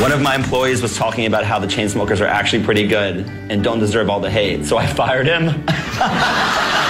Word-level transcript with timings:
One 0.00 0.12
of 0.12 0.22
my 0.22 0.34
employees 0.34 0.82
was 0.82 0.96
talking 0.96 1.26
about 1.26 1.44
how 1.44 1.58
the 1.58 1.66
chain 1.66 1.88
smokers 1.88 2.20
are 2.20 2.26
actually 2.26 2.64
pretty 2.64 2.86
good 2.86 3.28
and 3.48 3.62
don't 3.62 3.78
deserve 3.78 4.10
all 4.10 4.18
the 4.18 4.30
hate, 4.30 4.64
so 4.64 4.76
I 4.76 4.86
fired 4.86 5.26
him. 5.26 5.64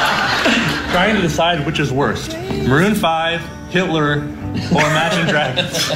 Trying 0.90 1.14
to 1.16 1.22
decide 1.22 1.64
which 1.64 1.78
is 1.78 1.92
worst 1.92 2.36
Maroon 2.66 2.94
5, 2.94 3.40
Hitler, 3.70 4.14
or 4.14 4.18
Imagine 4.18 5.28
Dragons. 5.30 5.88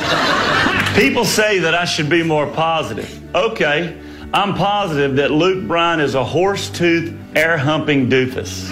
People 0.96 1.24
say 1.24 1.58
that 1.58 1.74
I 1.74 1.84
should 1.84 2.08
be 2.08 2.22
more 2.22 2.46
positive. 2.46 3.34
Okay, 3.34 3.98
I'm 4.32 4.54
positive 4.54 5.16
that 5.16 5.32
Luke 5.32 5.66
Bryan 5.66 5.98
is 6.00 6.14
a 6.14 6.24
horse 6.24 6.70
tooth, 6.70 7.12
air 7.34 7.58
humping 7.58 8.08
doofus. 8.08 8.70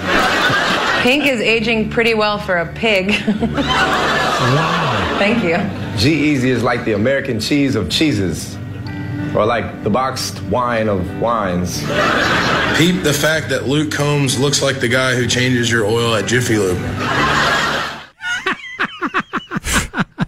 Pink 1.03 1.27
is 1.27 1.41
aging 1.41 1.91
pretty 1.91 2.15
well 2.15 2.38
for 2.38 2.59
a 2.59 2.72
pig. 2.72 3.11
Wow. 3.28 5.16
Thank 5.19 5.43
you. 5.43 5.56
G-Eazy 5.99 6.44
is 6.50 6.62
like 6.62 6.84
the 6.84 6.93
American 6.93 7.41
cheese 7.41 7.75
of 7.75 7.91
cheeses, 7.91 8.56
or 9.34 9.47
like 9.47 9.82
the 9.82 9.91
boxed 9.91 10.43
wine 10.44 10.88
of 10.88 11.20
wines. 11.20 11.81
Peep 12.78 13.03
the 13.03 13.16
fact 13.19 13.48
that 13.50 13.66
Luke 13.66 13.93
Combs 13.93 14.38
looks 14.38 14.62
like 14.62 14.81
the 14.81 14.88
guy 14.88 15.15
who 15.15 15.26
changes 15.26 15.70
your 15.70 15.84
oil 15.87 16.15
at 16.15 16.26
Jiffy 16.26 16.59
Lube. 16.59 16.78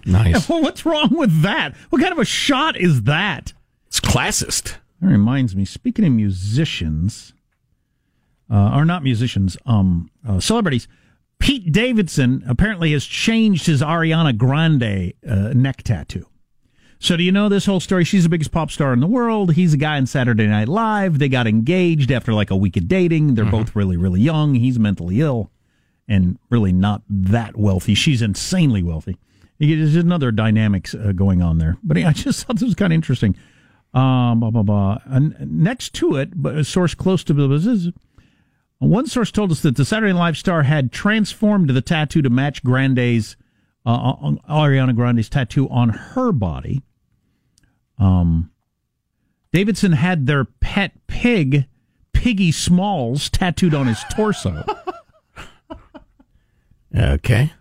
Nice. 0.05 0.47
What's 0.47 0.85
wrong 0.85 1.09
with 1.11 1.41
that? 1.41 1.75
What 1.89 1.99
kind 1.99 2.13
of 2.13 2.19
a 2.19 2.25
shot 2.25 2.77
is 2.77 3.03
that? 3.03 3.53
It's 3.87 3.99
classist. 3.99 4.75
That 5.01 5.07
reminds 5.07 5.55
me. 5.55 5.65
Speaking 5.65 6.05
of 6.05 6.11
musicians, 6.13 7.33
uh, 8.49 8.71
or 8.75 8.85
not 8.85 9.03
musicians, 9.03 9.57
um, 9.65 10.09
uh, 10.27 10.39
celebrities. 10.39 10.87
Pete 11.39 11.71
Davidson 11.71 12.43
apparently 12.47 12.93
has 12.93 13.05
changed 13.05 13.65
his 13.65 13.81
Ariana 13.81 14.37
Grande 14.37 15.13
uh, 15.27 15.53
neck 15.53 15.83
tattoo. 15.83 16.27
So 16.99 17.17
do 17.17 17.23
you 17.23 17.31
know 17.31 17.49
this 17.49 17.65
whole 17.65 17.79
story? 17.79 18.03
She's 18.03 18.23
the 18.23 18.29
biggest 18.29 18.51
pop 18.51 18.71
star 18.71 18.93
in 18.93 18.99
the 18.99 19.07
world. 19.07 19.53
He's 19.53 19.73
a 19.73 19.77
guy 19.77 19.97
in 19.97 20.07
Saturday 20.07 20.47
Night 20.47 20.67
Live. 20.67 21.19
They 21.19 21.29
got 21.29 21.45
engaged 21.45 22.11
after 22.11 22.33
like 22.33 22.49
a 22.49 22.55
week 22.55 22.77
of 22.77 22.87
dating. 22.87 23.35
They're 23.35 23.45
both 23.45 23.75
really, 23.75 23.97
really 23.97 24.21
young. 24.21 24.55
He's 24.55 24.79
mentally 24.79 25.21
ill 25.21 25.51
and 26.07 26.37
really 26.49 26.71
not 26.71 27.01
that 27.09 27.57
wealthy. 27.57 27.95
She's 27.95 28.21
insanely 28.21 28.81
wealthy. 28.81 29.17
There's 29.59 29.95
another 29.95 30.31
dynamics 30.31 30.93
uh, 30.93 31.11
going 31.11 31.41
on 31.41 31.57
there. 31.57 31.77
But 31.83 31.97
I 32.05 32.13
just 32.13 32.45
thought 32.45 32.55
this 32.55 32.65
was 32.65 32.75
kind 32.75 32.91
of 32.91 32.95
interesting. 32.95 33.35
Um, 33.93 34.39
blah, 34.39 34.51
blah, 34.51 34.63
blah. 34.63 34.97
And 35.05 35.35
next 35.39 35.93
to 35.95 36.15
it, 36.15 36.41
but 36.41 36.57
a 36.57 36.63
source 36.63 36.93
close 36.93 37.23
to 37.25 37.33
the 37.33 37.47
business, 37.47 37.93
one 38.79 39.07
source 39.07 39.31
told 39.31 39.51
us 39.51 39.61
that 39.61 39.77
the 39.77 39.85
Saturday 39.85 40.13
Night 40.13 40.19
Live 40.19 40.37
star 40.37 40.63
had 40.63 40.91
transformed 40.91 41.69
the 41.69 41.81
tattoo 41.81 42.21
to 42.21 42.29
match 42.29 42.63
Grande's, 42.63 43.37
uh, 43.85 44.13
Ariana 44.49 44.95
Grande's 44.95 45.29
tattoo 45.29 45.69
on 45.69 45.89
her 45.89 46.31
body. 46.31 46.83
Um, 47.99 48.51
Davidson 49.51 49.93
had 49.93 50.25
their 50.27 50.45
pet 50.45 50.91
pig, 51.07 51.65
Piggy 52.13 52.51
Smalls, 52.51 53.29
tattooed 53.29 53.73
on 53.73 53.87
his 53.87 54.03
torso. 54.15 54.63
Okay. 56.97 57.51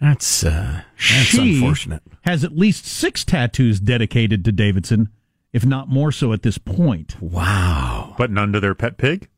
That's 0.00 0.44
uh 0.44 0.82
that's 0.96 1.26
she 1.26 1.56
unfortunate. 1.56 2.02
has 2.22 2.42
at 2.44 2.56
least 2.56 2.86
six 2.86 3.24
tattoos 3.24 3.80
dedicated 3.80 4.44
to 4.44 4.52
Davidson, 4.52 5.08
if 5.52 5.66
not 5.66 5.88
more 5.88 6.12
so 6.12 6.32
at 6.32 6.42
this 6.42 6.56
point. 6.56 7.20
Wow. 7.20 8.14
But 8.16 8.30
none 8.30 8.52
to 8.52 8.60
their 8.60 8.74
pet 8.74 8.96
pig? 8.96 9.28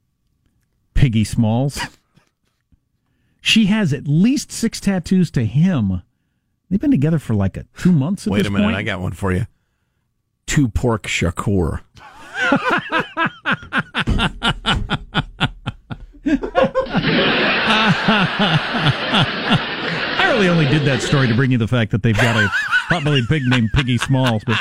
Piggy 0.94 1.25
Smalls. 1.25 1.81
she 3.40 3.67
has 3.67 3.93
at 3.93 4.06
least 4.06 4.52
six 4.52 4.78
tattoos 4.81 5.31
to 5.32 5.44
him. 5.46 6.02
They've 6.69 6.81
been 6.81 6.90
together 6.90 7.19
for 7.19 7.34
like 7.34 7.56
a 7.56 7.64
two 7.78 7.90
months 7.90 8.26
at 8.26 8.32
Wait 8.32 8.40
this 8.40 8.46
a 8.49 8.50
minute, 8.50 8.67
point. 8.67 8.76
I 8.76 8.82
got 8.82 9.00
one 9.00 9.12
for 9.12 9.32
you. 9.32 9.46
Two 10.50 10.69
pork 10.69 11.05
shakur. 11.05 11.81
I 20.19 20.32
really 20.32 20.49
only 20.49 20.67
did 20.67 20.85
that 20.87 21.02
story 21.02 21.29
to 21.29 21.35
bring 21.35 21.52
you 21.52 21.58
the 21.58 21.69
fact 21.69 21.93
that 21.93 22.02
they've 22.02 22.17
got 22.17 22.37
a 22.37 22.49
potbellied 22.88 23.29
pig 23.29 23.44
named 23.47 23.70
Piggy 23.73 23.97
Smalls, 23.97 24.43
but 24.44 24.56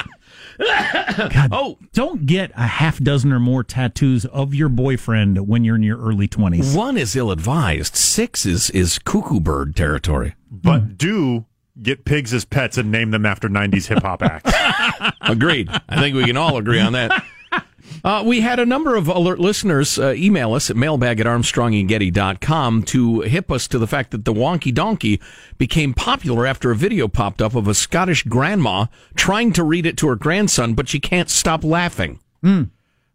God, 1.33 1.49
oh, 1.51 1.79
don't 1.93 2.27
get 2.27 2.51
a 2.55 2.67
half 2.67 2.99
dozen 2.99 3.31
or 3.33 3.39
more 3.39 3.63
tattoos 3.63 4.25
of 4.25 4.53
your 4.53 4.69
boyfriend 4.69 5.47
when 5.47 5.63
you're 5.63 5.77
in 5.77 5.81
your 5.81 5.97
early 5.99 6.27
twenties. 6.27 6.75
One 6.75 6.97
is 6.97 7.15
ill 7.15 7.31
advised. 7.31 7.95
Six 7.95 8.45
is 8.45 8.69
is 8.69 8.99
cuckoo 8.99 9.39
bird 9.39 9.75
territory. 9.75 10.35
But 10.51 10.99
do 10.99 11.45
get 11.81 12.05
pigs 12.05 12.33
as 12.33 12.45
pets 12.45 12.77
and 12.77 12.91
name 12.91 13.11
them 13.11 13.25
after 13.25 13.49
90s 13.49 13.87
hip 13.87 14.03
hop 14.03 14.21
acts. 14.23 14.51
Agreed. 15.21 15.69
I 15.87 15.99
think 15.99 16.15
we 16.15 16.25
can 16.25 16.37
all 16.37 16.57
agree 16.57 16.79
on 16.79 16.93
that. 16.93 17.23
Uh, 18.03 18.23
we 18.25 18.41
had 18.41 18.59
a 18.59 18.65
number 18.65 18.95
of 18.95 19.07
alert 19.07 19.39
listeners 19.39 19.97
uh, 19.97 20.13
email 20.15 20.53
us 20.53 20.69
at 20.69 20.75
mailbag 20.75 21.19
at 21.19 21.25
armstrongandgetty.com 21.25 22.83
to 22.83 23.21
hip 23.21 23.51
us 23.51 23.67
to 23.67 23.79
the 23.79 23.87
fact 23.87 24.11
that 24.11 24.25
the 24.25 24.33
wonky 24.33 24.73
donkey 24.73 25.19
became 25.57 25.93
popular 25.93 26.45
after 26.45 26.71
a 26.71 26.75
video 26.75 27.07
popped 27.07 27.41
up 27.41 27.55
of 27.55 27.67
a 27.67 27.73
Scottish 27.73 28.23
grandma 28.23 28.85
trying 29.15 29.51
to 29.53 29.63
read 29.63 29.85
it 29.85 29.97
to 29.97 30.07
her 30.07 30.15
grandson, 30.15 30.73
but 30.73 30.87
she 30.87 30.99
can't 30.99 31.29
stop 31.29 31.63
laughing. 31.63 32.19
Mm. 32.43 32.69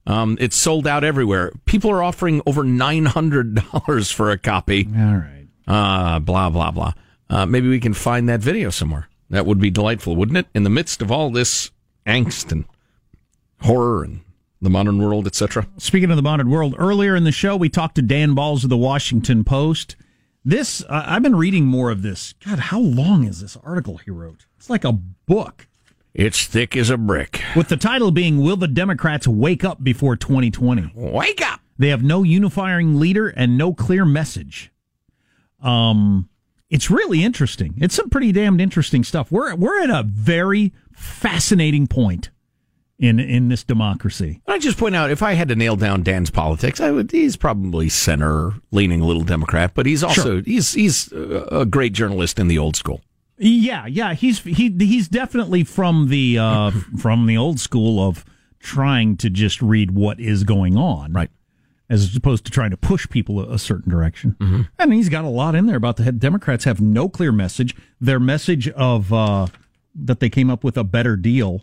Um, 0.06 0.36
it's 0.40 0.56
sold 0.56 0.86
out 0.86 1.02
everywhere. 1.02 1.52
People 1.64 1.90
are 1.90 2.02
offering 2.02 2.42
over 2.44 2.62
$900 2.62 4.12
for 4.12 4.30
a 4.30 4.38
copy. 4.38 4.86
All 4.94 5.14
right. 5.14 5.46
Uh, 5.66 6.18
blah, 6.18 6.50
blah, 6.50 6.70
blah. 6.70 6.92
Uh, 7.28 7.46
maybe 7.46 7.68
we 7.68 7.80
can 7.80 7.94
find 7.94 8.28
that 8.28 8.40
video 8.40 8.70
somewhere. 8.70 9.08
That 9.30 9.46
would 9.46 9.58
be 9.58 9.70
delightful, 9.70 10.16
wouldn't 10.16 10.38
it? 10.38 10.46
In 10.54 10.62
the 10.62 10.70
midst 10.70 11.02
of 11.02 11.10
all 11.10 11.30
this 11.30 11.70
angst 12.06 12.52
and 12.52 12.64
horror 13.62 14.04
and 14.04 14.20
the 14.60 14.70
modern 14.70 15.02
world, 15.02 15.26
etc. 15.26 15.66
Speaking 15.78 16.10
of 16.10 16.16
the 16.16 16.22
modern 16.22 16.50
world, 16.50 16.74
earlier 16.78 17.14
in 17.16 17.24
the 17.24 17.32
show 17.32 17.56
we 17.56 17.68
talked 17.68 17.94
to 17.96 18.02
Dan 18.02 18.34
Balz 18.34 18.64
of 18.64 18.70
the 18.70 18.76
Washington 18.76 19.44
Post. 19.44 19.96
This 20.44 20.82
uh, 20.84 21.04
I've 21.06 21.22
been 21.22 21.36
reading 21.36 21.64
more 21.64 21.90
of 21.90 22.02
this. 22.02 22.34
God, 22.44 22.58
how 22.58 22.80
long 22.80 23.24
is 23.24 23.40
this 23.40 23.56
article 23.62 23.98
he 23.98 24.10
wrote? 24.10 24.46
It's 24.58 24.68
like 24.68 24.84
a 24.84 24.92
book. 24.92 25.66
It's 26.12 26.46
thick 26.46 26.76
as 26.76 26.90
a 26.90 26.96
brick. 26.96 27.42
With 27.56 27.68
the 27.68 27.76
title 27.76 28.10
being 28.10 28.42
"Will 28.42 28.56
the 28.56 28.68
Democrats 28.68 29.26
Wake 29.26 29.64
Up 29.64 29.82
Before 29.82 30.16
2020?" 30.16 30.92
Wake 30.94 31.40
up! 31.42 31.60
They 31.78 31.88
have 31.88 32.02
no 32.02 32.22
unifying 32.22 33.00
leader 33.00 33.28
and 33.28 33.58
no 33.58 33.72
clear 33.72 34.04
message. 34.04 34.70
Um, 35.60 36.28
it's 36.70 36.90
really 36.90 37.22
interesting. 37.22 37.74
It's 37.78 37.94
some 37.94 38.10
pretty 38.10 38.32
damned 38.32 38.60
interesting 38.60 39.04
stuff. 39.04 39.30
We're 39.30 39.54
we're 39.54 39.82
at 39.82 39.90
a 39.90 40.02
very 40.02 40.72
fascinating 40.92 41.86
point 41.86 42.30
in 42.98 43.18
in 43.20 43.48
this 43.48 43.64
democracy. 43.64 44.40
I 44.46 44.58
just 44.58 44.78
point 44.78 44.94
out 44.94 45.10
if 45.10 45.22
I 45.22 45.34
had 45.34 45.48
to 45.48 45.56
nail 45.56 45.76
down 45.76 46.02
Dan's 46.02 46.30
politics, 46.30 46.80
I 46.80 46.90
would. 46.90 47.10
He's 47.10 47.36
probably 47.36 47.88
center 47.88 48.52
leaning, 48.70 49.00
a 49.00 49.06
little 49.06 49.24
Democrat, 49.24 49.72
but 49.74 49.86
he's 49.86 50.02
also 50.02 50.22
Sure. 50.36 50.42
he's 50.42 50.72
he's 50.74 51.12
a 51.12 51.66
great 51.68 51.92
journalist 51.92 52.38
in 52.38 52.48
the 52.48 52.58
old 52.58 52.76
school. 52.76 53.02
Yeah, 53.36 53.86
yeah, 53.86 54.14
he's 54.14 54.38
he 54.40 54.74
he's 54.78 55.08
definitely 55.08 55.64
from 55.64 56.08
the 56.08 56.38
uh, 56.38 56.70
from 56.98 57.26
the 57.26 57.36
old 57.36 57.58
school 57.60 58.00
of 58.06 58.24
trying 58.60 59.16
to 59.18 59.28
just 59.28 59.60
read 59.60 59.90
what 59.90 60.18
is 60.20 60.44
going 60.44 60.76
on, 60.76 61.12
right? 61.12 61.30
As 61.90 62.16
opposed 62.16 62.46
to 62.46 62.50
trying 62.50 62.70
to 62.70 62.76
push 62.78 63.06
people 63.10 63.40
a, 63.40 63.54
a 63.54 63.58
certain 63.58 63.90
direction. 63.90 64.36
And 64.78 64.92
he's 64.94 65.10
got 65.10 65.24
a 65.24 65.28
lot 65.28 65.54
in 65.54 65.66
there 65.66 65.76
about 65.76 65.96
the 65.96 66.10
Democrats 66.12 66.64
have 66.64 66.80
no 66.80 67.08
clear 67.10 67.30
message. 67.30 67.76
Their 68.00 68.18
message 68.18 68.68
of 68.70 69.12
uh, 69.12 69.48
that 69.94 70.18
they 70.20 70.30
came 70.30 70.48
up 70.50 70.64
with 70.64 70.76
a 70.78 70.84
better 70.84 71.14
deal 71.16 71.60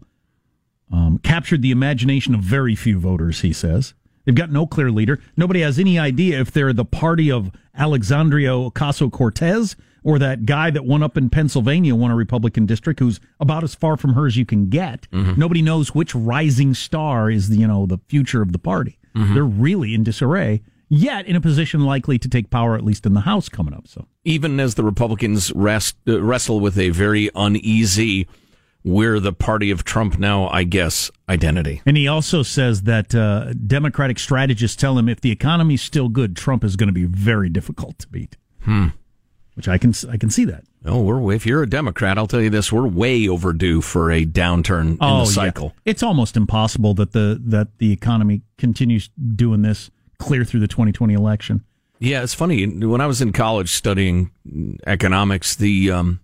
um, 0.91 1.17
captured 1.23 1.61
the 1.61 1.71
imagination 1.71 2.35
of 2.35 2.41
very 2.41 2.75
few 2.75 2.99
voters. 2.99 3.41
He 3.41 3.51
says 3.51 3.93
they've 4.25 4.35
got 4.35 4.51
no 4.51 4.67
clear 4.67 4.91
leader. 4.91 5.19
Nobody 5.35 5.61
has 5.61 5.79
any 5.79 5.97
idea 5.97 6.39
if 6.39 6.51
they're 6.51 6.73
the 6.73 6.85
party 6.85 7.31
of 7.31 7.51
Alexandria 7.75 8.49
Ocasio 8.51 9.11
Cortez 9.11 9.75
or 10.03 10.19
that 10.19 10.45
guy 10.45 10.69
that 10.71 10.83
won 10.85 11.01
up 11.03 11.15
in 11.17 11.29
Pennsylvania, 11.29 11.95
won 11.95 12.11
a 12.11 12.15
Republican 12.15 12.65
district, 12.65 12.99
who's 12.99 13.19
about 13.39 13.63
as 13.63 13.73
far 13.75 13.97
from 13.97 14.13
her 14.13 14.25
as 14.27 14.35
you 14.37 14.45
can 14.45 14.67
get. 14.67 15.07
Nobody 15.11 15.61
knows 15.61 15.95
which 15.95 16.13
rising 16.13 16.73
star 16.73 17.29
is 17.31 17.49
the 17.49 17.57
you 17.57 17.67
know 17.67 17.85
the 17.85 17.97
future 18.07 18.41
of 18.41 18.51
the 18.51 18.59
party. 18.59 18.97
Mhm. 19.15 19.33
They're 19.33 19.43
really 19.43 19.93
in 19.93 20.03
disarray. 20.03 20.61
Yet 20.89 21.25
in 21.25 21.37
a 21.37 21.41
position 21.41 21.85
likely 21.85 22.19
to 22.19 22.27
take 22.27 22.49
power, 22.49 22.75
at 22.75 22.83
least 22.83 23.05
in 23.05 23.13
the 23.13 23.21
House 23.21 23.47
coming 23.47 23.73
up. 23.73 23.87
So 23.87 24.07
Even 24.25 24.59
as 24.59 24.75
the 24.75 24.83
Republicans 24.83 25.51
rest, 25.55 25.95
uh, 26.05 26.21
wrestle 26.21 26.59
with 26.59 26.77
a 26.77 26.89
very 26.89 27.29
uneasy, 27.33 28.27
we're 28.83 29.19
the 29.21 29.31
party 29.31 29.71
of 29.71 29.85
Trump 29.85 30.19
now, 30.19 30.49
I 30.49 30.63
guess, 30.63 31.09
identity. 31.29 31.81
And 31.85 31.95
he 31.95 32.09
also 32.09 32.43
says 32.43 32.81
that 32.83 33.15
uh, 33.15 33.53
Democratic 33.53 34.19
strategists 34.19 34.75
tell 34.75 34.97
him 34.97 35.07
if 35.07 35.21
the 35.21 35.31
economy's 35.31 35.81
still 35.81 36.09
good, 36.09 36.35
Trump 36.35 36.63
is 36.63 36.75
going 36.75 36.87
to 36.87 36.93
be 36.93 37.05
very 37.05 37.47
difficult 37.47 37.97
to 37.99 38.07
beat. 38.09 38.35
Hmm. 38.63 38.87
Which 39.55 39.67
I 39.67 39.77
can 39.77 39.93
I 40.09 40.15
can 40.17 40.29
see 40.29 40.45
that. 40.45 40.63
Oh, 40.85 41.01
we're 41.01 41.33
if 41.33 41.45
you're 41.45 41.61
a 41.61 41.69
Democrat, 41.69 42.17
I'll 42.17 42.25
tell 42.27 42.41
you 42.41 42.49
this: 42.49 42.71
we're 42.71 42.87
way 42.87 43.27
overdue 43.27 43.81
for 43.81 44.09
a 44.09 44.25
downturn 44.25 44.91
in 44.91 44.97
Oh, 45.01 45.19
the 45.25 45.29
yeah. 45.31 45.35
cycle. 45.35 45.75
It's 45.83 46.01
almost 46.01 46.37
impossible 46.37 46.93
that 46.95 47.11
the 47.11 47.39
that 47.47 47.77
the 47.77 47.91
economy 47.91 48.41
continues 48.57 49.09
doing 49.35 49.61
this 49.61 49.91
clear 50.19 50.45
through 50.45 50.61
the 50.61 50.67
2020 50.69 51.13
election. 51.13 51.63
Yeah, 51.99 52.23
it's 52.23 52.33
funny. 52.33 52.65
When 52.65 53.01
I 53.01 53.07
was 53.07 53.21
in 53.21 53.33
college 53.33 53.69
studying 53.71 54.31
economics, 54.87 55.53
the 55.55 55.91
um, 55.91 56.21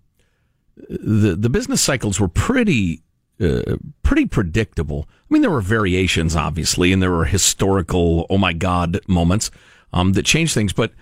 the 0.88 1.36
the 1.36 1.50
business 1.50 1.80
cycles 1.82 2.18
were 2.18 2.28
pretty 2.28 3.02
uh, 3.40 3.76
pretty 4.02 4.24
predictable. 4.26 5.06
I 5.30 5.34
mean, 5.34 5.42
there 5.42 5.50
were 5.50 5.60
variations, 5.60 6.34
obviously, 6.34 6.92
and 6.92 7.02
there 7.02 7.10
were 7.12 7.26
historical 7.26 8.26
oh 8.30 8.38
my 8.38 8.54
god 8.54 9.00
moments 9.06 9.50
um, 9.92 10.14
that 10.14 10.24
changed 10.24 10.54
things, 10.54 10.72
but. 10.72 10.92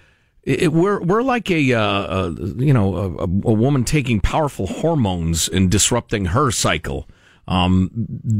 It, 0.47 0.73
we're 0.73 1.01
we're 1.03 1.25
like 1.25 1.51
a, 1.51 1.73
uh, 1.73 1.81
uh 1.83 2.35
you 2.57 2.73
know 2.73 2.97
a, 2.97 3.23
a 3.25 3.53
woman 3.53 3.85
taking 3.85 4.21
powerful 4.21 4.69
hormones 4.69 5.49
and 5.49 5.71
disrupting 5.71 6.27
her 6.27 6.53
cycle. 6.53 7.09
Um, 7.49 7.91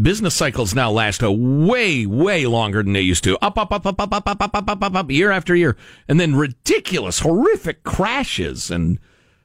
business 0.03 0.35
cycles 0.35 0.75
now 0.75 0.91
last 0.91 1.23
a 1.23 1.31
way 1.31 2.07
way 2.07 2.47
longer 2.47 2.83
than 2.83 2.93
they 2.93 3.01
used 3.01 3.25
to. 3.25 3.37
Up 3.45 3.59
up 3.59 3.73
up 3.73 3.87
up 3.87 4.01
up 4.01 4.13
up 4.13 4.29
up 4.29 4.41
up 4.41 4.55
up 4.55 4.69
up 4.69 4.83
up, 4.85 4.95
up 4.95 5.11
year 5.11 5.33
after 5.33 5.55
year, 5.55 5.77
and 6.09 6.21
then 6.21 6.37
ridiculous, 6.37 7.21
horrific 7.21 7.83
crashes 7.83 8.71
and 8.71 9.01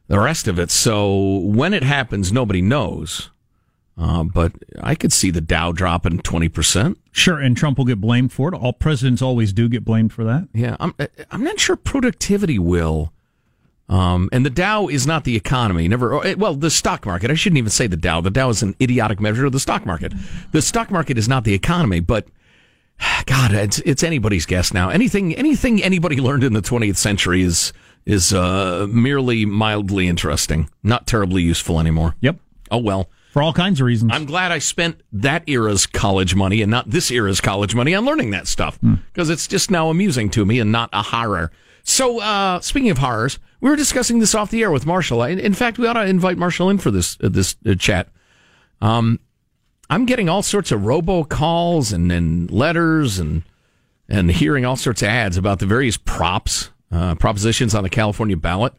the 0.08 0.20
rest 0.20 0.48
of 0.48 0.60
it. 0.60 0.70
So 0.70 1.40
when 1.40 1.74
it 1.74 1.84
happens, 1.84 2.32
nobody 2.32 2.62
knows. 2.62 3.32
Uh, 3.98 4.24
but 4.24 4.54
I 4.82 4.96
could 4.96 5.14
see 5.14 5.30
the 5.32 5.42
Dow 5.42 5.72
dropping 5.72 6.20
twenty 6.20 6.50
percent. 6.50 6.98
Sure, 7.12 7.38
and 7.40 7.56
Trump 7.56 7.78
will 7.78 7.86
get 7.86 8.00
blamed 8.02 8.32
for 8.32 8.48
it. 8.54 8.56
All 8.58 8.74
presidents 8.74 9.22
always 9.22 9.54
do 9.54 9.68
get 9.70 9.84
blamed 9.86 10.14
for 10.14 10.24
that. 10.24 10.48
Yeah, 10.54 10.76
I'm 10.80 10.94
I'm 11.30 11.44
not 11.44 11.60
sure 11.60 11.76
productivity 11.76 12.58
will. 12.58 13.12
Um, 13.90 14.30
and 14.32 14.46
the 14.46 14.50
Dow 14.50 14.88
is 14.88 15.06
not 15.06 15.26
the 15.26 15.36
economy. 15.36 15.90
Never. 15.90 16.26
eh, 16.26 16.36
Well, 16.38 16.56
the 16.56 16.70
stock 16.70 17.06
market. 17.06 17.30
I 17.30 17.34
shouldn't 17.34 17.58
even 17.58 17.70
say 17.72 17.88
the 17.88 17.98
Dow. 17.98 18.22
The 18.22 18.30
Dow 18.32 18.48
is 18.48 18.64
an 18.64 18.74
idiotic 18.82 19.20
measure 19.20 19.46
of 19.46 19.52
the 19.52 19.60
stock 19.60 19.86
market. 19.86 20.14
The 20.54 20.62
stock 20.62 20.90
market 20.90 21.18
is 21.18 21.28
not 21.28 21.44
the 21.44 21.54
economy, 21.54 22.00
but 22.00 22.26
God, 23.26 23.54
it's 23.54 23.80
it's 23.80 24.02
anybody's 24.04 24.46
guess 24.46 24.74
now. 24.74 24.90
Anything 24.90 25.36
anything 25.36 25.84
anybody 25.84 26.16
learned 26.22 26.44
in 26.46 26.54
the 26.54 26.62
20th 26.62 26.96
century 26.98 27.42
is 27.42 27.74
is 28.06 28.34
uh, 28.34 28.88
merely 28.90 29.46
mildly 29.46 30.08
interesting, 30.08 30.70
not 30.82 31.06
terribly 31.06 31.42
useful 31.44 31.80
anymore. 31.80 32.16
Yep. 32.22 32.38
Oh 32.72 32.78
well. 32.78 33.10
For 33.32 33.42
all 33.42 33.54
kinds 33.54 33.80
of 33.80 33.86
reasons. 33.86 34.12
I'm 34.14 34.26
glad 34.26 34.52
I 34.52 34.60
spent 34.60 35.02
that 35.14 35.48
era's 35.48 35.86
college 35.86 36.36
money 36.36 36.62
and 36.62 36.70
not 36.70 36.90
this 36.90 37.10
era's 37.12 37.40
college 37.40 37.74
money 37.74 37.96
on 37.96 38.04
learning 38.04 38.32
that 38.32 38.46
stuff 38.46 38.78
because 38.82 39.30
it's 39.30 39.48
just 39.48 39.72
now 39.72 39.90
amusing 39.90 40.30
to 40.32 40.46
me 40.46 40.60
and 40.60 40.72
not 40.72 40.90
a 40.92 41.02
horror. 41.02 41.50
So, 41.84 42.20
uh, 42.22 42.60
speaking 42.60 42.90
of 42.90 42.98
horrors, 42.98 43.40
we 43.62 43.70
were 43.70 43.76
discussing 43.78 44.20
this 44.20 44.36
off 44.36 44.52
the 44.52 44.62
air 44.62 44.70
with 44.70 44.86
Marshall. 44.86 45.24
In, 45.24 45.40
in 45.40 45.54
fact, 45.54 45.80
we 45.80 45.88
ought 45.88 45.94
to 45.94 46.06
invite 46.06 46.38
Marshall 46.38 46.70
in 46.70 46.78
for 46.78 46.92
this 46.92 47.18
uh, 47.24 47.30
this 47.30 47.56
uh, 47.66 47.74
chat. 47.76 48.10
Um, 48.82 49.20
I'm 49.90 50.06
getting 50.06 50.30
all 50.30 50.44
sorts 50.44 50.72
of 50.72 50.82
robocalls 50.82 51.94
and, 51.94 52.12
and 52.12 52.52
letters 52.52 53.18
and 53.18 53.44
and 54.10 54.30
hearing 54.30 54.66
all 54.66 54.76
sorts 54.76 55.02
of 55.02 55.08
ads 55.08 55.38
about 55.38 55.60
the 55.60 55.66
various 55.66 55.96
props, 55.96 56.70
uh, 56.92 57.16
propositions 57.16 57.74
on 57.74 57.84
the 57.84 57.90
California 57.90 58.36
ballot. 58.36 58.74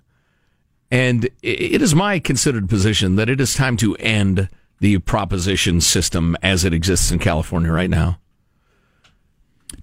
And 0.92 1.30
it 1.42 1.80
is 1.80 1.94
my 1.94 2.18
considered 2.18 2.68
position 2.68 3.16
that 3.16 3.30
it 3.30 3.40
is 3.40 3.54
time 3.54 3.78
to 3.78 3.96
end 3.96 4.50
the 4.78 4.98
proposition 4.98 5.80
system 5.80 6.36
as 6.42 6.66
it 6.66 6.74
exists 6.74 7.10
in 7.10 7.18
California 7.18 7.72
right 7.72 7.88
now. 7.88 8.18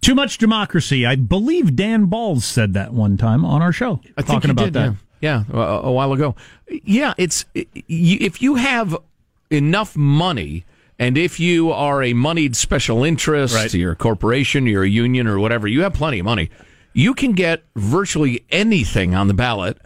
Too 0.01 0.13
much 0.13 0.37
democracy. 0.37 1.07
I 1.07 1.15
believe 1.15 1.75
Dan 1.75 2.05
Balz 2.07 2.43
said 2.43 2.73
that 2.75 2.93
one 2.93 3.17
time 3.17 3.43
on 3.43 3.63
our 3.63 3.71
show, 3.71 4.01
I 4.17 4.21
think 4.21 4.27
talking 4.27 4.51
about 4.51 4.65
did, 4.65 4.73
that. 4.73 4.95
Yeah, 5.19 5.43
yeah 5.51 5.59
a, 5.59 5.87
a 5.87 5.91
while 5.91 6.13
ago. 6.13 6.35
Yeah, 6.67 7.15
it's 7.17 7.43
if 7.55 8.39
you 8.39 8.55
have 8.55 8.95
enough 9.49 9.97
money, 9.97 10.63
and 10.99 11.17
if 11.17 11.39
you 11.39 11.71
are 11.71 12.03
a 12.03 12.13
moneyed 12.13 12.55
special 12.55 13.03
interest, 13.03 13.55
Right. 13.55 13.73
you're 13.73 13.93
a 13.93 13.95
corporation, 13.95 14.67
you're 14.67 14.83
a 14.83 14.89
union, 14.89 15.25
or 15.25 15.39
whatever, 15.39 15.67
you 15.67 15.81
have 15.81 15.93
plenty 15.93 16.19
of 16.19 16.25
money. 16.25 16.51
You 16.93 17.15
can 17.15 17.31
get 17.31 17.63
virtually 17.75 18.45
anything 18.51 19.15
on 19.15 19.27
the 19.27 19.33
ballot. 19.33 19.79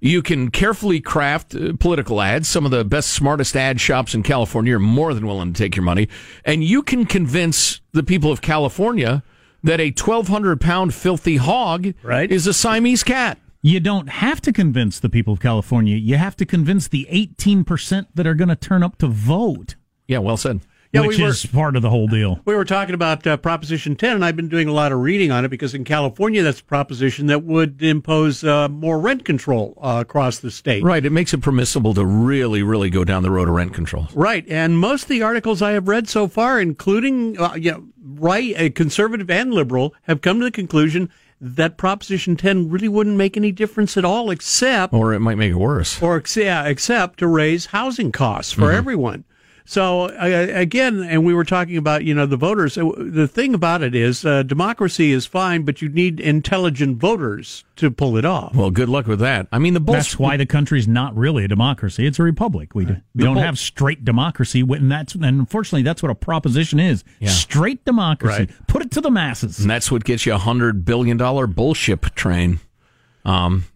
You 0.00 0.22
can 0.22 0.50
carefully 0.50 1.00
craft 1.00 1.54
uh, 1.54 1.74
political 1.78 2.20
ads. 2.22 2.48
Some 2.48 2.64
of 2.64 2.70
the 2.70 2.84
best, 2.84 3.10
smartest 3.10 3.54
ad 3.54 3.80
shops 3.80 4.14
in 4.14 4.22
California 4.22 4.76
are 4.76 4.80
more 4.80 5.12
than 5.12 5.26
willing 5.26 5.52
to 5.52 5.58
take 5.62 5.76
your 5.76 5.82
money. 5.84 6.08
And 6.44 6.64
you 6.64 6.82
can 6.82 7.04
convince 7.04 7.80
the 7.92 8.02
people 8.02 8.32
of 8.32 8.40
California 8.40 9.22
that 9.62 9.78
a 9.78 9.90
1,200 9.90 10.58
pound 10.60 10.94
filthy 10.94 11.36
hog 11.36 11.92
Right. 12.02 12.30
is 12.32 12.46
a 12.46 12.54
Siamese 12.54 13.02
cat. 13.04 13.38
You 13.62 13.78
don't 13.78 14.08
have 14.08 14.40
to 14.42 14.52
convince 14.54 14.98
the 14.98 15.10
people 15.10 15.34
of 15.34 15.40
California. 15.40 15.96
You 15.96 16.16
have 16.16 16.34
to 16.36 16.46
convince 16.46 16.88
the 16.88 17.06
18% 17.12 18.06
that 18.14 18.26
are 18.26 18.34
going 18.34 18.48
to 18.48 18.56
turn 18.56 18.82
up 18.82 18.96
to 18.98 19.06
vote. 19.06 19.74
Yeah, 20.08 20.18
well 20.20 20.38
said. 20.38 20.60
Yeah, 20.92 21.02
which 21.02 21.18
we 21.18 21.22
were- 21.24 21.30
is 21.30 21.46
part 21.46 21.76
of 21.76 21.82
the 21.82 21.90
whole 21.90 22.08
deal. 22.08 22.40
We 22.44 22.54
were 22.56 22.64
talking 22.64 22.94
about 22.96 23.24
uh, 23.24 23.36
Proposition 23.36 23.94
10, 23.94 24.16
and 24.16 24.24
I've 24.24 24.34
been 24.34 24.48
doing 24.48 24.66
a 24.66 24.72
lot 24.72 24.90
of 24.90 24.98
reading 24.98 25.30
on 25.30 25.44
it 25.44 25.48
because 25.48 25.72
in 25.72 25.84
California, 25.84 26.42
that's 26.42 26.58
a 26.60 26.64
proposition 26.64 27.26
that 27.28 27.44
would 27.44 27.80
impose 27.80 28.42
uh, 28.42 28.68
more 28.68 28.98
rent 28.98 29.24
control 29.24 29.78
uh, 29.80 29.98
across 30.00 30.40
the 30.40 30.50
state. 30.50 30.82
Right. 30.82 31.04
It 31.06 31.10
makes 31.10 31.32
it 31.32 31.42
permissible 31.42 31.94
to 31.94 32.04
really, 32.04 32.64
really 32.64 32.90
go 32.90 33.04
down 33.04 33.22
the 33.22 33.30
road 33.30 33.48
of 33.48 33.54
rent 33.54 33.72
control. 33.72 34.08
Right, 34.14 34.44
and 34.48 34.78
most 34.78 35.04
of 35.04 35.08
the 35.10 35.22
articles 35.22 35.62
I 35.62 35.72
have 35.72 35.86
read 35.86 36.08
so 36.08 36.26
far, 36.26 36.60
including 36.60 37.40
uh, 37.40 37.54
you 37.54 37.70
know, 37.70 37.84
right, 38.02 38.54
uh, 38.60 38.70
conservative 38.74 39.30
and 39.30 39.54
liberal, 39.54 39.94
have 40.02 40.22
come 40.22 40.38
to 40.40 40.44
the 40.44 40.50
conclusion 40.50 41.08
that 41.40 41.76
Proposition 41.78 42.36
10 42.36 42.68
really 42.68 42.88
wouldn't 42.88 43.16
make 43.16 43.36
any 43.36 43.52
difference 43.52 43.96
at 43.96 44.04
all, 44.04 44.30
except 44.30 44.92
Or 44.92 45.14
it 45.14 45.20
might 45.20 45.38
make 45.38 45.52
it 45.52 45.56
worse. 45.56 46.02
or 46.02 46.20
yeah, 46.36 46.64
except 46.66 47.20
to 47.20 47.26
raise 47.28 47.66
housing 47.66 48.10
costs 48.12 48.52
for 48.52 48.62
Mhm. 48.72 48.74
everyone. 48.74 49.24
So 49.70 50.06
uh, 50.06 50.48
again, 50.52 51.00
and 51.00 51.24
we 51.24 51.32
were 51.32 51.44
talking 51.44 51.76
about 51.76 52.02
you 52.02 52.12
know 52.12 52.26
the 52.26 52.36
voters. 52.36 52.76
Uh, 52.76 52.90
The 52.98 53.28
thing 53.28 53.54
about 53.54 53.82
it 53.82 53.94
is, 53.94 54.24
uh, 54.24 54.42
democracy 54.42 55.12
is 55.12 55.26
fine, 55.26 55.62
but 55.62 55.80
you 55.80 55.88
need 55.88 56.18
intelligent 56.18 56.98
voters 56.98 57.62
to 57.76 57.88
pull 57.88 58.16
it 58.16 58.24
off. 58.24 58.52
Well, 58.52 58.72
good 58.72 58.88
luck 58.88 59.06
with 59.06 59.20
that. 59.20 59.46
I 59.52 59.60
mean, 59.60 59.74
the 59.74 59.80
That's 59.80 60.18
why 60.18 60.36
the 60.36 60.44
country's 60.44 60.88
not 60.88 61.16
really 61.16 61.44
a 61.44 61.48
democracy. 61.48 62.04
It's 62.04 62.18
a 62.18 62.24
republic. 62.24 62.74
We, 62.74 62.84
we 62.84 62.96
don't 63.14 63.34
bull- 63.34 63.44
have 63.44 63.60
straight 63.60 64.04
democracy. 64.04 64.62
And 64.62 64.90
that's 64.90 65.14
and 65.14 65.24
unfortunately, 65.24 65.82
that's 65.82 66.02
what 66.02 66.10
a 66.10 66.16
proposition 66.16 66.80
is. 66.80 67.04
Yeah. 67.20 67.28
Straight 67.28 67.84
democracy. 67.84 68.46
Right. 68.46 68.66
Put 68.66 68.82
it 68.82 68.90
to 68.90 69.00
the 69.00 69.10
masses. 69.12 69.60
And 69.60 69.70
that's 69.70 69.88
what 69.88 70.02
gets 70.02 70.26
you 70.26 70.34
a 70.34 70.38
hundred 70.38 70.84
billion 70.84 71.16
dollar 71.16 71.46
bullshit 71.46 72.02
train. 72.16 72.58
Um, 73.24 73.66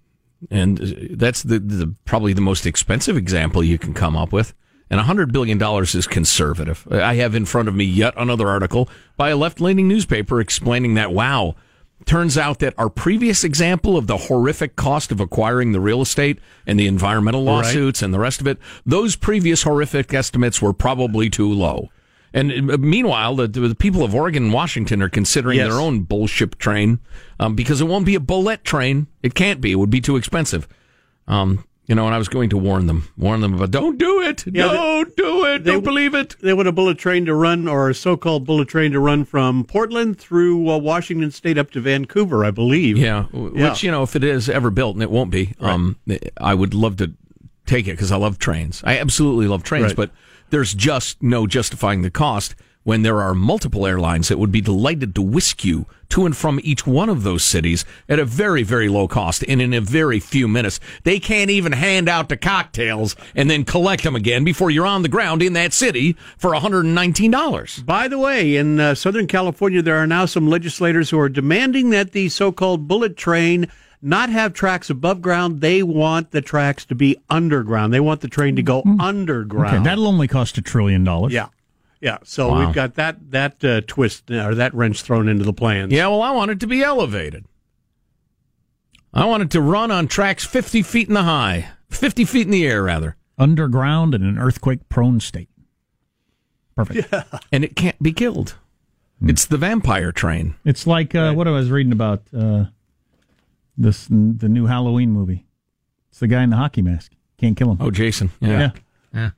and 0.51 0.77
that's 1.13 1.45
the, 1.45 1.61
the 1.61 1.95
probably 2.05 2.33
the 2.33 2.41
most 2.41 2.67
expensive 2.67 3.17
example 3.17 3.63
you 3.63 3.79
can 3.79 3.95
come 3.95 4.17
up 4.17 4.33
with. 4.33 4.55
And 4.95 5.01
a 5.01 5.05
hundred 5.07 5.33
billion 5.33 5.59
dollars 5.59 5.97
is 5.97 6.07
conservative. 6.07 6.87
I 6.89 7.17
have 7.17 7.35
in 7.35 7.47
front 7.47 7.67
of 7.67 7.75
me 7.75 7.85
yet 7.85 8.15
another 8.17 8.47
article 8.47 8.89
by 9.17 9.31
a 9.31 9.37
left 9.37 9.61
leaning 9.61 9.89
newspaper 9.89 10.41
explaining 10.41 10.95
that 10.95 11.11
wow, 11.13 11.57
turns 12.05 12.39
out 12.39 12.61
that 12.61 12.75
our 12.79 12.89
previous 12.89 13.43
example 13.43 13.97
of 13.97 14.07
the 14.07 14.17
horrific 14.17 14.77
cost 14.77 15.11
of 15.11 15.19
acquiring 15.19 15.73
the 15.73 15.81
real 15.81 16.01
estate 16.01 16.39
and 16.65 16.79
the 16.79 16.87
environmental 16.87 17.45
Right. 17.45 17.55
lawsuits 17.65 18.03
and 18.03 18.15
the 18.15 18.21
rest 18.21 18.41
of 18.41 18.47
it, 18.47 18.57
those 18.87 19.17
previous 19.17 19.65
horrific 19.65 20.15
estimates 20.15 20.63
were 20.63 20.73
probably 20.73 21.29
too 21.29 21.53
low. 21.53 21.91
And 22.33 22.71
uh, 22.71 22.79
meanwhile, 22.79 23.35
the, 23.35 23.49
the 23.49 23.75
people 23.75 24.05
of 24.05 24.15
Oregon 24.15 24.45
and 24.45 24.53
Washington 24.53 25.03
are 25.03 25.09
considering 25.09 25.57
Yes. 25.57 25.71
their 25.71 25.81
own 25.81 26.03
bullshit 26.03 26.57
train 26.61 27.01
um, 27.41 27.57
because 27.57 27.81
it 27.81 27.89
won't 27.89 28.07
be 28.07 28.15
a 28.15 28.21
bullet 28.21 28.63
train. 28.63 29.09
It 29.25 29.35
can't 29.35 29.61
be. 29.61 29.73
It 29.73 29.77
would 29.81 29.91
be 29.91 30.01
too 30.01 30.15
expensive. 30.15 30.69
Um, 31.27 31.65
you 31.87 31.95
know, 31.95 32.07
and 32.07 32.15
I 32.15 32.19
was 32.19 32.29
going 32.29 32.49
to 32.51 32.57
warn 32.57 32.87
them, 32.87 33.09
warn 33.17 33.41
them 33.41 33.55
about 33.55 33.71
don't 33.71 33.99
do 33.99 34.23
it, 34.23 34.45
Yeah, 34.47 34.69
don't 34.73 35.15
do 35.17 35.45
it, 35.47 35.65
don't 35.65 35.85
believe 35.85 36.15
it. 36.15 36.37
They 36.41 36.53
want 36.55 36.67
a 36.69 36.73
bullet 36.73 36.97
train 36.99 37.27
to 37.27 37.35
run, 37.35 37.69
or 37.69 37.91
a 37.91 37.95
so-called 37.95 38.45
bullet 38.47 38.69
train 38.69 38.93
to 38.93 39.01
run 39.01 39.25
from 39.25 39.65
Portland 39.65 40.19
through 40.19 40.71
uh, 40.71 40.79
Washington 40.79 41.31
State 41.31 41.59
up 41.59 41.71
to 41.73 41.81
Vancouver, 41.81 42.45
I 42.45 42.51
believe. 42.51 42.97
Yeah, 42.97 43.27
Yeah. 43.33 43.71
which 43.71 43.83
you 43.83 43.91
know, 43.91 44.03
if 44.03 44.17
it 44.17 44.25
is 44.25 44.49
ever 44.49 44.71
built, 44.71 44.97
and 44.97 45.03
it 45.03 45.11
won't 45.11 45.31
be, 45.31 45.55
um, 45.61 45.97
I 46.41 46.55
would 46.55 46.73
love 46.75 46.97
to 46.97 47.13
take 47.67 47.87
it 47.87 47.93
because 47.93 48.13
I 48.13 48.17
love 48.17 48.39
trains. 48.39 48.83
I 48.85 48.99
absolutely 48.99 49.47
love 49.47 49.63
trains, 49.63 49.87
Right. 49.89 49.97
but 49.97 50.11
there's 50.51 50.75
just 50.75 51.23
no 51.23 51.47
justifying 51.47 52.03
the 52.03 52.11
cost 52.11 52.55
when 52.85 53.03
there 53.03 53.21
are 53.21 53.35
multiple 53.35 53.87
airlines 53.87 54.29
that 54.29 54.39
would 54.39 54.53
be 54.53 54.61
delighted 54.61 55.15
to 55.15 55.23
whisk 55.23 55.65
you 55.65 55.87
to 56.11 56.27
and 56.27 56.37
from 56.37 56.61
each 56.63 56.87
one 56.87 57.09
of 57.09 57.23
those 57.23 57.43
cities 57.43 57.85
at 58.09 58.19
a 58.19 58.25
very, 58.25 58.63
very 58.63 58.89
low 58.89 59.09
cost 59.09 59.43
and 59.49 59.61
in 59.61 59.73
a 59.73 59.81
very 59.81 60.21
few 60.21 60.47
minutes. 60.47 60.79
They 61.03 61.19
can't 61.19 61.51
even 61.51 61.73
hand 61.73 62.09
out 62.09 62.29
the 62.29 62.37
cocktails 62.37 63.17
and 63.35 63.51
then 63.51 63.65
collect 63.65 64.05
them 64.05 64.15
again 64.15 64.45
before 64.45 64.71
you're 64.71 64.87
on 64.87 65.03
the 65.03 65.09
ground 65.09 65.43
in 65.43 65.55
that 65.55 65.73
city 65.73 66.17
for 66.37 66.53
$119. 66.53 67.87
By 67.87 68.09
the 68.09 68.19
way, 68.19 68.57
in 68.57 68.79
uh, 68.79 68.95
Southern 68.95 69.27
California, 69.27 69.83
there 69.83 69.97
are 69.97 70.07
now 70.07 70.27
some 70.27 70.49
legislators 70.49 71.11
who 71.11 71.19
are 71.19 71.29
demanding 71.29 71.91
that 71.91 72.13
the 72.13 72.29
so-called 72.29 72.87
bullet 72.87 73.17
train 73.17 73.69
not 74.03 74.29
have 74.29 74.53
tracks 74.53 74.91
above 74.91 75.23
ground. 75.23 75.63
They 75.63 75.83
want 75.83 76.31
the 76.31 76.43
tracks 76.43 76.85
to 76.87 76.95
be 76.95 77.17
underground. 77.31 77.93
They 77.95 78.01
want 78.01 78.21
the 78.21 78.29
train 78.29 78.55
to 78.57 78.63
go 78.63 78.83
underground. 79.01 79.77
Okay, 79.77 79.85
that'll 79.85 80.07
only 80.07 80.29
cost 80.29 80.59
a 80.59 80.63
trillion 80.63 81.05
dollars. 81.05 81.33
Yeah. 81.33 81.49
Yeah, 82.05 82.19
so 82.23 82.51
Wow. 82.51 82.67
we've 82.67 82.75
got 82.75 82.97
that 82.97 83.31
that 83.31 83.65
uh, 83.65 83.81
twist 83.87 84.31
uh, 84.31 84.47
or 84.47 84.55
that 84.57 84.75
wrench 84.75 85.01
thrown 85.01 85.27
into 85.27 85.43
the 85.45 85.55
plans. 85.55 85.91
Yeah, 85.91 86.07
well, 86.09 86.21
I 86.21 86.33
want 86.33 86.51
it 86.51 86.61
to 86.61 86.67
be 86.67 86.83
elevated. 86.83 87.47
I 89.15 89.25
want 89.25 89.43
it 89.43 89.51
to 89.53 89.61
run 89.63 89.91
on 89.91 90.07
tracks 90.07 90.45
50 90.45 90.83
feet 90.83 91.09
in 91.09 91.15
the 91.15 91.23
high, 91.23 91.69
50 91.89 92.27
feet 92.27 92.47
in 92.47 92.51
the 92.51 92.67
air, 92.67 92.83
rather. 92.83 93.17
Underground 93.39 94.15
in 94.15 94.23
an 94.23 94.39
earthquake 94.39 94.87
prone 94.91 95.19
state. 95.21 95.49
Perfect. 96.77 97.13
And 97.53 97.65
it 97.65 97.75
can't 97.75 98.01
be 98.03 98.13
killed. 98.13 98.57
It's 99.23 99.47
the 99.47 99.57
vampire 99.57 100.13
train. 100.13 100.57
It's 100.65 100.87
like 100.87 101.15
uh, 101.15 101.33
what 101.33 101.49
I 101.49 101.53
was 101.53 101.71
reading 101.71 101.93
about 101.93 102.23
uh, 102.37 102.65
this 103.79 104.07
the 104.09 104.49
new 104.49 104.67
Halloween 104.67 105.11
movie. 105.13 105.47
It's 106.11 106.19
the 106.21 106.27
guy 106.27 106.43
in 106.43 106.51
the 106.51 106.57
hockey 106.57 106.83
mask. 106.83 107.13
Can't 107.39 107.57
kill 107.57 107.71
him. 107.71 107.79
Oh, 107.81 107.91
Jason. 107.91 108.31
Yeah. 108.41 108.49
Yeah. 108.59 108.71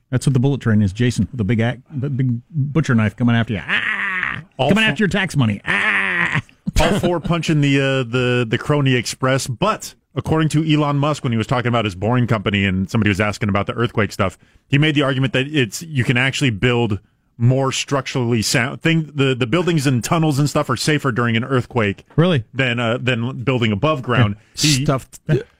That's 0.09 0.25
what 0.25 0.33
the 0.33 0.39
bullet 0.39 0.61
train 0.61 0.81
is. 0.81 0.91
Jason 0.91 1.27
with 1.31 1.39
a 1.39 1.43
big 1.43 1.59
act, 1.59 1.81
the 1.89 2.09
big 2.09 2.41
butcher 2.49 2.95
knife 2.95 3.15
coming 3.15 3.35
after 3.35 3.53
you. 3.53 3.61
Ah! 3.65 4.43
All 4.57 4.69
coming 4.69 4.83
after 4.83 5.01
your 5.01 5.09
tax 5.09 5.35
money. 5.35 5.61
Ah! 5.65 6.41
all 6.81 6.99
four 6.99 7.19
punching 7.19 7.61
the 7.61 7.79
uh, 7.79 8.03
the 8.03 8.45
the 8.47 8.57
crony 8.57 8.95
express. 8.95 9.47
But 9.47 9.95
according 10.15 10.49
to 10.49 10.63
Elon 10.63 10.97
Musk, 10.97 11.23
when 11.23 11.31
he 11.31 11.37
was 11.37 11.47
talking 11.47 11.69
about 11.69 11.85
his 11.85 11.95
boring 11.95 12.27
company 12.27 12.65
and 12.65 12.89
somebody 12.89 13.09
was 13.09 13.21
asking 13.21 13.49
about 13.49 13.67
the 13.67 13.73
earthquake 13.73 14.11
stuff, 14.11 14.37
he 14.67 14.77
made 14.77 14.95
the 14.95 15.03
argument 15.03 15.33
that 15.33 15.47
it's 15.47 15.81
you 15.83 16.03
can 16.03 16.17
actually 16.17 16.49
build 16.49 16.99
more 17.39 17.71
structurally 17.71 18.41
sound 18.41 18.81
thing. 18.81 19.11
The 19.13 19.35
the 19.35 19.45
buildings 19.47 19.85
and 19.85 20.03
tunnels 20.03 20.39
and 20.39 20.49
stuff 20.49 20.69
are 20.69 20.75
safer 20.75 21.11
during 21.11 21.37
an 21.37 21.43
earthquake. 21.43 22.03
Really? 22.15 22.43
Than 22.53 22.79
uh, 22.79 22.97
than 22.97 23.43
building 23.43 23.71
above 23.71 24.01
ground. 24.01 24.35
He- 24.55 24.83
Stuff 24.83 25.07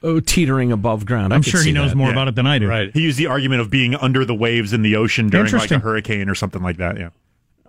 oh, 0.02 0.20
teetering 0.20 0.72
above 0.72 1.06
ground. 1.06 1.32
I 1.32 1.36
I'm 1.36 1.42
could 1.42 1.50
sure 1.52 1.62
he 1.62 1.70
knows 1.72 1.90
that. 1.90 1.96
more 1.96 2.08
Yeah. 2.08 2.14
about 2.14 2.28
it 2.28 2.34
than 2.34 2.46
I 2.46 2.58
do. 2.58 2.68
Right. 2.68 2.90
He 2.92 3.02
used 3.02 3.18
the 3.18 3.26
argument 3.26 3.60
of 3.60 3.70
being 3.70 3.94
under 3.94 4.24
the 4.24 4.34
waves 4.34 4.72
in 4.72 4.82
the 4.82 4.96
ocean 4.96 5.28
during 5.28 5.52
like 5.52 5.70
a 5.70 5.78
hurricane 5.78 6.28
or 6.28 6.34
something 6.34 6.62
like 6.62 6.78
that. 6.78 6.98
Yeah. 6.98 7.10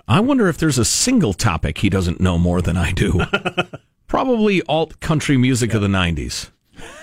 I 0.07 0.21
wonder 0.21 0.47
if 0.47 0.57
there's 0.57 0.79
a 0.79 0.85
single 0.85 1.33
topic 1.33 1.77
he 1.77 1.89
doesn't 1.89 2.19
know 2.19 2.39
more 2.39 2.61
than 2.63 2.77
I 2.77 2.91
do. 2.93 3.21
probably 4.07 4.61
alt 4.63 4.99
country 4.99 5.37
music 5.37 5.73
of 5.75 5.81
the 5.81 5.87
90s. 5.87 6.49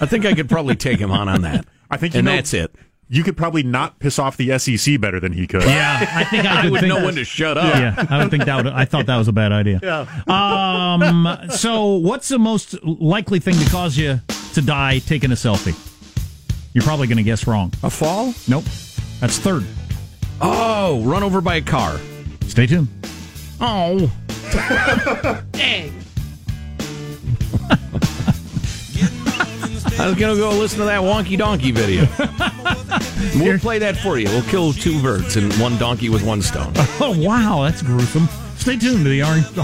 I 0.01 0.07
think 0.07 0.25
I 0.27 0.35
could 0.35 0.49
probably 0.49 0.75
take 0.75 0.99
him 0.99 1.11
on 1.13 1.29
on 1.29 1.43
that. 1.43 1.67
I 1.91 1.97
think 1.99 2.15
you 2.15 2.19
and 2.19 2.25
know- 2.27 2.35
that's 2.35 2.53
it. 2.53 2.75
You 3.09 3.23
could 3.23 3.37
probably 3.37 3.63
not 3.63 4.01
piss 4.01 4.19
off 4.19 4.37
the 4.37 4.59
SEC 4.59 5.01
better 5.01 5.21
than 5.21 5.33
he 5.33 5.47
could. 5.47 5.63
Yeah, 5.63 5.99
I 6.13 6.25
think 6.25 6.45
I, 6.45 6.59
I 6.59 6.63
could 6.63 6.73
would 6.73 6.81
think 6.81 6.93
know 6.93 7.05
when 7.05 7.15
to 7.15 7.25
shut 7.25 7.57
up. 7.57 7.75
Yeah, 7.77 8.05
I 8.11 8.19
would 8.19 8.31
think 8.31 8.47
that 8.47 8.57
would. 8.57 8.67
I 8.73 8.85
thought 8.85 9.07
that 9.07 9.17
was 9.17 9.29
a 9.29 9.33
bad 9.33 9.53
idea. 9.53 9.81
Yeah. 9.83 10.07
Um. 10.27 11.27
So, 11.51 11.95
what's 11.95 12.29
the 12.29 12.39
most 12.39 12.83
likely 12.85 13.39
thing 13.39 13.55
to 13.55 13.71
cause 13.71 13.97
you 13.97 14.21
to 14.55 14.63
die 14.63 14.99
taking 14.99 15.31
a 15.31 15.35
selfie? 15.35 15.75
You're 16.75 16.85
probably 16.85 17.07
going 17.07 17.17
to 17.19 17.23
guess 17.23 17.47
wrong. 17.47 17.73
A 17.83 17.91
fall? 17.91 18.35
Nope. 18.49 18.65
That's 19.21 19.39
third. 19.39 19.65
Oh, 20.41 21.03
run 21.05 21.23
over 21.23 21.41
by 21.41 21.57
a 21.57 21.63
car. 21.63 21.99
Stay 22.47 22.67
tuned. 22.67 22.89
Oh. 23.61 24.11
I 29.99 30.07
was 30.09 30.15
going 30.17 30.35
to 30.35 30.41
go 30.41 30.51
listen 30.51 30.79
to 30.81 30.85
that 30.85 31.01
wonky 31.01 31.39
donkey 31.39 31.71
video. 31.71 32.03
we'll 33.43 33.59
play 33.59 33.79
that 33.79 33.97
for 33.97 34.19
you. 34.19 34.27
We'll 34.29 34.43
kill 34.43 34.73
two 34.75 35.01
birds 35.03 35.37
and 35.37 35.53
one 35.55 35.79
donkey 35.79 36.09
with 36.11 36.23
one 36.23 36.43
stone. 36.43 36.73
Oh 36.99 37.15
wow, 37.19 37.63
that's 37.63 37.83
gruesome. 37.83 38.27
Stay 38.57 38.77
tuned 38.79 39.05
to 39.05 39.11
the 39.11 39.23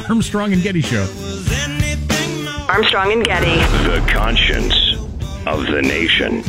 Armstrong 0.08 0.52
and 0.52 0.62
Getty 0.62 0.82
Show. 0.82 1.02
Armstrong 2.68 3.12
and 3.12 3.24
Getty. 3.24 3.56
The 3.88 4.06
conscience 4.10 4.74
of 5.46 5.66
the 5.66 5.80
nation. 5.82 6.42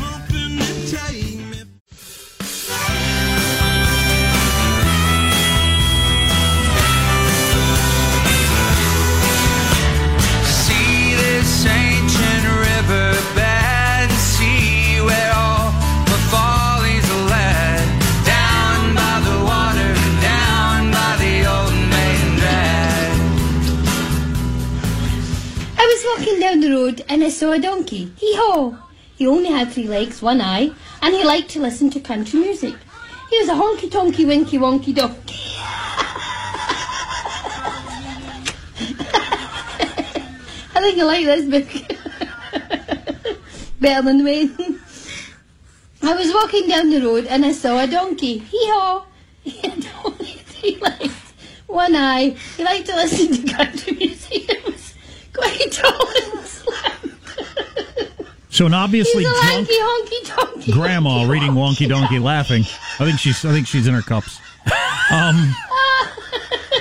And 27.08 27.24
I 27.24 27.30
saw 27.30 27.52
a 27.52 27.60
donkey. 27.60 28.12
Hee 28.18 28.36
haw! 28.36 28.78
He 29.16 29.28
only 29.28 29.50
had 29.50 29.72
three 29.72 29.88
legs, 29.88 30.22
one 30.22 30.42
eye, 30.42 30.72
and 31.02 31.14
he 31.14 31.24
liked 31.24 31.50
to 31.52 31.62
listen 31.62 31.90
to 31.92 32.00
country 32.00 32.40
music. 32.40 32.76
He 33.30 33.38
was 33.40 33.50
a 33.50 33.54
honky 33.54 33.90
tonky 33.90 34.26
winky 34.28 34.58
wonky 34.58 34.94
donkey. 34.94 35.36
I 40.76 40.82
think 40.82 41.00
I 41.00 41.04
like 41.04 41.26
this 41.26 41.46
book 41.46 41.70
better 43.80 44.02
than 44.02 44.24
Wayne. 44.24 44.80
I 46.02 46.16
was 46.16 46.34
walking 46.34 46.68
down 46.68 46.90
the 46.90 47.02
road 47.02 47.26
and 47.28 47.46
I 47.46 47.54
saw 47.54 47.80
a 47.80 47.88
donkey. 47.88 48.40
Hee 48.40 48.70
haw! 48.70 49.06
He 49.44 49.52
had 49.52 49.88
only 50.04 50.26
three 50.26 50.78
legs, 50.78 51.34
one 51.68 51.96
eye. 51.96 52.36
He 52.58 52.64
liked 52.64 52.88
to 52.88 52.96
listen 52.96 53.32
to 53.32 53.54
country 53.54 53.94
music. 53.96 54.50
It 55.36 55.38
was 55.38 55.58
quite 55.58 55.72
tall 55.72 56.08
and 56.38 56.46
slim. 56.48 57.18
So 58.50 58.66
an 58.68 58.74
obviously 58.74 59.24
He's 59.24 59.32
a 59.32 59.42
drunk 59.42 59.68
lanky 59.70 59.74
honky 59.80 60.36
donkey. 60.36 60.72
grandma 60.74 61.24
reading 61.28 61.52
Wonky 61.52 61.90
Donkey 61.90 62.20
laughing. 62.20 62.64
I 63.00 63.06
think 63.06 63.20
she's 63.20 63.44
I 63.44 63.52
think 63.52 63.66
she's 63.68 63.88
in 63.88 63.94
her 63.96 64.02
cups. 64.04 64.40
Um 65.12 65.56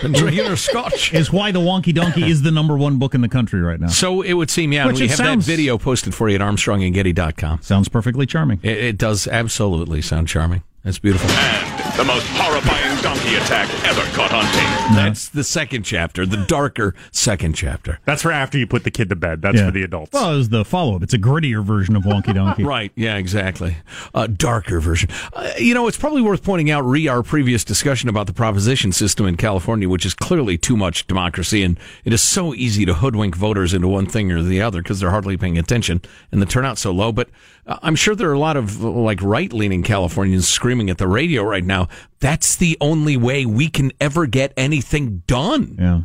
Been 0.02 0.12
drinking 0.12 0.46
her 0.46 0.56
scotch. 0.56 1.14
is 1.14 1.32
why 1.32 1.52
the 1.52 1.60
Wonky 1.60 1.94
Donkey 1.94 2.28
is 2.28 2.42
the 2.42 2.50
number 2.50 2.76
one 2.76 2.98
book 2.98 3.14
in 3.14 3.20
the 3.20 3.28
country 3.28 3.60
right 3.60 3.78
now. 3.78 3.86
So 3.86 4.20
it 4.22 4.32
would 4.32 4.50
seem, 4.50 4.72
yeah. 4.72 4.84
Which 4.86 4.98
we 5.00 5.06
have 5.06 5.16
sounds- 5.16 5.46
that 5.46 5.52
video 5.52 5.78
posted 5.78 6.12
for 6.12 6.28
you 6.28 6.34
at 6.34 6.40
ArmstrongandGetty.com. 6.40 7.62
Sounds 7.62 7.88
perfectly 7.88 8.26
charming. 8.26 8.58
It, 8.64 8.76
it 8.78 8.98
does 8.98 9.28
absolutely 9.28 10.02
sound 10.02 10.26
charming. 10.26 10.64
That's 10.82 10.98
beautiful. 10.98 11.30
And 11.30 11.98
The 12.00 12.04
most 12.04 12.26
horrifying 12.30 12.91
donkey 13.02 13.34
attack 13.36 13.68
ever 13.84 14.02
caught 14.16 14.32
on 14.32 14.44
tape. 14.44 14.96
That's 14.96 15.28
the 15.28 15.44
second 15.44 15.82
chapter, 15.82 16.24
the 16.24 16.44
darker 16.46 16.94
second 17.10 17.54
chapter. 17.54 17.98
That's 18.04 18.22
for 18.22 18.30
after 18.32 18.58
you 18.58 18.66
put 18.66 18.84
the 18.84 18.90
kid 18.90 19.08
to 19.10 19.16
bed. 19.16 19.42
That's 19.42 19.58
Yeah. 19.58 19.66
for 19.66 19.70
the 19.72 19.82
adults. 19.82 20.12
Well, 20.12 20.32
it 20.34 20.36
was 20.36 20.48
the 20.50 20.64
follow 20.64 20.96
up. 20.96 21.02
It's 21.02 21.14
a 21.14 21.18
grittier 21.18 21.64
version 21.64 21.96
of 21.96 22.04
Wonky 22.04 22.34
Donkey. 22.34 22.62
Right. 22.72 22.92
Yeah, 22.94 23.16
exactly. 23.16 23.76
A 24.14 24.28
darker 24.28 24.80
version. 24.80 25.10
Uh, 25.32 25.50
you 25.58 25.74
know, 25.74 25.88
it's 25.88 25.96
probably 25.96 26.22
worth 26.22 26.42
pointing 26.44 26.70
out, 26.70 26.82
re 26.84 27.08
our 27.08 27.22
previous 27.22 27.64
discussion 27.64 28.08
about 28.08 28.26
the 28.28 28.32
proposition 28.32 28.92
system 28.92 29.26
in 29.26 29.36
California, 29.36 29.88
which 29.88 30.06
is 30.06 30.14
clearly 30.14 30.56
too 30.56 30.76
much 30.76 31.06
democracy. 31.06 31.62
And 31.62 31.78
it 32.04 32.12
is 32.12 32.22
so 32.22 32.54
easy 32.54 32.84
to 32.86 32.94
hoodwink 32.94 33.34
voters 33.36 33.74
into 33.74 33.88
one 33.88 34.06
thing 34.06 34.30
or 34.32 34.42
the 34.42 34.62
other 34.62 34.80
because 34.82 35.00
they're 35.00 35.10
hardly 35.10 35.36
paying 35.36 35.58
attention 35.58 36.00
and 36.30 36.40
the 36.40 36.46
turnout's 36.46 36.82
so 36.82 36.92
low. 36.92 37.10
But 37.12 37.28
uh, 37.66 37.78
I'm 37.82 37.96
sure 37.96 38.14
there 38.14 38.30
are 38.30 38.34
a 38.34 38.38
lot 38.38 38.56
of 38.56 38.80
like 38.82 39.20
right 39.22 39.52
leaning 39.52 39.82
Californians 39.82 40.48
screaming 40.48 40.88
at 40.88 40.98
the 40.98 41.08
radio 41.08 41.42
right 41.42 41.64
now. 41.64 41.88
That's 42.20 42.54
the 42.54 42.76
only 42.80 42.91
way 43.16 43.46
we 43.46 43.68
can 43.68 43.92
ever 44.00 44.26
get 44.26 44.52
anything 44.56 45.22
done. 45.26 45.76
Yeah. 45.78 46.00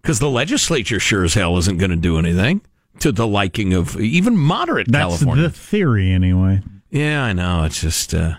Because 0.00 0.18
the 0.18 0.30
legislature 0.30 0.98
sure 0.98 1.24
as 1.24 1.34
hell 1.34 1.56
isn't 1.58 1.78
going 1.78 1.90
to 1.90 1.96
do 1.96 2.18
anything 2.18 2.60
to 3.00 3.12
the 3.12 3.26
liking 3.26 3.72
of 3.72 3.98
even 4.00 4.36
moderate 4.36 4.90
That's 4.90 5.00
California. 5.18 5.44
the 5.44 5.50
theory 5.50 6.10
anyway. 6.10 6.60
Yeah, 6.90 7.22
I 7.24 7.32
know. 7.32 7.64
It's 7.64 7.80
just 7.80 8.12
uh, 8.12 8.34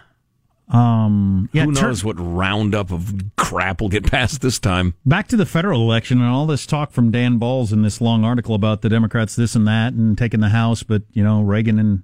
Um 0.69 1.49
yeah, 1.53 1.63
who 1.65 1.73
tur- 1.73 1.87
knows 1.87 2.03
what 2.03 2.15
roundup 2.19 2.91
of 2.91 3.13
crap 3.37 3.81
will 3.81 3.89
get 3.89 4.05
passed 4.11 4.41
this 4.41 4.59
time. 4.59 4.93
Back 5.05 5.27
to 5.29 5.37
the 5.37 5.45
federal 5.45 5.81
election 5.81 6.19
and 6.19 6.27
all 6.29 6.45
this 6.45 6.65
talk 6.65 6.91
from 6.91 7.11
Dan 7.11 7.39
Balz 7.39 7.71
in 7.71 7.81
this 7.81 8.01
long 8.01 8.23
article 8.25 8.55
about 8.55 8.81
the 8.81 8.89
Democrats 8.89 9.35
this 9.35 9.55
and 9.55 9.67
that 9.67 9.93
and 9.93 10.17
taking 10.17 10.39
the 10.41 10.49
House, 10.49 10.83
but 10.83 11.03
you 11.13 11.23
know 11.23 11.41
Reagan 11.41 11.79
and 11.79 12.03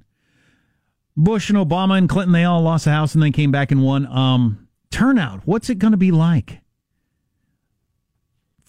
Bush 1.18 1.50
and 1.50 1.58
Obama 1.60 1.98
and 1.98 2.08
Clinton 2.08 2.32
they 2.32 2.46
all 2.46 2.62
lost 2.62 2.86
the 2.86 2.91
House 2.91 3.13
and 3.13 3.22
then 3.22 3.32
came 3.34 3.51
back 3.51 3.72
and 3.72 3.84
won. 3.84 4.06
Um, 4.08 4.68
turnout, 4.91 5.41
what's 5.46 5.69
it 5.69 5.79
going 5.79 5.91
to 5.91 5.98
be 5.98 6.12
like? 6.12 6.62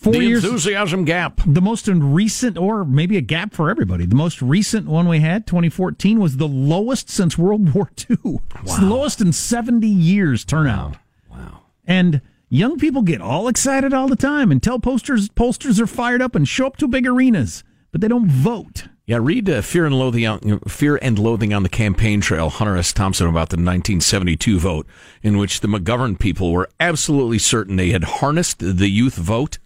Four 0.00 0.14
the 0.14 0.20
years, 0.20 0.44
enthusiasm 0.44 1.04
gap. 1.04 1.42
the 1.44 1.60
most 1.60 1.86
recent, 1.86 2.56
or 2.56 2.86
maybe 2.86 3.18
a 3.18 3.20
gap 3.20 3.52
for 3.52 3.68
everybody. 3.68 4.06
The 4.06 4.14
most 4.14 4.40
recent 4.40 4.86
one 4.86 5.06
we 5.06 5.20
had, 5.20 5.46
2014, 5.46 6.18
was 6.18 6.38
the 6.38 6.48
lowest 6.48 7.10
since 7.10 7.36
World 7.36 7.74
War 7.74 7.90
II. 8.10 8.40
It's 8.62 8.78
the 8.78 8.86
lowest 8.86 9.20
in 9.20 9.32
70 9.34 9.86
years 9.86 10.46
turnout. 10.46 10.96
Wow. 11.30 11.64
And 11.84 12.22
young 12.48 12.78
people 12.78 13.02
get 13.02 13.20
all 13.20 13.46
excited 13.46 13.92
all 13.92 14.08
the 14.08 14.16
time 14.16 14.50
and 14.50 14.62
tell 14.62 14.80
posters 14.80 15.28
pollsters 15.28 15.78
are 15.78 15.86
fired 15.86 16.22
up 16.22 16.34
and 16.34 16.48
show 16.48 16.66
up 16.66 16.78
to 16.78 16.88
big 16.88 17.06
arenas, 17.06 17.62
but 17.92 18.00
they 18.00 18.08
don't 18.08 18.30
vote. 18.30 18.88
Yeah, 19.10 19.18
read 19.20 19.50
uh, 19.50 19.60
Fear 19.60 19.86
and 19.86 19.98
Loathing 19.98 20.24
on 20.24 20.60
Fear 20.68 21.00
and 21.02 21.18
Loathing 21.18 21.52
on 21.52 21.64
the 21.64 21.68
Campaign 21.68 22.20
Trail, 22.20 22.48
Hunter 22.48 22.76
S. 22.76 22.92
Thompson 22.92 23.26
about 23.26 23.48
the 23.48 23.56
1972 23.56 24.60
vote, 24.60 24.86
in 25.20 25.36
which 25.36 25.62
the 25.62 25.66
McGovern 25.66 26.16
people 26.16 26.52
were 26.52 26.68
absolutely 26.78 27.40
certain 27.40 27.74
they 27.74 27.90
had 27.90 28.04
harnessed 28.04 28.60
the 28.60 28.88
youth 28.88 29.16
vote, 29.16 29.58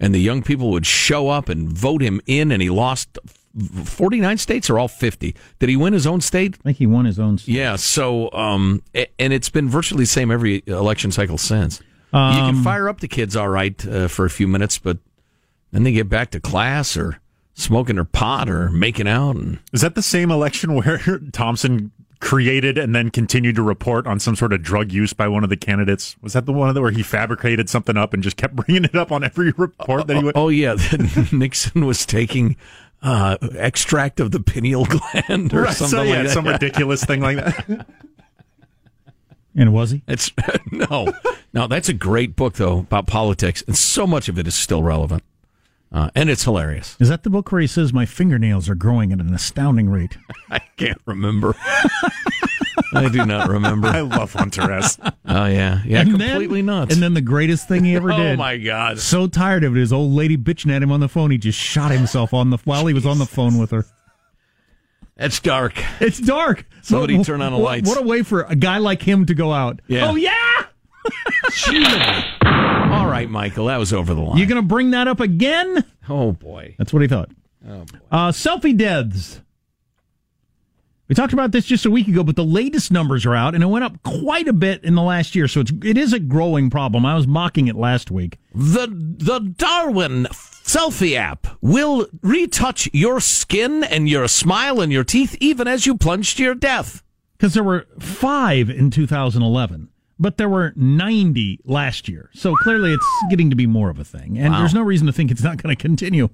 and 0.00 0.12
the 0.12 0.18
young 0.18 0.42
people 0.42 0.72
would 0.72 0.86
show 0.86 1.28
up 1.28 1.48
and 1.48 1.68
vote 1.68 2.02
him 2.02 2.20
in, 2.26 2.50
and 2.50 2.60
he 2.60 2.68
lost 2.68 3.16
49 3.84 4.38
states 4.38 4.68
or 4.68 4.76
all 4.76 4.88
50. 4.88 5.36
Did 5.60 5.68
he 5.68 5.76
win 5.76 5.92
his 5.92 6.04
own 6.04 6.20
state? 6.20 6.56
I 6.58 6.62
think 6.64 6.78
he 6.78 6.86
won 6.88 7.04
his 7.04 7.20
own. 7.20 7.38
State. 7.38 7.54
Yeah. 7.54 7.76
So, 7.76 8.32
um, 8.32 8.82
and 9.20 9.32
it's 9.32 9.50
been 9.50 9.68
virtually 9.68 10.02
the 10.02 10.08
same 10.08 10.32
every 10.32 10.64
election 10.66 11.12
cycle 11.12 11.38
since. 11.38 11.78
you 11.78 11.84
can 12.12 12.56
Um, 12.56 12.64
fire 12.64 12.88
up 12.88 12.98
the 12.98 13.06
kids 13.06 13.36
all 13.36 13.50
right 13.50 13.86
uh, 13.86 14.08
for 14.08 14.24
a 14.24 14.30
few 14.30 14.48
minutes, 14.48 14.78
but 14.78 14.98
then 15.70 15.84
they 15.84 15.92
get 15.92 16.08
back 16.08 16.32
to 16.32 16.40
class 16.40 16.96
or 16.96 17.20
smoking 17.54 17.96
her 17.96 18.04
pot 18.04 18.48
or 18.48 18.68
making 18.70 19.08
out 19.08 19.36
and. 19.36 19.58
Is 19.72 19.80
that 19.82 19.94
the 19.94 20.02
same 20.02 20.30
election 20.30 20.74
where 20.74 20.98
Thompson 21.32 21.90
created 22.20 22.76
and 22.76 22.94
then 22.94 23.10
continued 23.10 23.56
to 23.56 23.62
report 23.62 24.06
on 24.06 24.20
some 24.20 24.36
sort 24.36 24.52
of 24.52 24.62
drug 24.62 24.92
use 24.92 25.12
by 25.14 25.26
one 25.26 25.42
of 25.42 25.48
the 25.50 25.56
candidates? 25.56 26.16
Was 26.20 26.34
that 26.34 26.44
the 26.46 26.52
one 26.52 26.74
where 26.80 26.90
he 26.90 27.02
fabricated 27.02 27.70
something 27.70 27.96
up 27.96 28.12
and 28.12 28.22
just 28.22 28.36
kept 28.36 28.54
bringing 28.56 28.84
it 28.84 28.94
up 28.94 29.10
on 29.12 29.24
every 29.24 29.52
report 29.56 30.06
that 30.06 30.16
he 30.16 30.24
went? 30.24 30.36
Oh 30.36 30.48
yeah, 30.48 30.74
that 30.76 31.28
Nixon 31.32 31.86
was 31.86 32.04
taking 32.04 32.56
uh, 33.02 33.38
extract 33.54 34.20
of 34.20 34.30
the 34.30 34.40
pineal 34.40 34.84
gland 34.84 35.54
or 35.54 35.62
Right, 35.62 35.74
something 35.74 35.98
so, 35.98 36.02
yeah, 36.02 36.16
like 36.16 36.26
that. 36.26 36.32
some 36.34 36.46
ridiculous 36.46 37.02
thing 37.04 37.20
like 37.22 37.36
that. 37.38 37.86
And 39.56 39.72
was 39.72 39.90
he? 39.90 40.02
It's 40.06 40.30
no, 40.70 41.12
no. 41.52 41.66
That's 41.66 41.88
a 41.88 41.92
great 41.92 42.36
book 42.36 42.54
though 42.54 42.78
about 42.80 43.06
politics, 43.08 43.64
and 43.66 43.76
so 43.76 44.06
much 44.06 44.28
of 44.28 44.38
it 44.38 44.46
is 44.46 44.54
still 44.54 44.82
relevant, 44.82 45.24
uh, 45.92 46.10
and 46.14 46.30
it's 46.30 46.44
hilarious. 46.44 46.96
Is 47.00 47.08
that 47.08 47.22
the 47.24 47.30
book 47.30 47.50
where 47.52 47.60
he 47.60 47.66
says 47.66 47.92
my 47.92 48.06
fingernails 48.06 48.68
are 48.68 48.74
growing 48.74 49.12
at 49.12 49.18
an 49.20 49.34
astounding 49.34 49.88
rate? 49.90 50.16
I 50.50 50.60
can't 50.76 51.00
remember. 51.06 51.54
I 52.92 53.08
do 53.08 53.24
not 53.26 53.48
remember. 53.48 53.88
I 53.88 54.00
love 54.00 54.32
Hunter 54.32 54.70
S. 54.72 54.98
Oh 55.26 55.46
yeah, 55.46 55.80
yeah, 55.84 56.00
And 56.00 56.10
completely 56.10 56.60
then, 56.60 56.66
nuts. 56.66 56.94
And 56.94 57.02
then 57.02 57.14
the 57.14 57.20
greatest 57.20 57.68
thing 57.68 57.84
he 57.84 57.94
ever 57.96 58.10
did. 58.16 58.34
Oh, 58.34 58.36
my 58.36 58.56
God. 58.56 58.98
So 58.98 59.26
tired 59.26 59.64
of 59.64 59.76
it, 59.76 59.80
his 59.80 59.92
old 59.92 60.12
lady 60.12 60.36
bitching 60.36 60.72
at 60.74 60.82
him 60.82 60.90
on 60.92 61.00
the 61.00 61.08
phone. 61.08 61.30
He 61.30 61.38
just 61.38 61.58
shot 61.58 61.90
himself 61.90 62.32
on 62.34 62.50
the 62.50 62.58
while 62.64 62.86
he 62.86 62.94
was 62.94 63.06
on 63.06 63.18
the 63.18 63.26
phone 63.26 63.58
with 63.58 63.70
her. 63.72 63.84
It's 65.16 65.38
dark. 65.40 65.74
It's 66.00 66.18
dark. 66.18 66.64
Somebody 66.82 67.16
What- 67.18 67.26
turn 67.26 67.42
on 67.42 67.52
the 67.52 67.58
what- 67.58 67.64
lights. 67.64 67.88
What 67.88 67.98
a 67.98 68.02
way 68.06 68.22
for 68.22 68.42
a 68.42 68.56
guy 68.56 68.78
like 68.78 69.02
him 69.02 69.26
to 69.26 69.34
go 69.34 69.52
out. 69.52 69.80
Yeah. 69.86 70.08
Oh 70.10 70.14
yeah. 70.16 70.36
Right, 73.20 73.30
Michael, 73.30 73.66
that 73.66 73.76
was 73.78 73.92
over 73.92 74.12
the 74.14 74.20
line. 74.20 74.38
You're 74.38 74.46
gonna 74.46 74.62
bring 74.62 74.90
that 74.92 75.08
up 75.08 75.20
again? 75.20 75.84
oh 76.08 76.32
boy. 76.32 76.74
That's 76.78 76.92
what 76.92 77.02
he 77.02 77.08
thought. 77.08 77.30
Oh 77.66 77.84
boy. 77.84 77.98
Uh, 78.10 78.30
selfie 78.32 78.76
deaths. 78.76 79.40
We 81.08 81.14
talked 81.16 81.32
about 81.32 81.50
this 81.50 81.64
just 81.66 81.84
a 81.86 81.90
week 81.90 82.06
ago, 82.06 82.22
but 82.22 82.36
the 82.36 82.44
latest 82.44 82.92
numbers 82.92 83.26
are 83.26 83.34
out, 83.34 83.54
and 83.56 83.64
it 83.64 83.66
went 83.66 83.84
up 83.84 84.00
quite 84.04 84.46
a 84.46 84.52
bit 84.52 84.84
in 84.84 84.94
the 84.94 85.02
last 85.02 85.34
year. 85.34 85.48
So 85.48 85.60
it's 85.60 85.72
it 85.84 85.98
is 85.98 86.12
a 86.12 86.20
growing 86.20 86.70
problem. 86.70 87.04
I 87.04 87.16
was 87.16 87.26
mocking 87.26 87.66
it 87.66 87.74
last 87.76 88.10
week. 88.12 88.38
The 88.54 88.86
the 88.88 89.40
Darwin 89.40 90.26
selfie 90.30 91.16
app 91.16 91.48
will 91.60 92.06
retouch 92.22 92.88
your 92.92 93.18
skin 93.20 93.82
and 93.82 94.08
your 94.08 94.28
smile 94.28 94.80
and 94.80 94.92
your 94.92 95.02
teeth 95.02 95.36
even 95.40 95.66
as 95.66 95.84
you 95.84 95.96
plunge 95.96 96.36
to 96.36 96.44
your 96.44 96.54
death. 96.54 97.02
because 97.36 97.54
there 97.54 97.64
were 97.64 97.86
five 97.98 98.70
in 98.70 98.90
2011, 98.92 99.88
but 100.20 100.36
there 100.36 100.48
were 100.48 100.72
90 100.76 101.60
last 101.64 102.08
year. 102.08 102.30
So 102.34 102.54
clearly, 102.54 102.92
it's 102.92 103.06
getting 103.30 103.50
to 103.50 103.56
be 103.56 103.66
more 103.66 103.90
of 103.90 103.98
a 103.98 104.04
thing, 104.04 104.38
and 104.38 104.52
Wow. 104.52 104.60
there's 104.60 104.74
no 104.74 104.82
reason 104.82 105.06
to 105.08 105.12
think 105.12 105.30
it's 105.32 105.42
not 105.42 105.60
going 105.60 105.74
to 105.74 105.80
continue. 105.80 106.28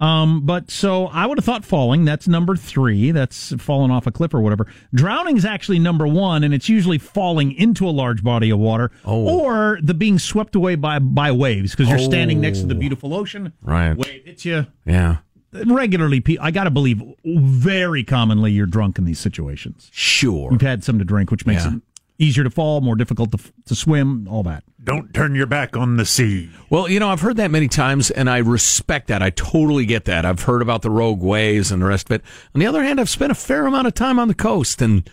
Um, 0.00 0.44
but 0.44 0.72
so 0.72 1.06
I 1.06 1.24
would 1.24 1.38
have 1.38 1.44
thought 1.44 1.64
falling. 1.64 2.04
That's 2.04 2.26
number 2.26 2.56
three. 2.56 3.12
That's 3.12 3.54
falling 3.62 3.92
off 3.92 4.08
a 4.08 4.10
cliff 4.10 4.34
or 4.34 4.40
whatever. 4.40 4.66
Drowning 4.92 5.36
is 5.36 5.44
actually 5.44 5.78
number 5.78 6.06
one, 6.06 6.42
and 6.42 6.52
it's 6.52 6.68
usually 6.68 6.98
falling 6.98 7.52
into 7.52 7.86
a 7.88 7.90
large 7.90 8.24
body 8.24 8.50
of 8.50 8.58
water, 8.58 8.90
or 9.04 9.78
the 9.82 9.94
being 9.94 10.18
swept 10.18 10.56
away 10.56 10.74
by 10.74 10.98
by 10.98 11.30
waves 11.30 11.70
because 11.70 11.88
you're 11.88 11.98
standing 12.00 12.40
next 12.40 12.60
to 12.60 12.66
the 12.66 12.74
beautiful 12.74 13.14
ocean. 13.14 13.52
Right. 13.62 13.96
Wave 13.96 14.24
hits 14.24 14.44
you 14.44 14.66
Yeah. 14.84 15.18
regularly. 15.64 16.22
I 16.40 16.50
got 16.50 16.64
to 16.64 16.70
believe, 16.72 17.00
very 17.24 18.02
commonly, 18.02 18.50
you're 18.50 18.66
drunk 18.66 18.98
in 18.98 19.04
these 19.04 19.20
situations. 19.20 19.90
Sure. 19.92 20.50
You've 20.50 20.60
had 20.60 20.82
some 20.82 20.98
to 20.98 21.04
drink, 21.04 21.30
which 21.30 21.46
makes 21.46 21.64
Yeah. 21.64 21.76
it 21.76 21.82
easier 22.18 22.44
to 22.44 22.50
fall, 22.50 22.80
more 22.80 22.96
difficult 22.96 23.32
to, 23.32 23.38
to 23.66 23.74
swim, 23.74 24.28
all 24.28 24.42
that. 24.44 24.64
Don't 24.82 25.12
turn 25.14 25.34
your 25.34 25.46
back 25.46 25.76
on 25.76 25.96
the 25.96 26.04
sea. 26.04 26.50
Well, 26.70 26.88
you 26.88 27.00
know, 27.00 27.08
I've 27.08 27.20
heard 27.20 27.36
that 27.38 27.50
many 27.50 27.68
times, 27.68 28.10
and 28.10 28.28
I 28.28 28.38
respect 28.38 29.08
that. 29.08 29.22
I 29.22 29.30
totally 29.30 29.86
get 29.86 30.04
that. 30.04 30.24
I've 30.24 30.42
heard 30.42 30.62
about 30.62 30.82
the 30.82 30.90
rogue 30.90 31.22
waves 31.22 31.72
and 31.72 31.80
the 31.82 31.86
rest 31.86 32.08
of 32.10 32.16
it. 32.16 32.22
On 32.54 32.60
the 32.60 32.66
other 32.66 32.82
hand, 32.82 33.00
I've 33.00 33.08
spent 33.08 33.32
a 33.32 33.34
fair 33.34 33.66
amount 33.66 33.86
of 33.86 33.94
time 33.94 34.18
on 34.18 34.28
the 34.28 34.34
coast, 34.34 34.82
and 34.82 35.08